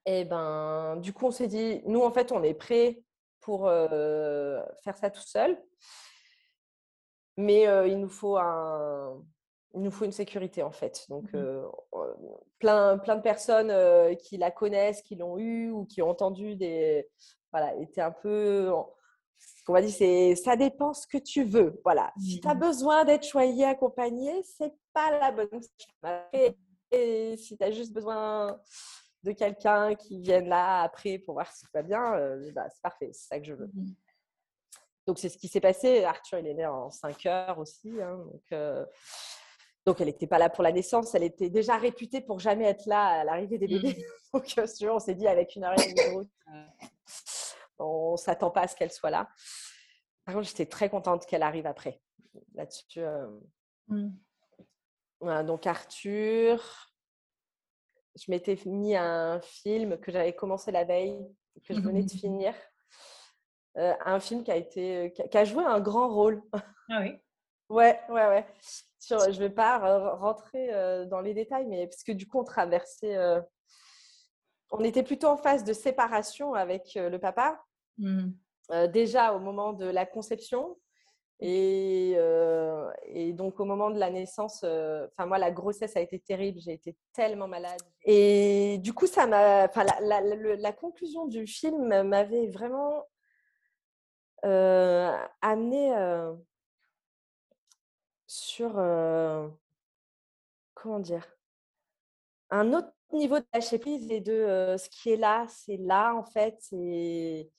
Et 0.06 0.26
ben, 0.26 0.98
du 0.98 1.14
coup, 1.14 1.28
on 1.28 1.32
s'est 1.32 1.48
dit, 1.48 1.82
nous, 1.86 2.02
en 2.02 2.12
fait, 2.12 2.32
on 2.32 2.44
est 2.44 2.54
prêts 2.54 3.04
pour 3.40 3.68
euh, 3.68 4.62
faire 4.84 4.98
ça 4.98 5.10
tout 5.10 5.22
seul. 5.22 5.62
Mais 7.38 7.64
il 7.90 7.98
nous 7.98 8.10
faut 8.10 8.38
un, 8.38 9.24
il 9.74 9.82
nous 9.82 9.92
faut 9.92 10.06
une 10.06 10.12
sécurité 10.12 10.64
en 10.64 10.72
fait. 10.72 11.06
Donc, 11.10 11.32
mmh 11.34 11.64
plein, 12.60 13.00
plein 13.00 13.16
de 13.16 13.22
personnes 13.22 14.16
qui 14.18 14.38
la 14.38 14.52
connaissent, 14.52 15.02
qui 15.02 15.16
l'ont 15.16 15.38
eu 15.40 15.72
ou 15.72 15.86
qui 15.86 16.02
ont 16.02 16.10
entendu 16.10 16.56
des. 16.56 17.10
Voilà, 17.52 17.76
étaient 17.76 18.02
un 18.02 18.12
peu. 18.12 18.72
On 19.68 19.74
va 19.74 19.82
dire, 19.82 19.90
c'est 19.92 20.36
ça 20.36 20.56
dépend 20.56 20.94
ce 20.94 21.08
que 21.08 21.18
tu 21.18 21.44
veux. 21.44 21.82
Voilà. 21.84 22.14
Si 22.20 22.40
tu 22.40 22.48
as 22.48 22.54
mmh 22.54 22.60
besoin 22.60 23.06
d'être 23.06 23.26
choyé, 23.26 23.66
accompagné, 23.66 24.44
c'est 24.44 24.74
pas 24.94 25.18
la 25.18 25.32
bonne. 25.32 25.62
Et, 26.34 26.56
et 26.92 27.38
si 27.38 27.58
tu 27.58 27.64
as 27.64 27.72
juste 27.72 27.94
besoin 27.94 28.60
de 29.24 29.32
quelqu'un 29.32 29.96
qui 29.96 30.20
vienne 30.20 30.48
là 30.48 30.82
après 30.82 31.20
pour 31.20 31.36
voir 31.36 31.52
si 31.52 31.64
tout 31.66 31.72
va 31.74 31.84
bien, 31.84 32.16
euh, 32.16 32.52
bah, 32.54 32.68
c'est 32.70 32.82
parfait, 32.82 33.10
c'est 33.14 33.28
ça 33.28 33.40
que 33.40 33.46
je 33.46 33.54
veux. 33.54 33.70
Mhm. 33.74 33.96
Donc, 35.08 35.20
c'est 35.20 35.30
ce 35.30 35.38
qui 35.38 35.48
s'est 35.48 35.60
passé. 35.62 36.04
Arthur, 36.04 36.40
il 36.40 36.48
est 36.48 36.54
né 36.54 36.66
en 36.66 36.90
5 36.90 37.26
heures 37.26 37.60
aussi. 37.60 37.92
hein, 38.02 38.18
donc, 38.18 38.44
euh, 38.52 38.86
donc, 39.86 40.00
elle 40.00 40.08
n'était 40.08 40.28
pas 40.28 40.38
là 40.38 40.50
pour 40.50 40.64
la 40.64 40.72
naissance. 40.72 41.16
Elle 41.16 41.24
était 41.24 41.50
déjà 41.50 41.78
réputée 41.78 42.22
pour 42.22 42.40
jamais 42.40 42.66
être 42.66 42.86
là 42.86 43.22
à 43.22 43.24
l'arrivée 43.24 43.58
des 43.58 43.68
bébés. 43.68 44.06
Donc, 44.34 44.54
euh, 44.58 44.90
on 44.92 45.00
s'est 45.00 45.16
dit 45.16 45.28
avec 45.28 45.56
une 45.56 45.64
heure 45.64 45.74
et 45.74 45.82
demie 45.84 45.94
de 45.94 46.14
route, 46.14 46.30
on 47.80 48.12
ne 48.12 48.18
s'attend 48.18 48.52
pas 48.52 48.62
à 48.62 48.68
ce 48.68 48.76
qu'elle 48.76 48.92
soit 48.92 49.10
là. 49.10 49.28
Par 50.24 50.36
contre, 50.36 50.48
j'étais 50.48 50.68
très 50.68 50.90
contente 50.90 51.26
qu'elle 51.26 51.44
arrive 51.44 51.66
après. 51.66 52.00
Là-dessus, 52.54 53.00
euh, 53.00 53.28
voilà, 55.20 55.44
donc 55.44 55.66
Arthur, 55.66 56.92
je 58.16 58.30
m'étais 58.30 58.58
mis 58.66 58.96
un 58.96 59.42
film 59.42 59.98
que 59.98 60.12
j'avais 60.12 60.34
commencé 60.34 60.72
la 60.72 60.84
veille, 60.84 61.18
que 61.68 61.74
je 61.74 61.82
venais 61.82 62.04
de 62.04 62.12
finir. 62.12 62.54
Euh, 63.78 63.96
un 64.06 64.20
film 64.20 64.44
qui 64.44 64.52
a, 64.52 64.58
été, 64.58 65.12
qui 65.14 65.38
a 65.38 65.44
joué 65.44 65.64
un 65.64 65.80
grand 65.80 66.14
rôle. 66.14 66.42
Ah 66.54 67.02
oui. 67.02 67.18
Ouais, 67.70 68.00
ouais, 68.10 68.28
ouais. 68.28 68.46
Sur, 69.02 69.20
je 69.20 69.30
ne 69.30 69.48
vais 69.48 69.50
pas 69.50 69.80
re- 69.80 70.16
rentrer 70.20 70.72
euh, 70.74 71.06
dans 71.06 71.22
les 71.22 71.34
détails, 71.34 71.66
mais 71.66 71.88
parce 71.88 72.04
que 72.04 72.12
du 72.12 72.28
coup, 72.28 72.40
on 72.40 72.44
traversait. 72.44 73.16
euh, 73.18 73.42
on 74.70 74.84
était 74.84 75.02
plutôt 75.04 75.28
en 75.28 75.38
phase 75.38 75.64
de 75.64 75.74
séparation 75.74 76.54
avec 76.54 76.96
euh, 76.96 77.10
le 77.10 77.18
papa, 77.20 77.60
euh, 78.72 78.88
déjà 78.88 79.34
au 79.34 79.40
moment 79.40 79.74
de 79.74 79.86
la 79.86 80.06
conception. 80.06 80.78
Et, 81.40 82.14
euh, 82.18 82.88
et 83.06 83.34
donc, 83.34 83.60
au 83.60 83.66
moment 83.66 83.90
de 83.90 83.98
la 83.98 84.12
naissance, 84.12 84.64
enfin, 84.64 85.26
moi, 85.26 85.40
la 85.40 85.50
grossesse 85.50 85.98
a 85.98 86.00
été 86.00 86.20
terrible. 86.20 86.60
J'ai 86.60 86.74
été 86.74 86.96
tellement 87.14 87.48
malade. 87.48 87.82
Et 88.06 88.78
du 88.84 88.94
coup, 88.94 89.08
ça 89.08 89.26
m'a. 89.26 89.66
Enfin, 89.66 89.84
la, 89.84 90.22
la- 90.22 90.72
conclusion 90.74 91.26
du 91.26 91.48
film 91.48 92.04
m'avait 92.04 92.48
vraiment 92.50 93.08
amené 95.42 95.92
sur. 98.36 98.78
euh, 98.80 99.48
comment 100.74 101.00
dire? 101.00 101.28
Un 102.50 102.74
autre 102.74 102.92
niveau 103.12 103.40
de 103.40 103.46
lâcher 103.54 103.78
prise 103.78 104.10
et 104.12 104.22
de 104.22 104.32
euh, 104.32 104.78
ce 104.78 104.90
qui 104.90 105.10
est 105.12 105.18
là, 105.18 105.46
c'est 105.50 105.78
là, 105.78 106.14
en 106.16 106.24
fait. 106.24 106.58
Et, 106.72 107.52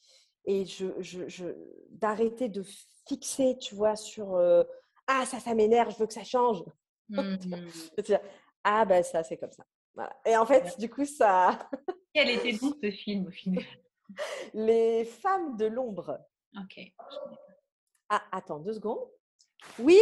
et 0.46 0.64
je, 0.64 0.86
je, 1.00 1.28
je- 1.28 1.54
d'arrêter 1.90 2.48
de 2.48 2.62
fixer, 3.06 3.56
tu 3.58 3.74
vois, 3.74 3.96
sur 3.96 4.34
euh, 4.34 4.64
Ah, 5.06 5.24
ça, 5.26 5.40
ça 5.40 5.54
m'énerve, 5.54 5.92
je 5.92 5.98
veux 5.98 6.06
que 6.06 6.12
ça 6.14 6.24
change. 6.24 6.64
Dire, 8.04 8.20
ah, 8.64 8.84
ben 8.86 9.02
ça, 9.02 9.22
c'est 9.22 9.36
comme 9.36 9.52
ça. 9.52 9.64
Voilà. 9.94 10.14
Et 10.24 10.36
en 10.36 10.46
fait, 10.46 10.78
du 10.78 10.88
coup, 10.88 11.04
ça. 11.04 11.68
Quel 12.14 12.30
était 12.30 12.52
donc 12.58 12.76
ce 12.82 12.90
film 12.90 13.26
au 13.26 13.30
final? 13.30 13.64
Les 14.54 15.04
femmes 15.04 15.56
de 15.56 15.66
l'ombre. 15.66 16.18
Ok. 16.58 16.80
Ah, 18.08 18.22
attends 18.32 18.58
deux 18.58 18.74
secondes. 18.74 19.06
Oui? 19.78 19.98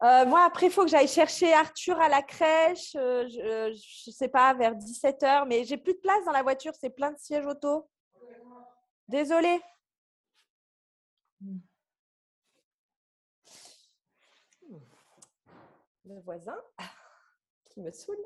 Euh, 0.00 0.26
moi, 0.26 0.44
après, 0.44 0.66
il 0.66 0.72
faut 0.72 0.84
que 0.84 0.90
j'aille 0.90 1.08
chercher 1.08 1.52
Arthur 1.52 2.00
à 2.00 2.08
la 2.08 2.22
crèche. 2.22 2.94
euh, 2.94 3.26
je 3.28 4.10
ne 4.10 4.12
sais 4.12 4.28
pas, 4.28 4.54
vers 4.54 4.74
17h. 4.76 5.46
Mais 5.48 5.64
j'ai 5.64 5.76
plus 5.76 5.94
de 5.94 5.98
place 5.98 6.24
dans 6.24 6.32
la 6.32 6.42
voiture. 6.42 6.72
C'est 6.78 6.90
plein 6.90 7.10
de 7.10 7.18
sièges 7.18 7.46
auto. 7.46 7.88
Désolée. 9.08 9.60
Mm. 11.40 11.58
Le 16.04 16.20
voisin 16.20 16.56
qui 17.70 17.80
me 17.80 17.90
saoule. 17.90 18.16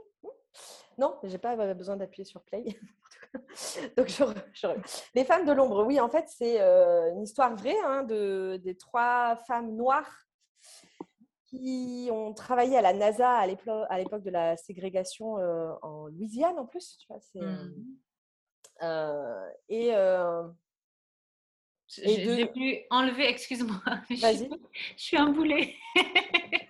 Non, 0.98 1.18
j'ai 1.24 1.38
pas 1.38 1.56
euh, 1.56 1.74
besoin 1.74 1.96
d'appuyer 1.96 2.24
sur 2.24 2.42
play. 2.42 2.64
Donc, 3.96 4.08
je 4.08 4.24
je 4.52 4.66
les 5.14 5.24
femmes 5.24 5.46
de 5.46 5.52
l'ombre, 5.52 5.84
oui, 5.86 5.98
en 6.00 6.08
fait, 6.08 6.26
c'est 6.28 6.60
euh, 6.60 7.10
une 7.12 7.22
histoire 7.22 7.54
vraie 7.56 7.78
hein, 7.84 8.02
de, 8.04 8.60
des 8.62 8.76
trois 8.76 9.36
femmes 9.46 9.74
noires 9.76 10.10
qui 11.46 12.08
ont 12.10 12.32
travaillé 12.32 12.76
à 12.78 12.80
la 12.82 12.92
NASA 12.94 13.30
à 13.30 13.46
l'époque 13.46 14.22
de 14.22 14.30
la 14.30 14.56
ségrégation 14.56 15.38
euh, 15.38 15.72
en 15.82 16.06
Louisiane, 16.06 16.58
en 16.58 16.66
plus. 16.66 16.96
Tu 16.98 17.06
vois, 17.08 17.20
c'est, 17.20 17.40
euh, 17.42 17.66
euh, 18.82 19.48
et 19.68 19.94
euh, 19.94 20.44
J'ai 21.88 22.10
Et 22.10 22.24
j'ai 22.24 22.44
de- 22.46 22.86
enlever, 22.90 23.28
excuse-moi, 23.28 23.82
je 24.96 25.02
suis 25.02 25.16
un 25.16 25.30
boulet. 25.30 25.74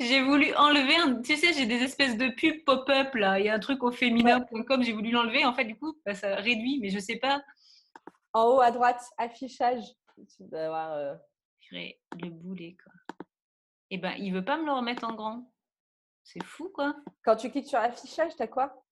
j'ai 0.00 0.22
voulu 0.22 0.54
enlever, 0.54 0.96
un- 0.96 1.20
tu 1.22 1.36
sais, 1.36 1.52
j'ai 1.52 1.66
des 1.66 1.82
espèces 1.82 2.16
de 2.16 2.28
pubs 2.28 2.64
pop-up 2.64 3.14
là. 3.14 3.38
Il 3.38 3.46
y 3.46 3.48
a 3.48 3.54
un 3.54 3.58
truc 3.58 3.82
au 3.82 3.90
féminin.com, 3.92 4.82
j'ai 4.82 4.92
voulu 4.92 5.10
l'enlever. 5.10 5.44
En 5.44 5.54
fait, 5.54 5.64
du 5.64 5.76
coup, 5.78 5.94
bah, 6.04 6.14
ça 6.14 6.36
réduit, 6.36 6.78
mais 6.80 6.90
je 6.90 6.98
sais 6.98 7.16
pas. 7.18 7.42
En 8.32 8.44
haut 8.48 8.60
à 8.60 8.70
droite, 8.70 9.02
affichage. 9.18 9.84
Tu 10.16 10.44
dois 10.44 10.60
avoir, 10.66 10.92
euh, 10.92 11.14
Le 11.72 12.28
boulet, 12.30 12.76
quoi. 12.82 12.92
Et 13.90 13.98
ben, 13.98 14.14
il 14.18 14.32
veut 14.32 14.44
pas 14.44 14.56
me 14.56 14.64
le 14.66 14.72
remettre 14.72 15.04
en 15.04 15.14
grand. 15.14 15.50
C'est 16.22 16.42
fou, 16.44 16.70
quoi. 16.72 16.94
Quand 17.24 17.36
tu 17.36 17.50
cliques 17.50 17.66
sur 17.68 17.78
affichage, 17.78 18.34
tu 18.36 18.42
as 18.42 18.48
quoi 18.48 18.84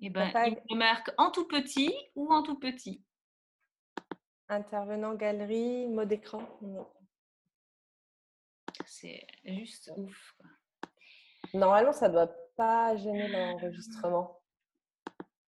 Et 0.00 0.10
ben, 0.10 0.30
pas- 0.32 0.48
il 0.48 0.56
me 0.70 0.76
marque 0.78 1.10
en 1.18 1.30
tout 1.30 1.46
petit 1.46 1.94
ou 2.14 2.32
en 2.32 2.42
tout 2.42 2.58
petit. 2.58 3.02
Intervenant 4.48 5.14
galerie, 5.14 5.86
mode 5.88 6.10
écran. 6.12 6.42
C'est 8.86 9.26
juste 9.44 9.90
ouf. 9.96 10.34
quoi. 10.38 10.46
Normalement, 11.54 11.92
ça 11.92 12.08
ne 12.08 12.12
doit 12.14 12.32
pas 12.56 12.96
gêner 12.96 13.28
l'enregistrement. 13.28 14.40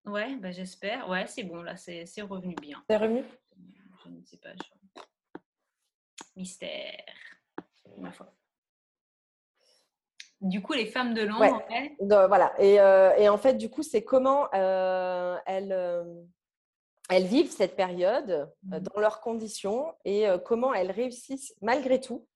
Ouais, 0.04 0.34
bah, 0.36 0.50
j'espère. 0.50 1.08
Ouais, 1.08 1.26
c'est 1.26 1.44
bon, 1.44 1.62
là, 1.62 1.76
c'est 1.76 2.04
revenu 2.22 2.54
bien. 2.60 2.82
C'est 2.88 2.96
revenu? 2.96 3.24
Je 4.04 4.08
ne 4.10 4.24
sais 4.24 4.36
pas. 4.38 4.50
je- 4.54 5.40
Mystère. 6.36 7.04
Ma 7.98 8.10
foi. 8.10 8.32
Du 10.40 10.60
coup, 10.60 10.72
les 10.72 10.86
femmes 10.86 11.14
de 11.14 11.22
l'ombre, 11.22 11.40
Ouais. 11.40 11.52
ouais. 11.70 11.96
Donc, 12.00 12.26
voilà. 12.28 12.52
Et, 12.60 12.80
euh, 12.80 13.14
et 13.16 13.28
en 13.28 13.38
fait, 13.38 13.54
du 13.54 13.70
coup, 13.70 13.82
c'est 13.84 14.02
comment 14.02 14.48
euh, 14.54 15.38
elles, 15.46 15.70
euh, 15.72 16.24
elles 17.10 17.26
vivent 17.26 17.50
cette 17.52 17.76
période 17.76 18.30
euh, 18.30 18.46
Mhm. 18.64 18.80
dans 18.80 19.00
leurs 19.00 19.20
conditions 19.20 19.94
et 20.04 20.26
euh, 20.28 20.38
comment 20.38 20.74
elles 20.74 20.90
réussissent 20.90 21.54
malgré 21.60 22.00
tout 22.00 22.26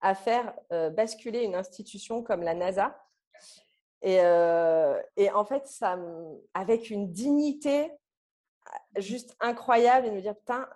à 0.00 0.14
faire 0.14 0.54
euh, 0.72 0.90
basculer 0.90 1.42
une 1.42 1.54
institution 1.54 2.22
comme 2.22 2.42
la 2.42 2.54
NASA. 2.54 3.02
Et, 4.02 4.20
euh, 4.20 5.00
et 5.16 5.30
en 5.30 5.44
fait, 5.44 5.66
ça, 5.66 5.98
avec 6.54 6.90
une 6.90 7.10
dignité 7.12 7.90
juste 8.96 9.36
incroyable 9.40 10.06
et 10.06 10.10
de 10.10 10.14
me 10.16 10.20
dire, 10.20 10.36
putain, 10.36 10.68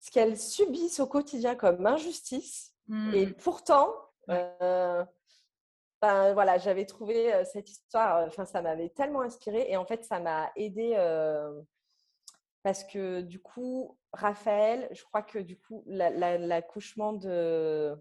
ce 0.00 0.10
qu'elles 0.10 0.38
subissent 0.38 1.00
au 1.00 1.06
quotidien 1.06 1.54
comme 1.56 1.84
injustice, 1.86 2.72
et 3.12 3.26
Mhm. 3.26 3.34
pourtant, 3.34 3.92
euh, 4.30 5.04
ben, 6.00 6.32
voilà, 6.34 6.58
j'avais 6.58 6.84
trouvé 6.86 7.34
euh, 7.34 7.44
cette 7.44 7.68
histoire, 7.70 8.18
euh, 8.18 8.26
enfin, 8.28 8.44
ça 8.44 8.62
m'avait 8.62 8.90
tellement 8.90 9.22
inspiré 9.22 9.66
et 9.68 9.76
en 9.76 9.84
fait, 9.86 10.04
ça 10.04 10.20
m'a 10.20 10.50
aidé 10.56 10.92
euh, 10.96 11.60
parce 12.62 12.84
que 12.84 13.22
du 13.22 13.40
coup, 13.40 13.96
Raphaël, 14.12 14.88
je 14.92 15.02
crois 15.04 15.22
que 15.22 15.38
du 15.38 15.58
coup, 15.58 15.82
la- 15.86 16.10
la- 16.10 16.38
l'accouchement 16.38 17.12
de. 17.12 17.96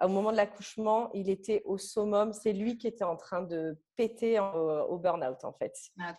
Au 0.00 0.08
moment 0.08 0.30
de 0.30 0.36
l'accouchement, 0.36 1.10
il 1.14 1.30
était 1.30 1.62
au 1.64 1.78
summum. 1.78 2.32
C'est 2.32 2.52
lui 2.52 2.76
qui 2.78 2.86
était 2.86 3.04
en 3.04 3.16
train 3.16 3.42
de 3.42 3.78
péter 3.96 4.38
en- 4.38 4.82
au 4.82 4.98
burn-out, 4.98 5.44
en 5.44 5.52
fait. 5.52 5.74
Ah. 6.00 6.16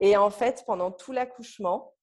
Et 0.00 0.16
en 0.16 0.30
fait, 0.30 0.62
pendant 0.66 0.90
tout 0.90 1.12
l'accouchement, 1.12 1.94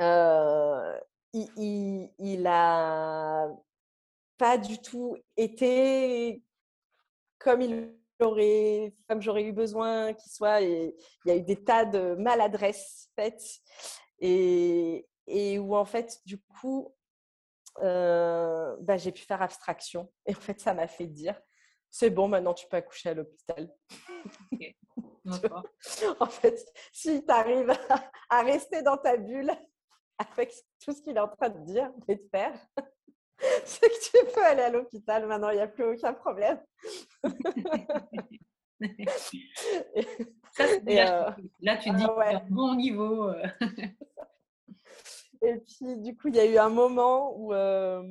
euh, 0.00 0.98
il, 1.32 1.48
il, 1.56 2.10
il 2.18 2.46
a 2.46 3.48
pas 4.38 4.58
du 4.58 4.78
tout 4.80 5.16
été 5.36 6.42
comme 7.38 7.60
il 7.62 7.94
aurait, 8.20 8.94
comme 9.08 9.20
j'aurais 9.20 9.42
eu 9.44 9.52
besoin 9.52 10.12
qu'il 10.14 10.30
soit. 10.32 10.62
Et 10.62 10.96
il 11.24 11.28
y 11.28 11.30
a 11.32 11.36
eu 11.36 11.42
des 11.42 11.62
tas 11.64 11.84
de 11.84 12.14
maladresses 12.14 13.10
faites 13.16 13.44
et, 14.20 15.06
et 15.26 15.58
où 15.58 15.74
en 15.76 15.84
fait, 15.84 16.20
du 16.24 16.38
coup, 16.38 16.94
euh, 17.82 18.76
bah, 18.80 18.96
j'ai 18.96 19.12
pu 19.12 19.22
faire 19.22 19.42
abstraction. 19.42 20.12
Et 20.26 20.34
en 20.34 20.40
fait, 20.40 20.60
ça 20.60 20.74
m'a 20.74 20.86
fait 20.86 21.06
dire, 21.06 21.40
c'est 21.90 22.10
bon, 22.10 22.28
maintenant 22.28 22.54
tu 22.54 22.66
peux 22.68 22.76
accoucher 22.76 23.10
à 23.10 23.14
l'hôpital. 23.14 23.72
En 26.20 26.26
fait, 26.26 26.62
si 26.92 27.24
tu 27.24 27.32
arrives 27.32 27.70
à, 27.70 28.10
à 28.28 28.42
rester 28.42 28.82
dans 28.82 28.98
ta 28.98 29.16
bulle 29.16 29.50
avec 30.18 30.52
tout 30.84 30.92
ce 30.92 31.00
qu'il 31.00 31.16
est 31.16 31.20
en 31.20 31.28
train 31.28 31.48
de 31.48 31.64
dire 31.64 31.90
et 32.08 32.16
de 32.16 32.28
faire, 32.30 32.52
c'est 33.64 33.88
que 33.88 34.26
tu 34.26 34.32
peux 34.34 34.44
aller 34.44 34.62
à 34.62 34.70
l'hôpital. 34.70 35.26
Maintenant, 35.26 35.50
il 35.50 35.56
n'y 35.56 35.62
a 35.62 35.68
plus 35.68 35.84
aucun 35.84 36.12
problème. 36.12 36.60
Ça, 40.52 40.64
euh. 40.64 41.30
Là, 41.60 41.76
tu 41.78 41.90
ah 41.90 41.94
dis 41.94 42.04
ouais. 42.04 42.34
un 42.34 42.46
bon 42.50 42.74
niveau. 42.74 43.32
Euh. 45.44 45.54
Et 45.54 45.60
puis, 45.60 45.98
du 45.98 46.16
coup, 46.16 46.28
il 46.28 46.36
y 46.36 46.40
a 46.40 46.46
eu 46.46 46.56
un 46.58 46.68
moment 46.68 47.34
où, 47.36 47.52
euh, 47.54 48.02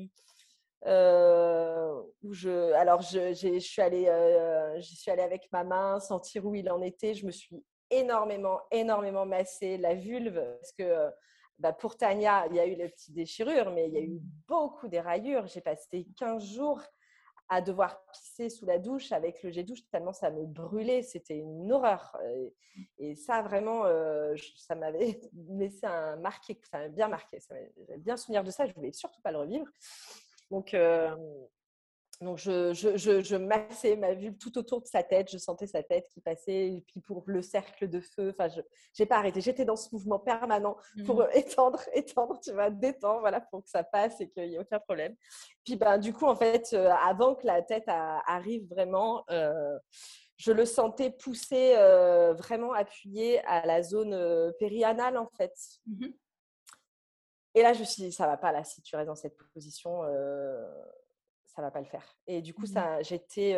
où 2.23 2.33
je, 2.33 2.73
alors 2.73 3.01
je, 3.01 3.33
je 3.33 3.59
suis 3.59 3.81
allée, 3.81 4.09
j'y 4.79 4.95
suis 4.95 5.11
allée 5.11 5.23
avec 5.23 5.49
ma 5.51 5.63
main, 5.63 5.99
sentir 5.99 6.45
où 6.45 6.55
il 6.55 6.69
en 6.69 6.81
était. 6.81 7.13
Je 7.13 7.25
me 7.25 7.31
suis 7.31 7.63
énormément, 7.89 8.59
énormément 8.71 9.25
massé 9.25 9.77
la 9.77 9.93
vulve 9.95 10.41
parce 10.59 10.71
que 10.73 11.11
bah, 11.59 11.73
pour 11.73 11.95
Tania, 11.95 12.45
il 12.49 12.55
y 12.55 12.59
a 12.59 12.65
eu 12.65 12.75
les 12.75 12.89
petites 12.89 13.13
déchirures, 13.13 13.71
mais 13.71 13.87
il 13.87 13.93
y 13.93 13.97
a 13.97 14.01
eu 14.01 14.19
beaucoup 14.47 14.87
d'éraillures. 14.87 15.47
J'ai 15.47 15.61
passé 15.61 16.07
15 16.17 16.43
jours 16.43 16.81
à 17.49 17.61
devoir 17.61 18.03
pisser 18.11 18.49
sous 18.49 18.65
la 18.65 18.79
douche 18.79 19.11
avec 19.11 19.43
le 19.43 19.51
jet 19.51 19.63
douche 19.63 19.85
tellement 19.91 20.13
ça 20.13 20.31
me 20.31 20.45
brûlait. 20.45 21.03
C'était 21.03 21.37
une 21.37 21.71
horreur. 21.71 22.17
Et 22.97 23.15
ça, 23.15 23.41
vraiment, 23.41 23.83
ça 24.57 24.75
m'avait 24.75 25.19
laissé 25.49 25.85
un 25.85 26.15
marqué, 26.15 26.59
ça 26.69 26.79
m'a 26.79 26.87
bien 26.87 27.07
marqué. 27.07 27.39
J'avais 27.49 27.99
bien 27.99 28.17
souvenir 28.17 28.43
de 28.43 28.51
ça. 28.51 28.65
Je 28.65 28.73
voulais 28.73 28.91
surtout 28.91 29.21
pas 29.21 29.31
le 29.31 29.39
revivre. 29.39 29.67
Donc, 30.49 30.75
donc, 32.21 32.37
je, 32.37 32.73
je, 32.73 33.21
je, 33.21 33.35
massais 33.35 33.95
ma 33.95 34.13
vue 34.13 34.37
tout 34.37 34.57
autour 34.57 34.81
de 34.81 34.87
sa 34.87 35.03
tête. 35.03 35.29
Je 35.31 35.37
sentais 35.37 35.67
sa 35.67 35.83
tête 35.83 36.07
qui 36.09 36.21
passait. 36.21 36.69
Et 36.69 36.83
puis, 36.87 36.99
pour 36.99 37.23
le 37.25 37.41
cercle 37.41 37.89
de 37.89 37.99
feu, 37.99 38.29
enfin, 38.29 38.49
je 38.49 38.61
n'ai 38.97 39.05
pas 39.05 39.17
arrêté. 39.17 39.41
J'étais 39.41 39.65
dans 39.65 39.75
ce 39.75 39.89
mouvement 39.91 40.19
permanent 40.19 40.77
pour 41.05 41.21
mmh. 41.21 41.27
étendre, 41.33 41.81
étendre, 41.93 42.39
tu 42.39 42.51
vois, 42.53 42.69
détendre, 42.69 43.21
voilà, 43.21 43.41
pour 43.41 43.63
que 43.63 43.69
ça 43.69 43.83
passe 43.83 44.21
et 44.21 44.29
qu'il 44.29 44.47
n'y 44.47 44.55
ait 44.55 44.59
aucun 44.59 44.79
problème. 44.79 45.15
Puis, 45.65 45.75
ben, 45.75 45.97
du 45.97 46.13
coup, 46.13 46.25
en 46.25 46.35
fait, 46.35 46.69
euh, 46.73 46.91
avant 46.91 47.35
que 47.35 47.45
la 47.45 47.61
tête 47.61 47.85
arrive 47.87 48.67
vraiment, 48.69 49.23
euh, 49.29 49.77
je 50.37 50.51
le 50.51 50.65
sentais 50.65 51.09
pousser, 51.09 51.73
euh, 51.75 52.33
vraiment 52.33 52.73
appuyé 52.73 53.43
à 53.45 53.65
la 53.65 53.81
zone 53.81 54.53
périanale, 54.59 55.17
en 55.17 55.29
fait. 55.37 55.53
Mmh 55.87 56.07
et 57.55 57.61
là, 57.61 57.71
je 57.71 57.81
me 57.81 57.85
suis 57.85 58.01
dit, 58.01 58.11
ça 58.11 58.25
va 58.25 58.35
pas, 58.35 58.51
là, 58.51 58.63
si 58.63 58.81
tu 58.81 58.95
restes 58.95 59.05
dans 59.05 59.13
cette 59.13 59.37
position 59.53 60.01
ça 61.55 61.61
va 61.61 61.71
pas 61.71 61.79
le 61.79 61.85
faire. 61.85 62.17
Et 62.27 62.41
du 62.41 62.53
coup, 62.53 62.63
mmh 62.63 62.67
ça, 62.67 63.01
j'étais 63.01 63.55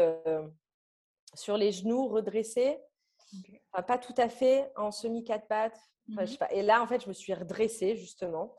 sur 1.34 1.58
les 1.58 1.72
genoux 1.72 2.08
redressés, 2.08 2.78
pas 3.72 3.98
tout 3.98 4.14
à 4.18 4.30
fait 4.30 4.72
en 4.76 4.92
semi 4.92 5.24
quatre 5.24 5.48
pattes. 5.48 5.80
Mmh 6.08 6.26
et 6.52 6.62
là, 6.62 6.82
en 6.82 6.88
fait, 6.88 7.04
je 7.04 7.08
me 7.08 7.14
suis 7.14 7.34
redressée 7.34 7.96
justement. 7.96 8.56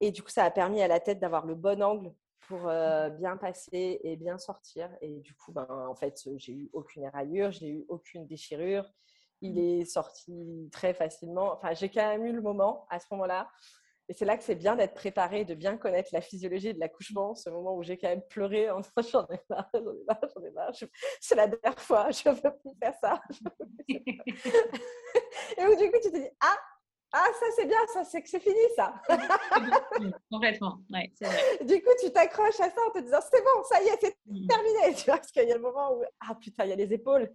Et 0.00 0.10
du 0.10 0.22
coup, 0.22 0.30
ça 0.30 0.44
a 0.44 0.50
permis 0.50 0.82
à 0.82 0.88
la 0.88 1.00
tête 1.00 1.18
d'avoir 1.18 1.46
le 1.46 1.54
bon 1.54 1.82
angle 1.82 2.14
pour 2.48 2.60
mmh 2.60 3.10
bien 3.18 3.36
passer 3.36 4.00
et 4.02 4.16
bien 4.16 4.38
sortir. 4.38 4.90
Et 5.00 5.20
du 5.20 5.34
coup, 5.34 5.52
ben, 5.52 5.66
en 5.88 5.94
fait, 5.94 6.28
j'ai 6.36 6.52
eu 6.52 6.70
aucune 6.72 7.04
éraillure, 7.04 7.50
j'ai 7.50 7.68
eu 7.68 7.84
aucune 7.88 8.26
déchirure. 8.26 8.90
Il 9.42 9.58
est 9.58 9.84
sorti 9.84 10.70
très 10.72 10.94
facilement. 10.94 11.52
Enfin, 11.52 11.74
j'ai 11.74 11.90
quand 11.90 12.08
même 12.08 12.24
eu 12.24 12.32
le 12.32 12.40
moment 12.40 12.86
à 12.88 12.98
ce 12.98 13.06
moment-là 13.10 13.50
et 14.08 14.12
c'est 14.12 14.24
là 14.24 14.36
que 14.36 14.44
c'est 14.44 14.54
bien 14.54 14.76
d'être 14.76 14.94
préparé, 14.94 15.44
de 15.44 15.54
bien 15.54 15.76
connaître 15.76 16.10
la 16.12 16.20
physiologie 16.20 16.72
de 16.72 16.78
l'accouchement, 16.78 17.34
ce 17.34 17.50
moment 17.50 17.74
où 17.76 17.82
j'ai 17.82 17.98
quand 17.98 18.08
même 18.08 18.22
pleuré 18.22 18.70
en 18.70 18.80
disant 18.80 19.26
j'en 19.28 19.34
ai 19.34 19.40
marre, 19.50 19.68
j'en 19.74 19.80
ai 19.80 20.04
marre, 20.06 20.28
j'en 20.34 20.44
ai 20.44 20.50
marre, 20.50 20.72
c'est 21.20 21.34
la 21.34 21.48
dernière 21.48 21.80
fois, 21.80 22.10
je 22.10 22.28
ne 22.28 22.34
veux 22.34 22.56
plus 22.56 22.70
faire 22.80 22.94
ça. 23.00 23.20
Et 25.58 25.66
où 25.66 25.76
du 25.76 25.90
coup 25.90 25.98
tu 26.02 26.10
te 26.10 26.16
dis 26.16 26.28
ah, 26.40 26.56
ah 27.12 27.26
ça 27.38 27.46
c'est 27.56 27.66
bien, 27.66 27.78
ça 27.92 28.04
c'est 28.04 28.22
que 28.22 28.28
c'est 28.28 28.40
fini 28.40 28.54
ça. 28.76 28.94
Complètement, 30.30 30.78
ouais, 30.92 31.12
c'est 31.16 31.26
vrai. 31.26 31.64
Du 31.64 31.82
coup 31.82 31.90
tu 32.00 32.12
t'accroches 32.12 32.60
à 32.60 32.70
ça 32.70 32.80
en 32.86 32.90
te 32.92 33.00
disant 33.00 33.20
c'est 33.28 33.42
bon, 33.42 33.64
ça 33.68 33.82
y 33.82 33.88
est, 33.88 33.98
c'est 34.00 34.16
mm. 34.26 34.46
terminé. 34.46 34.94
Tu 34.96 35.04
vois, 35.06 35.16
parce 35.16 35.32
qu'il 35.32 35.48
y 35.48 35.52
a 35.52 35.56
le 35.56 35.60
moment 35.60 35.94
où 35.94 36.04
ah 36.20 36.34
putain, 36.40 36.64
il 36.64 36.70
y 36.70 36.72
a 36.72 36.76
les 36.76 36.92
épaules. 36.92 37.32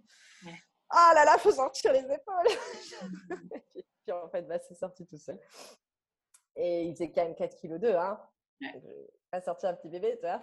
Ah 0.94 1.10
oh 1.10 1.14
là 1.14 1.24
là, 1.24 1.38
faut 1.38 1.52
sortir 1.52 1.92
les 1.92 2.00
épaules. 2.00 3.38
puis 4.04 4.12
en 4.12 4.28
fait, 4.28 4.42
bah, 4.42 4.58
c'est 4.58 4.74
sorti 4.74 5.06
tout 5.06 5.16
seul. 5.16 5.38
Et 6.56 6.84
il 6.84 6.92
faisait 6.94 7.10
quand 7.10 7.24
même 7.24 7.34
4 7.34 7.56
kg 7.56 7.78
2, 7.78 7.94
hein. 7.94 8.20
Pas 9.30 9.40
sorti 9.40 9.66
un 9.66 9.74
petit 9.74 9.88
bébé, 9.88 10.16
tu 10.20 10.26
vois. 10.26 10.38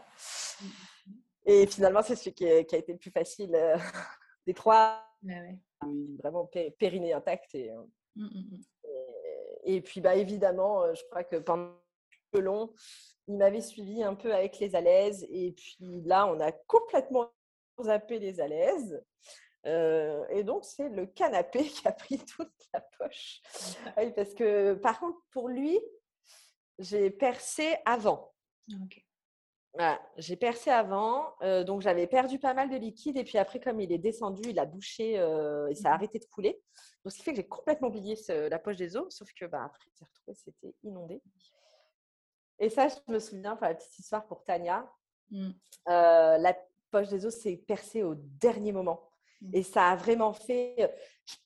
Mmh. 0.61 0.65
Et 1.45 1.65
finalement, 1.67 2.01
c'est 2.01 2.15
celui 2.15 2.33
qui, 2.33 2.47
a 2.47 2.59
été 2.59 2.91
le 2.91 2.97
plus 2.97 3.11
facile 3.11 3.55
euh, 3.55 3.77
des 4.45 4.53
trois. 4.53 5.03
Vraiment 6.21 6.49
périnée 6.77 7.13
intact. 7.13 7.55
Et, 7.55 7.71
euh, 7.71 7.81
mmh, 8.15 8.25
mmh, 8.25 8.61
et, 9.63 9.75
et, 9.75 9.81
puis, 9.81 10.01
bah, 10.01 10.15
évidemment, 10.15 10.83
euh, 10.83 10.93
je 10.93 11.03
crois 11.05 11.23
que 11.23 11.37
pendant 11.37 11.73
peu 12.31 12.39
long, 12.39 12.73
il 13.27 13.37
m'avait 13.37 13.61
suivi 13.61 14.03
un 14.03 14.15
peu 14.15 14.33
avec 14.33 14.59
les 14.59 14.75
alaises. 14.75 15.25
Et 15.29 15.53
puis 15.53 16.01
là, 16.05 16.27
on 16.27 16.39
a 16.39 16.51
complètement 16.51 17.31
zappé 17.81 18.19
les 18.19 18.39
alaises. 18.39 19.03
Euh, 19.65 20.25
et 20.29 20.43
donc, 20.43 20.63
c'est 20.65 20.89
le 20.89 21.05
canapé 21.05 21.63
qui 21.63 21.87
a 21.87 21.91
pris 21.91 22.19
toute 22.19 22.53
la 22.73 22.81
poche. 22.97 23.41
Oui, 23.97 24.11
parce 24.15 24.33
que, 24.33 24.73
par 24.75 24.99
contre, 24.99 25.19
pour 25.31 25.49
lui, 25.49 25.79
j'ai 26.79 27.11
percé 27.11 27.75
avant. 27.85 28.33
j'ai 30.17 30.35
percé 30.35 30.71
avant, 30.71 31.35
euh, 31.41 31.63
donc 31.63 31.81
j'avais 31.81 32.07
perdu 32.07 32.39
pas 32.39 32.53
mal 32.53 32.69
de 32.69 32.75
liquide 32.75 33.17
et 33.17 33.23
puis 33.23 33.37
après 33.37 33.59
comme 33.59 33.79
il 33.79 33.91
est 33.91 33.99
descendu, 33.99 34.41
il 34.49 34.59
a 34.59 34.65
bouché 34.65 35.19
euh, 35.19 35.67
et 35.67 35.75
ça 35.75 35.89
a 35.89 35.91
mmh 35.91 35.95
arrêté 35.95 36.19
de 36.19 36.25
couler. 36.25 36.61
Donc 37.03 37.11
ce 37.11 37.17
qui 37.17 37.23
fait 37.23 37.31
que 37.31 37.37
j'ai 37.37 37.47
complètement 37.47 37.89
oublié 37.89 38.15
la 38.27 38.59
poche 38.59 38.77
des 38.77 38.97
os, 38.97 39.15
sauf 39.15 39.31
que 39.33 39.45
bah, 39.45 39.63
après 39.65 39.89
j'ai 39.97 40.05
retrouvé 40.05 40.33
c'était 40.33 40.75
inondé. 40.83 41.21
Et 42.59 42.69
ça, 42.69 42.87
je 42.89 42.95
me 43.11 43.19
souviens, 43.19 43.55
pour 43.55 43.67
la 43.67 43.75
petite 43.75 43.97
histoire 43.99 44.27
pour 44.27 44.43
Tania, 44.43 44.85
mmh. 45.31 45.49
euh, 45.87 46.37
la 46.37 46.57
poche 46.91 47.07
des 47.07 47.25
os 47.25 47.33
s'est 47.33 47.55
percée 47.55 48.03
au 48.03 48.15
dernier 48.15 48.71
moment. 48.71 49.08
Mmh. 49.41 49.55
Et 49.55 49.63
ça 49.63 49.91
a 49.91 49.95
vraiment 49.95 50.33
fait 50.33 50.75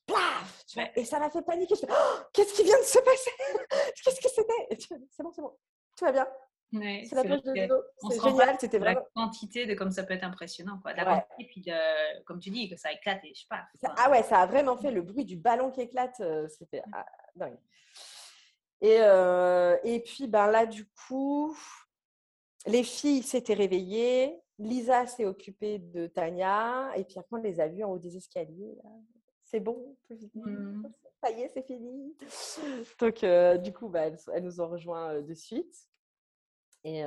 plaf, 0.06 0.66
tu 0.68 0.80
vois, 0.80 0.90
et 0.96 1.06
ça 1.06 1.20
m'a 1.20 1.30
fait 1.30 1.42
paniquer. 1.44 1.76
«Oh, 1.84 1.96
qu'est-ce 2.34 2.54
qui 2.54 2.64
vient 2.64 2.80
de 2.80 2.84
se 2.86 3.00
passer? 3.00 3.32
Qu'est-ce 4.04 4.22
que 4.22 4.30
c'était? 4.30 4.78
C'est 5.10 5.24
bon, 5.24 5.32
c'est 5.32 5.42
bon, 5.42 5.58
tout 5.96 6.06
va 6.06 6.12
bien. 6.12 6.28
c'est 6.72 7.16
la 7.16 7.24
poche 7.24 7.44
de 7.44 7.52
vélo. 7.52 7.76
C'est 8.10 8.22
génial, 8.22 8.58
c'était 8.60 8.80
vraiment. 8.80 9.02
La 9.16 9.22
quantité 9.22 9.66
de 9.66 9.76
comme 9.76 9.92
ça 9.92 10.04
peut 10.04 10.14
être 10.14 10.24
impressionnant, 10.24 10.80
quoi. 10.82 10.94
La 10.94 11.28
et 11.38 11.46
puis 11.46 11.66
comme 12.26 12.40
tu 12.40 12.50
dis, 12.50 12.70
que 12.70 12.76
ça 12.76 12.92
éclate 12.92 13.24
et 13.24 13.34
je 13.34 13.42
sais 13.42 13.48
pas. 13.50 13.66
ah 13.98 14.10
ouais, 14.10 14.24
ça 14.24 14.40
a 14.40 14.46
vraiment 14.46 14.78
fait 14.78 14.92
le 14.92 15.02
bruit 15.02 15.26
du 15.26 15.38
ballon 15.38 15.70
qui 15.72 15.82
éclate. 15.82 16.20
Euh, 16.20 16.48
c'était 16.48 16.82
ah, 16.92 17.06
dingue. 17.36 17.58
Et, 18.82 18.98
euh, 19.00 19.78
et 19.84 20.02
puis 20.02 20.28
ben 20.28 20.48
là, 20.48 20.66
du 20.66 20.86
coup, 20.86 21.56
les 22.66 22.84
filles 22.84 23.24
s'étaient 23.24 23.54
réveillées. 23.54 24.43
Lisa 24.60 25.06
s'est 25.08 25.26
occupée 25.26 25.80
de 25.80 26.08
Tania. 26.08 26.92
Et 26.96 27.04
puis 27.04 27.20
après, 27.20 27.38
on 27.38 27.42
les 27.42 27.60
a 27.60 27.68
vues 27.68 27.84
en 27.84 27.92
haut 27.92 28.00
des 28.00 28.18
escaliers. 28.18 28.78
C'est 29.44 29.60
bon, 29.60 29.96
mmh. 30.10 30.88
ça 31.22 31.32
y 31.32 31.42
est, 31.42 31.50
c'est 31.50 31.64
fini. 31.64 32.16
Donc, 33.00 33.24
euh, 33.24 33.58
du 33.58 33.72
coup, 33.72 33.88
bah, 33.88 34.08
elles, 34.08 34.44
nous 34.44 34.62
ont 34.62 34.68
rejoints 34.68 35.22
de 35.22 35.34
suite. 35.34 35.76
Et, 36.84 37.04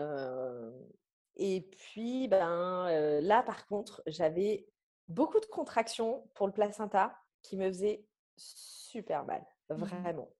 et 1.37 1.61
puis, 1.63 2.29
ben, 2.29 3.21
là, 3.21 3.43
par 3.43 3.67
contre, 3.67 4.03
j'avais 4.07 4.67
beaucoup 5.09 5.41
de 5.41 5.47
contractions 5.47 6.29
pour 6.35 6.47
le 6.47 6.53
placenta 6.53 7.17
qui 7.43 7.57
me 7.57 7.67
faisaient 7.69 8.05
super 8.37 9.25
mal, 9.25 9.45
mmh 9.71 9.75
vraiment. 9.75 10.31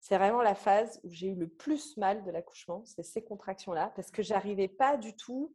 C'est 0.00 0.16
vraiment 0.16 0.40
la 0.40 0.54
phase 0.54 0.98
où 1.04 1.10
j'ai 1.10 1.28
eu 1.28 1.34
le 1.34 1.46
plus 1.46 1.98
mal 1.98 2.24
de 2.24 2.30
l'accouchement, 2.30 2.82
c'est 2.86 3.02
ces 3.02 3.22
contractions-là, 3.22 3.92
parce 3.94 4.10
que 4.10 4.22
j'arrivais 4.22 4.68
pas 4.68 4.96
du 4.96 5.14
tout. 5.14 5.54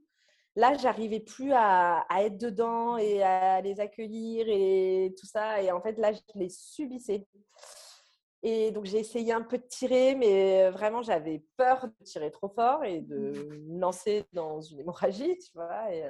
Là, 0.55 0.73
j'arrivais 0.77 1.19
plus 1.19 1.51
à, 1.53 2.05
être 2.19 2.37
dedans 2.37 2.97
et 2.97 3.21
à 3.21 3.59
les 3.61 3.79
accueillir 3.79 4.45
et 4.47 5.13
tout 5.19 5.25
ça. 5.25 5.61
Et 5.61 5.71
en 5.71 5.81
fait, 5.81 5.97
là, 5.97 6.13
je 6.13 6.19
les 6.35 6.49
subissais. 6.49 7.27
Et 8.41 8.71
donc, 8.71 8.85
j'ai 8.85 8.99
essayé 8.99 9.33
un 9.33 9.41
peu 9.41 9.57
de 9.57 9.65
tirer, 9.67 10.15
mais 10.15 10.69
vraiment, 10.69 11.01
j'avais 11.01 11.43
peur 11.57 11.87
de 11.87 12.05
tirer 12.05 12.31
trop 12.31 12.47
fort 12.47 12.83
et 12.85 13.01
de 13.01 13.49
me 13.67 13.79
lancer 13.79 14.25
dans 14.31 14.61
une 14.61 14.79
hémorragie, 14.79 15.37
tu 15.39 15.51
vois. 15.53 15.93
Et, 15.93 16.09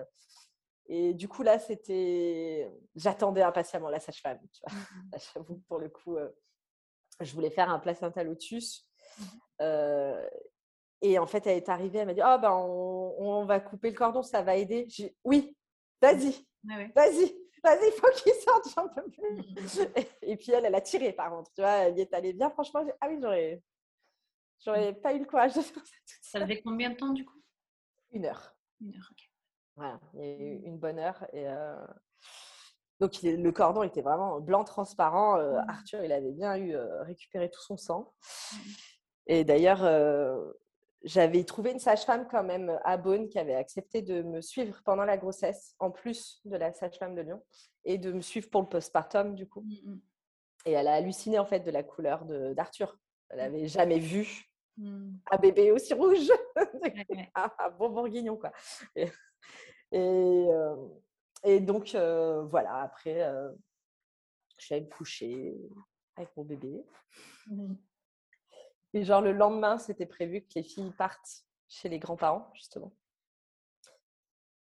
et 0.87 1.13
du 1.13 1.27
coup, 1.27 1.43
là, 1.43 1.57
c'était. 1.57 2.71
J'attendais 2.95 3.41
impatiemment 3.41 3.89
la 3.89 3.99
sage-femme, 3.99 4.39
tu 4.53 4.61
vois. 4.67 4.77
Mmh 4.77 5.19
j'avoue, 5.33 5.63
pour 5.67 5.79
le 5.79 5.89
coup, 5.89 6.17
euh, 6.17 6.29
je 7.21 7.33
voulais 7.33 7.49
faire 7.49 7.69
un 7.69 7.79
placenta 7.79 8.23
lotus. 8.23 8.87
Mmh 9.17 9.23
euh, 9.61 10.27
et 11.01 11.19
en 11.19 11.27
fait, 11.27 11.45
elle 11.47 11.57
est 11.57 11.69
arrivée, 11.69 11.99
elle 11.99 12.07
m'a 12.07 12.13
dit 12.13 12.21
Oh, 12.25 12.37
ben, 12.39 12.51
on, 12.51 13.45
va 13.45 13.59
couper 13.59 13.91
le 13.91 13.95
cordon, 13.95 14.23
ça 14.23 14.41
va 14.41 14.55
aider. 14.55 14.85
J'ai 14.89 15.15
Oui, 15.23 15.55
vas-y, 16.01 16.47
vas-y, 16.63 17.35
vas-y, 17.63 17.87
il 17.87 17.93
faut 17.93 18.11
qu'il 18.15 18.33
sorte, 18.33 18.67
j'en 18.75 18.87
peux 18.89 19.09
plus. 19.09 19.37
Mmh 19.37 20.05
et, 20.21 20.37
puis 20.37 20.51
elle, 20.51 20.65
elle 20.65 20.75
a 20.75 20.81
tiré 20.81 21.13
par 21.13 21.29
contre, 21.29 21.51
tu 21.53 21.61
vois, 21.61 21.71
elle 21.71 21.97
y 21.97 22.01
est 22.01 22.13
allée 22.13 22.33
bien. 22.33 22.49
Franchement, 22.49 22.85
ah 23.01 23.07
oui, 23.09 23.19
j'aurais, 23.21 23.61
j'aurais 24.63 24.93
pas 24.93 25.13
eu 25.13 25.19
le 25.19 25.25
courage 25.25 25.53
de 25.53 25.61
faire 25.61 25.85
ça. 25.85 26.15
Ça 26.21 26.41
faisait 26.41 26.61
combien 26.61 26.89
de 26.89 26.95
temps 26.95 27.13
du 27.13 27.25
coup? 27.25 27.41
Une 28.11 28.25
heure. 28.25 28.55
Une 28.81 28.95
heure, 28.95 29.09
ok. 29.11 29.29
Voilà, 29.75 29.99
il 30.13 30.19
y 30.21 30.23
a 30.23 30.37
eu 30.37 30.61
une 30.63 30.77
bonne 30.77 30.99
heure. 30.99 31.25
Et, 31.33 31.47
euh, 31.47 31.85
donc 33.01 33.21
le 33.23 33.51
cordon 33.51 33.83
était 33.83 34.01
vraiment 34.01 34.39
blanc 34.39 34.63
transparent. 34.63 35.37
Euh, 35.37 35.53
mmh. 35.53 35.69
Arthur, 35.69 36.03
il 36.03 36.11
avait 36.11 36.31
bien 36.31 36.55
eu 36.55 36.73
euh, 36.75 37.03
récupéré 37.03 37.51
tout 37.51 37.61
son 37.61 37.77
sang. 37.77 38.13
Mmh. 38.53 38.57
Et 39.27 39.43
d'ailleurs, 39.43 39.83
j'avais 41.05 41.43
trouvé 41.43 41.71
une 41.71 41.79
sage-femme 41.79 42.27
quand 42.27 42.43
même 42.43 42.79
à 42.83 42.97
Beaune 42.97 43.29
qui 43.29 43.37
avait 43.37 43.53
accepté 43.53 44.01
de 44.01 44.23
me 44.23 44.41
suivre 44.41 44.81
pendant 44.83 45.05
la 45.05 45.17
grossesse, 45.17 45.75
en 45.77 45.91
plus 45.91 46.41
de 46.45 46.57
la 46.57 46.73
sage-femme 46.73 47.15
de 47.15 47.21
Lyon, 47.21 47.43
et 47.85 47.99
de 47.99 48.11
me 48.11 48.21
suivre 48.21 48.49
pour 48.49 48.61
le 48.61 48.67
postpartum 48.67 49.35
du 49.35 49.47
coup. 49.47 49.61
Mmh, 49.61 49.99
et 50.65 50.71
elle 50.71 50.87
a 50.87 50.95
halluciné 50.95 51.37
en 51.37 51.45
fait 51.45 51.59
de 51.59 51.69
la 51.69 51.83
couleur 51.83 52.25
d'Arthur. 52.25 52.97
Elle 53.29 53.37
n'avait 53.37 53.67
jamais 53.67 53.99
vu 53.99 54.49
mmh. 54.77 55.13
un 55.29 55.37
bébé 55.37 55.71
aussi 55.71 55.93
rouge, 55.93 56.27
un, 57.35 57.69
bon 57.79 57.89
bourguignon 57.89 58.35
quoi. 58.35 58.51
Et, 58.95 59.07
et, 61.43 61.59
donc 61.59 61.95
voilà, 61.95 62.81
après, 62.81 63.31
je 64.57 64.65
suis 64.65 64.73
allée 64.73 64.85
me 64.85 64.89
coucher 64.89 65.55
avec 66.15 66.35
mon 66.35 66.43
bébé. 66.43 66.83
Mmh. 67.47 67.75
Et 68.95 69.03
genre 69.03 69.19
le 69.19 69.33
lendemain, 69.33 69.77
c'était 69.77 70.05
prévu 70.05 70.41
que 70.41 70.53
les 70.55 70.63
filles 70.63 70.93
partent 70.97 71.43
chez 71.67 71.89
les 71.89 71.99
grands-parents, 71.99 72.49
justement. 72.53 72.93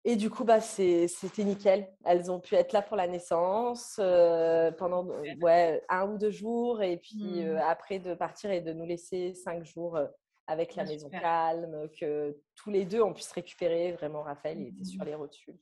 Et 0.04 0.16
du 0.16 0.30
coup, 0.30 0.44
bah, 0.44 0.62
c'était 0.62 1.44
nickel. 1.44 1.92
Elles 2.06 2.30
ont 2.32 2.40
pu 2.40 2.54
être 2.54 2.72
là 2.72 2.84
pour 2.84 2.98
la 2.98 3.08
naissance 3.08 3.98
euh, 4.00 4.72
pendant 4.72 5.08
ouais, 5.42 5.84
un 5.90 6.08
ou 6.08 6.20
deux 6.20 6.30
jours. 6.30 6.84
Et 6.84 6.98
puis 6.98 7.44
euh, 7.44 7.56
mmh. 7.56 7.64
après, 7.68 7.98
de 7.98 8.14
partir 8.14 8.52
et 8.52 8.62
de 8.62 8.74
nous 8.74 8.86
laisser 8.86 9.34
cinq 9.34 9.64
jours 9.64 9.98
euh, 9.98 10.08
avec 10.46 10.76
la 10.76 10.84
maison 10.84 11.10
calme, 11.10 11.90
que 12.00 12.40
tous 12.56 12.70
les 12.70 12.86
deux 12.86 13.02
on 13.02 13.14
puisse 13.14 13.32
récupérer. 13.32 13.94
Vraiment, 13.94 14.22
Raphaël, 14.22 14.60
il 14.60 14.68
était 14.68 14.84
sur 14.84 15.02
mmh. 15.02 15.08
les 15.08 15.16
rotules. 15.16 15.60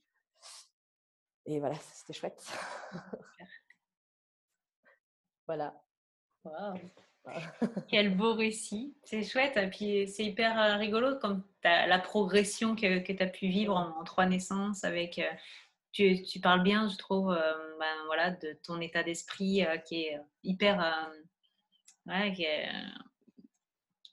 Et 1.45 1.59
voilà, 1.59 1.75
c'était 1.75 2.13
chouette. 2.13 2.45
voilà. 5.47 5.81
Quel 7.89 8.15
beau 8.15 8.33
récit. 8.33 8.95
C'est 9.03 9.23
chouette. 9.23 9.57
Et 9.57 9.69
puis 9.69 10.07
c'est 10.07 10.25
hyper 10.25 10.59
euh, 10.59 10.75
rigolo 10.77 11.17
comme 11.19 11.43
la 11.63 11.99
progression 11.99 12.75
que, 12.75 12.99
que 12.99 13.13
tu 13.13 13.23
as 13.23 13.27
pu 13.27 13.47
vivre 13.47 13.75
en, 13.75 14.03
trois 14.03 14.25
naissances 14.25 14.83
avec. 14.83 15.19
Euh, 15.19 15.31
tu, 15.91 16.21
tu, 16.21 16.39
parles 16.39 16.61
bien, 16.61 16.87
je 16.87 16.97
trouve, 16.97 17.31
euh, 17.31 17.77
ben, 17.79 18.05
voilà, 18.05 18.29
de 18.29 18.57
ton 18.63 18.79
état 18.79 19.01
d'esprit 19.01 19.63
qui 19.87 20.03
est 20.03 20.19
hyper. 20.43 21.09
qui, 22.35 22.45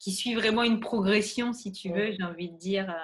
qui, 0.00 0.12
suit 0.12 0.34
vraiment 0.34 0.62
une 0.62 0.80
progression, 0.80 1.52
si 1.52 1.72
tu 1.72 1.92
veux, 1.92 2.12
j'ai 2.12 2.22
envie 2.22 2.50
de 2.50 2.56
dire, 2.56 2.96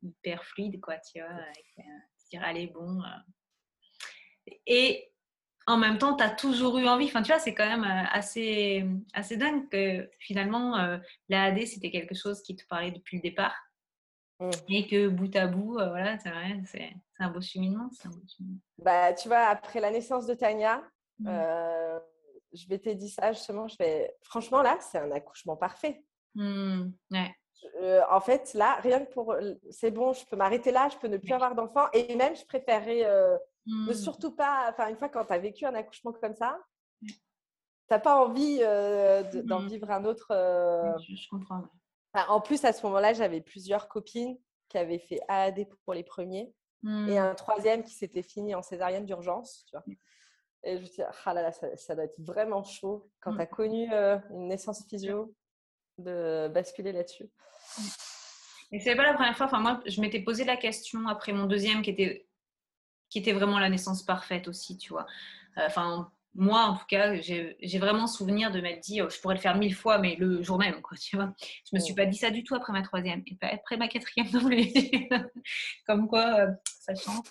hyper 0.00 0.44
fluide, 0.44 0.80
quoi, 0.80 0.96
tu 0.98 1.18
vois. 1.18 1.84
dire, 2.30 2.44
allez, 2.44 2.68
bon. 2.68 3.02
Et 4.68 5.11
en 5.66 5.76
même 5.76 5.98
temps, 5.98 6.16
tu 6.16 6.24
as 6.24 6.30
toujours 6.30 6.78
eu 6.78 6.86
envie. 6.86 7.06
Enfin, 7.06 7.22
tu 7.22 7.30
vois, 7.30 7.40
c'est 7.40 7.54
quand 7.54 7.66
même 7.66 7.84
euh, 7.84 8.08
assez, 8.10 8.84
assez 9.14 9.36
dingue 9.36 9.68
que 9.68 10.10
finalement, 10.18 10.76
euh, 10.78 10.98
la 11.28 11.44
AD, 11.44 11.66
c'était 11.66 11.90
quelque 11.90 12.14
chose 12.14 12.42
qui 12.42 12.56
te 12.56 12.66
parlait 12.66 12.90
depuis 12.90 13.16
le 13.16 13.22
départ. 13.22 13.54
Mmh. 14.40 14.50
Et 14.68 14.86
que 14.88 15.08
bout 15.08 15.34
à 15.36 15.46
bout, 15.46 15.78
euh, 15.78 15.88
voilà, 15.88 16.18
c'est 16.18 16.30
un, 17.20 17.30
beau 17.30 17.40
cheminement, 17.40 17.88
un 18.04 18.08
beau 18.08 18.22
cheminement. 18.26 18.58
Bah, 18.78 19.12
tu 19.12 19.28
vois, 19.28 19.46
après 19.46 19.80
la 19.80 19.90
naissance 19.90 20.26
de 20.26 20.34
Tania, 20.34 20.82
mmh. 21.20 21.30
je 22.52 22.68
m'étais 22.68 22.94
dit 22.96 23.08
ça 23.08 23.32
justement. 23.32 23.68
Je 23.68 23.76
fais, 23.76 24.12
franchement, 24.22 24.62
là, 24.62 24.76
c'est 24.80 24.98
un 24.98 25.10
accouchement 25.12 25.56
parfait. 25.56 26.04
Mmh. 26.34 26.90
Ouais. 27.10 27.34
en 28.10 28.20
fait, 28.20 28.52
là, 28.54 28.78
rien 28.82 29.04
que 29.04 29.12
pour. 29.12 29.36
C'est 29.70 29.92
bon, 29.92 30.12
je 30.12 30.26
peux 30.26 30.36
m'arrêter 30.36 30.72
là, 30.72 30.88
je 30.88 30.96
peux 30.96 31.08
ne 31.08 31.18
plus 31.18 31.32
avoir 31.32 31.54
d'enfants. 31.54 31.86
Et 31.92 32.16
même, 32.16 32.34
je 32.34 32.44
préférerais 33.64 33.86
ne 33.86 33.92
mmh. 33.92 33.94
surtout 33.94 34.32
pas, 34.32 34.68
enfin, 34.70 34.88
une 34.88 34.96
fois 34.96 35.08
quand 35.08 35.24
tu 35.24 35.32
as 35.32 35.38
vécu 35.38 35.64
un 35.64 35.74
accouchement 35.74 36.12
comme 36.12 36.34
ça, 36.34 36.58
tu 37.02 37.14
n'as 37.90 37.98
pas 37.98 38.24
envie 38.24 38.58
euh, 38.62 39.22
d'en 39.44 39.60
mmh. 39.60 39.68
vivre 39.68 39.90
un 39.90 40.04
autre. 40.04 40.28
Euh, 40.30 40.92
je, 40.98 41.28
comprends. 41.28 41.64
en 42.14 42.40
plus, 42.40 42.64
à 42.64 42.72
ce 42.72 42.84
moment-là, 42.86 43.12
j'avais 43.12 43.40
plusieurs 43.40 43.88
copines 43.88 44.38
qui 44.68 44.78
avaient 44.78 44.98
fait 44.98 45.20
AAD 45.28 45.66
pour 45.84 45.94
les 45.94 46.04
premiers 46.04 46.52
et 46.84 46.86
mmh. 46.86 47.16
un 47.16 47.34
troisième 47.34 47.84
qui 47.84 47.94
s'était 47.94 48.22
fini 48.22 48.54
en 48.54 48.62
césarienne 48.62 49.06
d'urgence. 49.06 49.66
Et 50.64 50.76
je 50.76 50.82
me 50.82 50.86
dit, 50.86 51.02
ah 51.24 51.34
là 51.34 51.42
là, 51.42 51.52
ça, 51.52 51.94
doit 51.94 52.04
être 52.04 52.18
vraiment 52.18 52.62
chaud 52.62 53.08
quand 53.20 53.34
tu 53.34 53.40
as 53.40 53.46
connu 53.46 53.92
euh, 53.92 54.18
une 54.30 54.48
naissance 54.48 54.84
physio 54.88 55.34
de 55.98 56.48
basculer 56.48 56.92
là-dessus. 56.92 57.30
Et 58.72 58.80
c'est 58.80 58.96
pas 58.96 59.04
la 59.04 59.14
première 59.14 59.36
fois. 59.36 59.46
Enfin, 59.46 59.60
moi, 59.60 59.80
je 59.86 60.00
m'étais 60.00 60.20
posé 60.20 60.44
la 60.44 60.56
question 60.56 61.06
après 61.06 61.32
mon 61.32 61.46
deuxième 61.46 61.82
qui 61.82 61.90
était 61.90 62.26
qui 63.12 63.18
était 63.18 63.32
vraiment 63.32 63.58
la 63.58 63.68
naissance 63.68 64.02
parfaite 64.02 64.48
aussi, 64.48 64.78
tu 64.78 64.88
vois. 64.88 65.06
Euh, 65.58 65.66
enfin, 65.66 66.10
moi, 66.34 66.62
en 66.62 66.78
tout 66.78 66.86
cas, 66.88 67.14
j'ai 67.20 67.78
vraiment 67.78 68.06
souvenir 68.06 68.50
de 68.50 68.62
m'être 68.62 68.80
dit, 68.80 69.02
oh, 69.02 69.10
je 69.10 69.20
pourrais 69.20 69.34
le 69.34 69.40
faire 69.40 69.58
mille 69.58 69.74
fois, 69.74 69.98
mais 69.98 70.16
le 70.16 70.42
jour 70.42 70.58
même, 70.58 70.80
quoi, 70.80 70.96
tu 70.96 71.16
vois. 71.16 71.34
Je 71.70 71.76
me 71.76 71.78
suis 71.78 71.94
pas 71.94 72.06
dit 72.06 72.16
ça 72.16 72.30
du 72.30 72.42
tout 72.42 72.54
après 72.54 72.72
ma 72.72 72.80
troisième, 72.80 73.22
et 73.26 73.34
pas 73.34 73.48
après 73.48 73.76
ma 73.76 73.86
quatrième 73.86 74.28
non 74.32 74.42
plus. 74.46 74.72
Comme 75.86 76.08
quoi, 76.08 76.40
euh, 76.40 76.50
ça 76.64 76.94
change. 76.94 77.26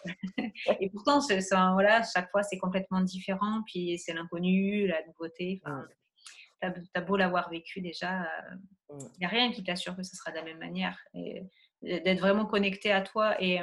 et 0.79 0.91
pourtant, 0.91 1.19
ça, 1.19 1.71
voilà, 1.73 2.03
chaque 2.03 2.29
fois, 2.29 2.43
c'est 2.43 2.59
complètement 2.59 3.01
différent, 3.01 3.63
puis 3.65 3.97
c'est 3.97 4.13
l'inconnu, 4.13 4.85
la 4.85 5.03
nouveauté. 5.07 5.63
Enfin, 5.65 5.83
t'as 6.59 6.71
as 6.93 7.01
beau 7.01 7.17
l'avoir 7.17 7.49
vécu 7.49 7.81
déjà, 7.81 8.27
il 8.91 8.97
euh, 8.97 9.07
n'y 9.19 9.25
a 9.25 9.29
rien 9.29 9.51
qui 9.51 9.63
t'assure 9.63 9.95
que 9.95 10.03
ce 10.03 10.15
sera 10.15 10.29
de 10.29 10.35
la 10.35 10.43
même 10.43 10.59
manière. 10.59 10.99
Et 11.15 11.41
d'être 11.81 12.19
vraiment 12.19 12.45
connecté 12.45 12.91
à 12.91 13.01
toi. 13.01 13.41
Et 13.41 13.57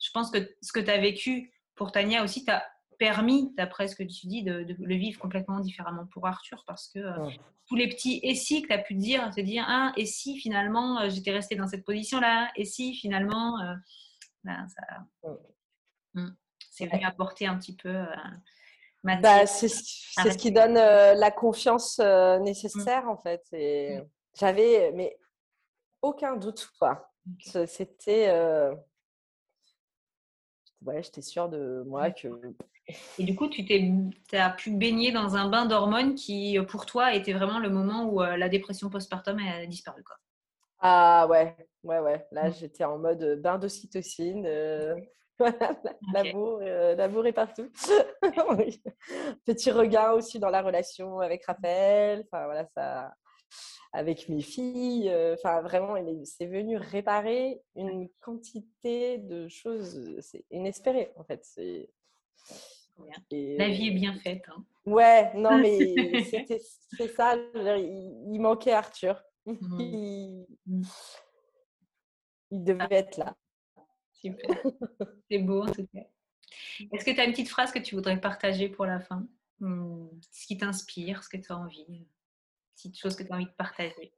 je 0.00 0.10
pense 0.12 0.30
que 0.32 0.38
ce 0.60 0.72
que 0.72 0.80
tu 0.80 0.90
as 0.90 0.98
vécu 0.98 1.51
pour 1.74 1.92
Tania 1.92 2.22
aussi 2.22 2.44
t'a 2.44 2.62
permis, 3.02 3.52
d'après 3.56 3.88
ce 3.88 3.96
que 3.96 4.04
tu 4.04 4.28
dis, 4.28 4.44
de, 4.44 4.64
le 4.78 4.94
vivre 4.94 5.18
complètement 5.18 5.58
différemment 5.58 6.06
pour 6.06 6.24
Arthur 6.24 6.62
parce 6.68 6.86
que 6.86 7.00
euh, 7.00 7.30
tous 7.66 7.74
les 7.74 7.88
petits 7.88 8.20
et 8.22 8.36
si 8.36 8.62
que 8.62 8.68
tu 8.68 8.72
as 8.72 8.78
pu 8.78 8.94
te 8.94 9.00
dire, 9.00 9.28
te 9.34 9.40
dire, 9.40 9.64
ah, 9.66 9.92
et 9.96 10.06
si 10.06 10.38
finalement 10.38 11.00
euh, 11.00 11.10
j'étais 11.10 11.32
restée 11.32 11.56
dans 11.56 11.66
cette 11.66 11.84
position-là, 11.84 12.52
et 12.54 12.64
si 12.64 12.94
finalement, 12.94 13.60
euh, 13.60 13.74
ben, 14.44 14.66
ça. 14.68 15.30
Hmm, 16.14 16.30
c'est 16.70 16.86
venu 16.86 17.04
apporter 17.04 17.46
un 17.46 17.58
petit 17.58 17.74
peu. 17.74 18.04
Bah, 19.02 19.46
c'est 19.46 19.66
ce 19.66 20.38
qui 20.38 20.52
donne 20.52 20.74
la 20.74 21.30
confiance 21.32 21.98
nécessaire 21.98 23.08
en 23.08 23.16
fait. 23.16 23.42
Et 23.52 23.98
j'avais 24.38 24.92
mais 24.94 25.18
aucun 26.02 26.36
doute 26.36 26.70
quoi. 26.78 27.12
C'était 27.66 28.30
ouais, 30.86 31.02
j'étais 31.02 31.22
sûre 31.22 31.48
de 31.48 31.82
moi 31.86 32.10
que. 32.10 32.28
Et 33.18 33.24
du 33.24 33.34
coup, 33.36 33.48
tu 33.48 33.64
as 34.32 34.50
pu 34.50 34.70
baigner 34.70 35.12
dans 35.12 35.36
un 35.36 35.48
bain 35.48 35.66
d'hormones 35.66 36.14
qui, 36.14 36.58
pour 36.68 36.86
toi, 36.86 37.14
était 37.14 37.32
vraiment 37.32 37.58
le 37.58 37.70
moment 37.70 38.04
où 38.04 38.22
euh, 38.22 38.36
la 38.36 38.48
dépression 38.48 38.90
postpartum 38.90 39.38
a 39.38 39.66
disparu. 39.66 40.02
Quoi. 40.02 40.16
Ah 40.80 41.26
ouais, 41.28 41.56
ouais, 41.84 42.00
ouais. 42.00 42.26
Là, 42.32 42.48
mmh. 42.48 42.54
j'étais 42.58 42.84
en 42.84 42.98
mode 42.98 43.40
bain 43.40 43.58
d'ocytocine. 43.58 44.44
Euh... 44.46 44.96
L'amour, 46.12 46.60
euh, 46.62 46.94
l'amour 46.94 47.26
est 47.26 47.32
partout. 47.32 47.68
Petit 49.44 49.70
regard 49.70 50.14
aussi 50.14 50.38
dans 50.38 50.50
la 50.50 50.62
relation 50.62 51.20
avec 51.20 51.44
Raphaël. 51.46 52.24
Enfin, 52.26 52.44
voilà, 52.44 52.66
ça 52.74 53.12
avec 53.92 54.28
mes 54.28 54.42
filles. 54.42 55.12
Enfin, 55.34 55.60
vraiment, 55.62 55.94
c'est 56.24 56.46
venu 56.46 56.76
réparer 56.76 57.62
une 57.76 58.08
quantité 58.20 59.18
de 59.18 59.48
choses 59.48 60.18
c'est 60.20 60.44
inespérées, 60.50 61.12
en 61.16 61.24
fait. 61.24 61.44
La 63.30 63.68
vie 63.68 63.88
est 63.88 63.94
bien 63.94 64.14
faite. 64.14 64.44
Hein. 64.48 64.64
Ouais, 64.84 65.32
non, 65.34 65.58
mais 65.62 66.24
c'est 66.24 67.08
ça. 67.14 67.36
Il, 67.54 68.38
manquait 68.40 68.72
Arthur. 68.72 69.22
Mmh. 69.44 70.44
Il, 72.52 72.62
devait 72.62 72.86
ah. 72.88 72.94
être 72.94 73.16
là. 73.16 73.36
Super. 74.12 74.56
C'est 75.28 75.38
beau, 75.38 75.62
en 75.62 75.72
tout 75.72 75.84
cas. 75.92 76.06
Est-ce 76.92 77.04
que 77.04 77.10
tu 77.10 77.18
as 77.18 77.24
une 77.24 77.32
petite 77.32 77.48
phrase 77.48 77.72
que 77.72 77.80
tu 77.80 77.96
voudrais 77.96 78.20
partager 78.20 78.68
pour 78.68 78.86
la 78.86 79.00
fin? 79.00 79.26
Mmh, 79.58 80.06
Ce 80.30 80.46
qui 80.46 80.56
t'inspire, 80.58 81.24
ce 81.24 81.28
que 81.28 81.38
tu 81.38 81.50
as 81.50 81.58
envie? 81.58 82.06
Petite 82.74 82.98
chose 82.98 83.16
que 83.16 83.22
tu 83.22 83.32
as 83.32 83.36
envie 83.36 83.46
de 83.46 83.50
partager? 83.50 84.12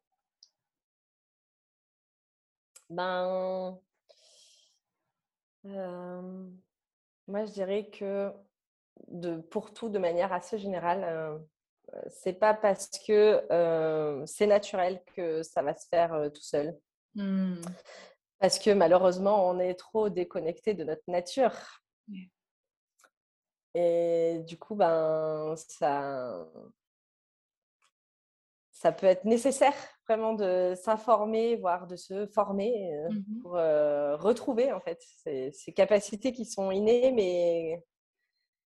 Ben, 2.91 3.79
moi, 7.27 7.47
je 7.47 7.53
dirais 7.53 7.91
que 7.91 8.33
de, 9.09 9.39
pour 9.39 9.73
tout, 9.73 9.89
de 9.89 9.99
manière 9.99 10.33
assez 10.33 10.59
générale, 10.59 11.05
euh, 11.05 11.39
c'est 12.09 12.35
pas 12.35 12.55
parce 12.55 12.91
que 13.07 13.43
c'est 14.27 14.47
naturel 14.47 15.03
que 15.17 15.43
ça 15.43 15.63
va 15.63 15.75
se 15.75 15.87
faire 15.89 16.31
tout 16.33 16.43
seul. 16.43 16.79
Mmh. 17.15 17.61
Parce 18.39 18.59
que 18.59 18.71
malheureusement, 18.71 19.49
on 19.49 19.59
est 19.59 19.75
trop 19.75 20.09
déconnecté 20.09 20.75
de 20.75 20.85
notre 20.85 21.05
nature. 21.09 21.53
Et 23.75 24.41
du 24.47 24.57
coup, 24.59 24.75
ben, 24.75 25.55
ça, 25.57 26.47
ça 28.85 28.93
peut 28.93 29.07
être 29.07 29.24
nécessaire 29.24 29.72
vraiment 30.07 30.35
de 30.35 30.74
s'informer, 30.76 31.57
voire 31.57 31.87
de 31.87 31.97
se 31.97 32.26
former 32.26 32.93
euh, 32.93 33.09
mmh 33.09 33.41
pour 33.41 33.57
euh, 33.57 34.14
retrouver 34.16 34.72
en 34.72 34.80
fait 34.80 35.03
ces, 35.22 35.72
capacités 35.74 36.32
qui 36.32 36.45
sont 36.45 36.70
innées, 36.70 37.11
mais 37.11 37.82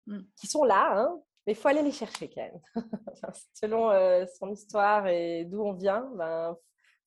mmh. 0.08 0.18
qui 0.34 0.48
sont 0.48 0.64
là. 0.64 0.98
Hein, 0.98 1.22
mais 1.46 1.52
il 1.52 1.56
faut 1.56 1.68
aller 1.68 1.82
les 1.82 1.92
chercher 1.92 2.28
quand 2.28 2.42
même. 2.42 2.61
Selon 3.54 3.92
euh, 3.92 4.26
son 4.36 4.50
histoire 4.50 5.06
et 5.06 5.44
d'où 5.44 5.62
on 5.62 5.74
vient, 5.74 6.08
il 6.11 6.18
ben, 6.18 6.56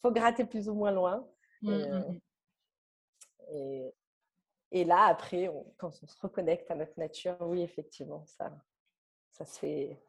faut 0.01 0.11
gratter 0.13 0.45
plus 0.45 0.69
ou 0.69 0.73
moins 0.73 0.91
loin. 0.91 1.27
Mmh, 1.61 2.19
et, 3.51 3.93
et, 4.71 4.85
là, 4.85 5.07
après, 5.07 5.51
quand 5.75 5.91
on 6.01 6.07
se 6.07 6.21
reconnecte 6.21 6.71
à 6.71 6.75
notre 6.75 6.97
nature, 6.97 7.35
oui, 7.41 7.63
effectivement, 7.63 8.25
ça, 8.27 8.49
ça 9.29 9.45
se 9.45 9.59
fait 9.59 9.99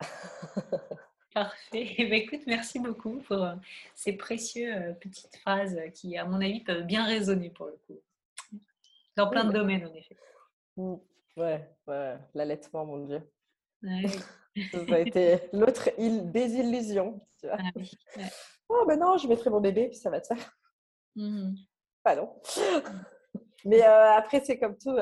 Parfait. 1.34 1.94
Eh 1.98 2.06
ben, 2.06 2.14
écoute, 2.14 2.40
merci 2.46 2.78
beaucoup 2.78 3.18
pour 3.18 3.44
euh, 3.44 3.54
ces 3.94 4.14
précieuses 4.14 4.74
euh, 4.74 4.92
petites 4.94 5.36
phrases 5.36 5.78
qui, 5.94 6.16
à 6.16 6.24
mon 6.24 6.40
avis, 6.40 6.60
peuvent 6.60 6.84
bien 6.84 7.04
résonner 7.04 7.50
pour 7.50 7.66
le 7.66 7.78
coup. 7.86 8.00
Dans 9.16 9.28
plein 9.28 9.44
de 9.44 9.52
domaines, 9.52 9.86
en 9.86 9.94
effet. 9.94 10.16
Mmh. 10.76 10.94
Ouais, 11.36 11.68
ouais, 11.86 12.16
l'allaitement, 12.34 12.84
mon 12.84 13.04
Dieu. 13.04 13.22
ça 13.82 14.94
a 14.94 14.98
été 14.98 15.40
l'autre 15.52 15.90
désillusion. 15.98 17.20
Tu 17.40 17.46
vois. 17.46 17.58
Ah 17.58 18.22
oh, 18.68 18.84
ben 18.86 18.98
non, 18.98 19.16
je 19.18 19.28
mettrai 19.28 19.50
mon 19.50 19.60
bébé, 19.60 19.88
puis 19.88 19.98
ça 19.98 20.10
va 20.10 20.20
te 20.20 20.28
faire. 20.28 20.58
Mmh. 21.14 21.54
Pas 22.02 22.16
non. 22.16 22.40
Mais 23.64 23.82
euh, 23.82 24.12
après, 24.12 24.42
c'est 24.44 24.58
comme 24.58 24.76
tout. 24.78 24.96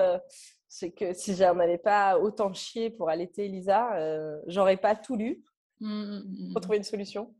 C'est 0.78 0.90
que 0.90 1.12
si 1.14 1.34
j'en 1.34 1.58
avais 1.58 1.78
pas 1.78 2.18
autant 2.18 2.52
chier 2.52 2.90
pour 2.90 3.08
allaiter 3.08 3.46
Elisa, 3.46 3.98
j'aurais 4.46 4.76
pas 4.76 4.94
tout 4.94 5.16
lu. 5.16 5.42
Mmh, 5.80 5.88
mmh, 5.88 6.24
mmh, 6.26 6.52
pour 6.52 6.60
trouver 6.62 6.78
une 6.78 6.84
solution. 6.84 7.34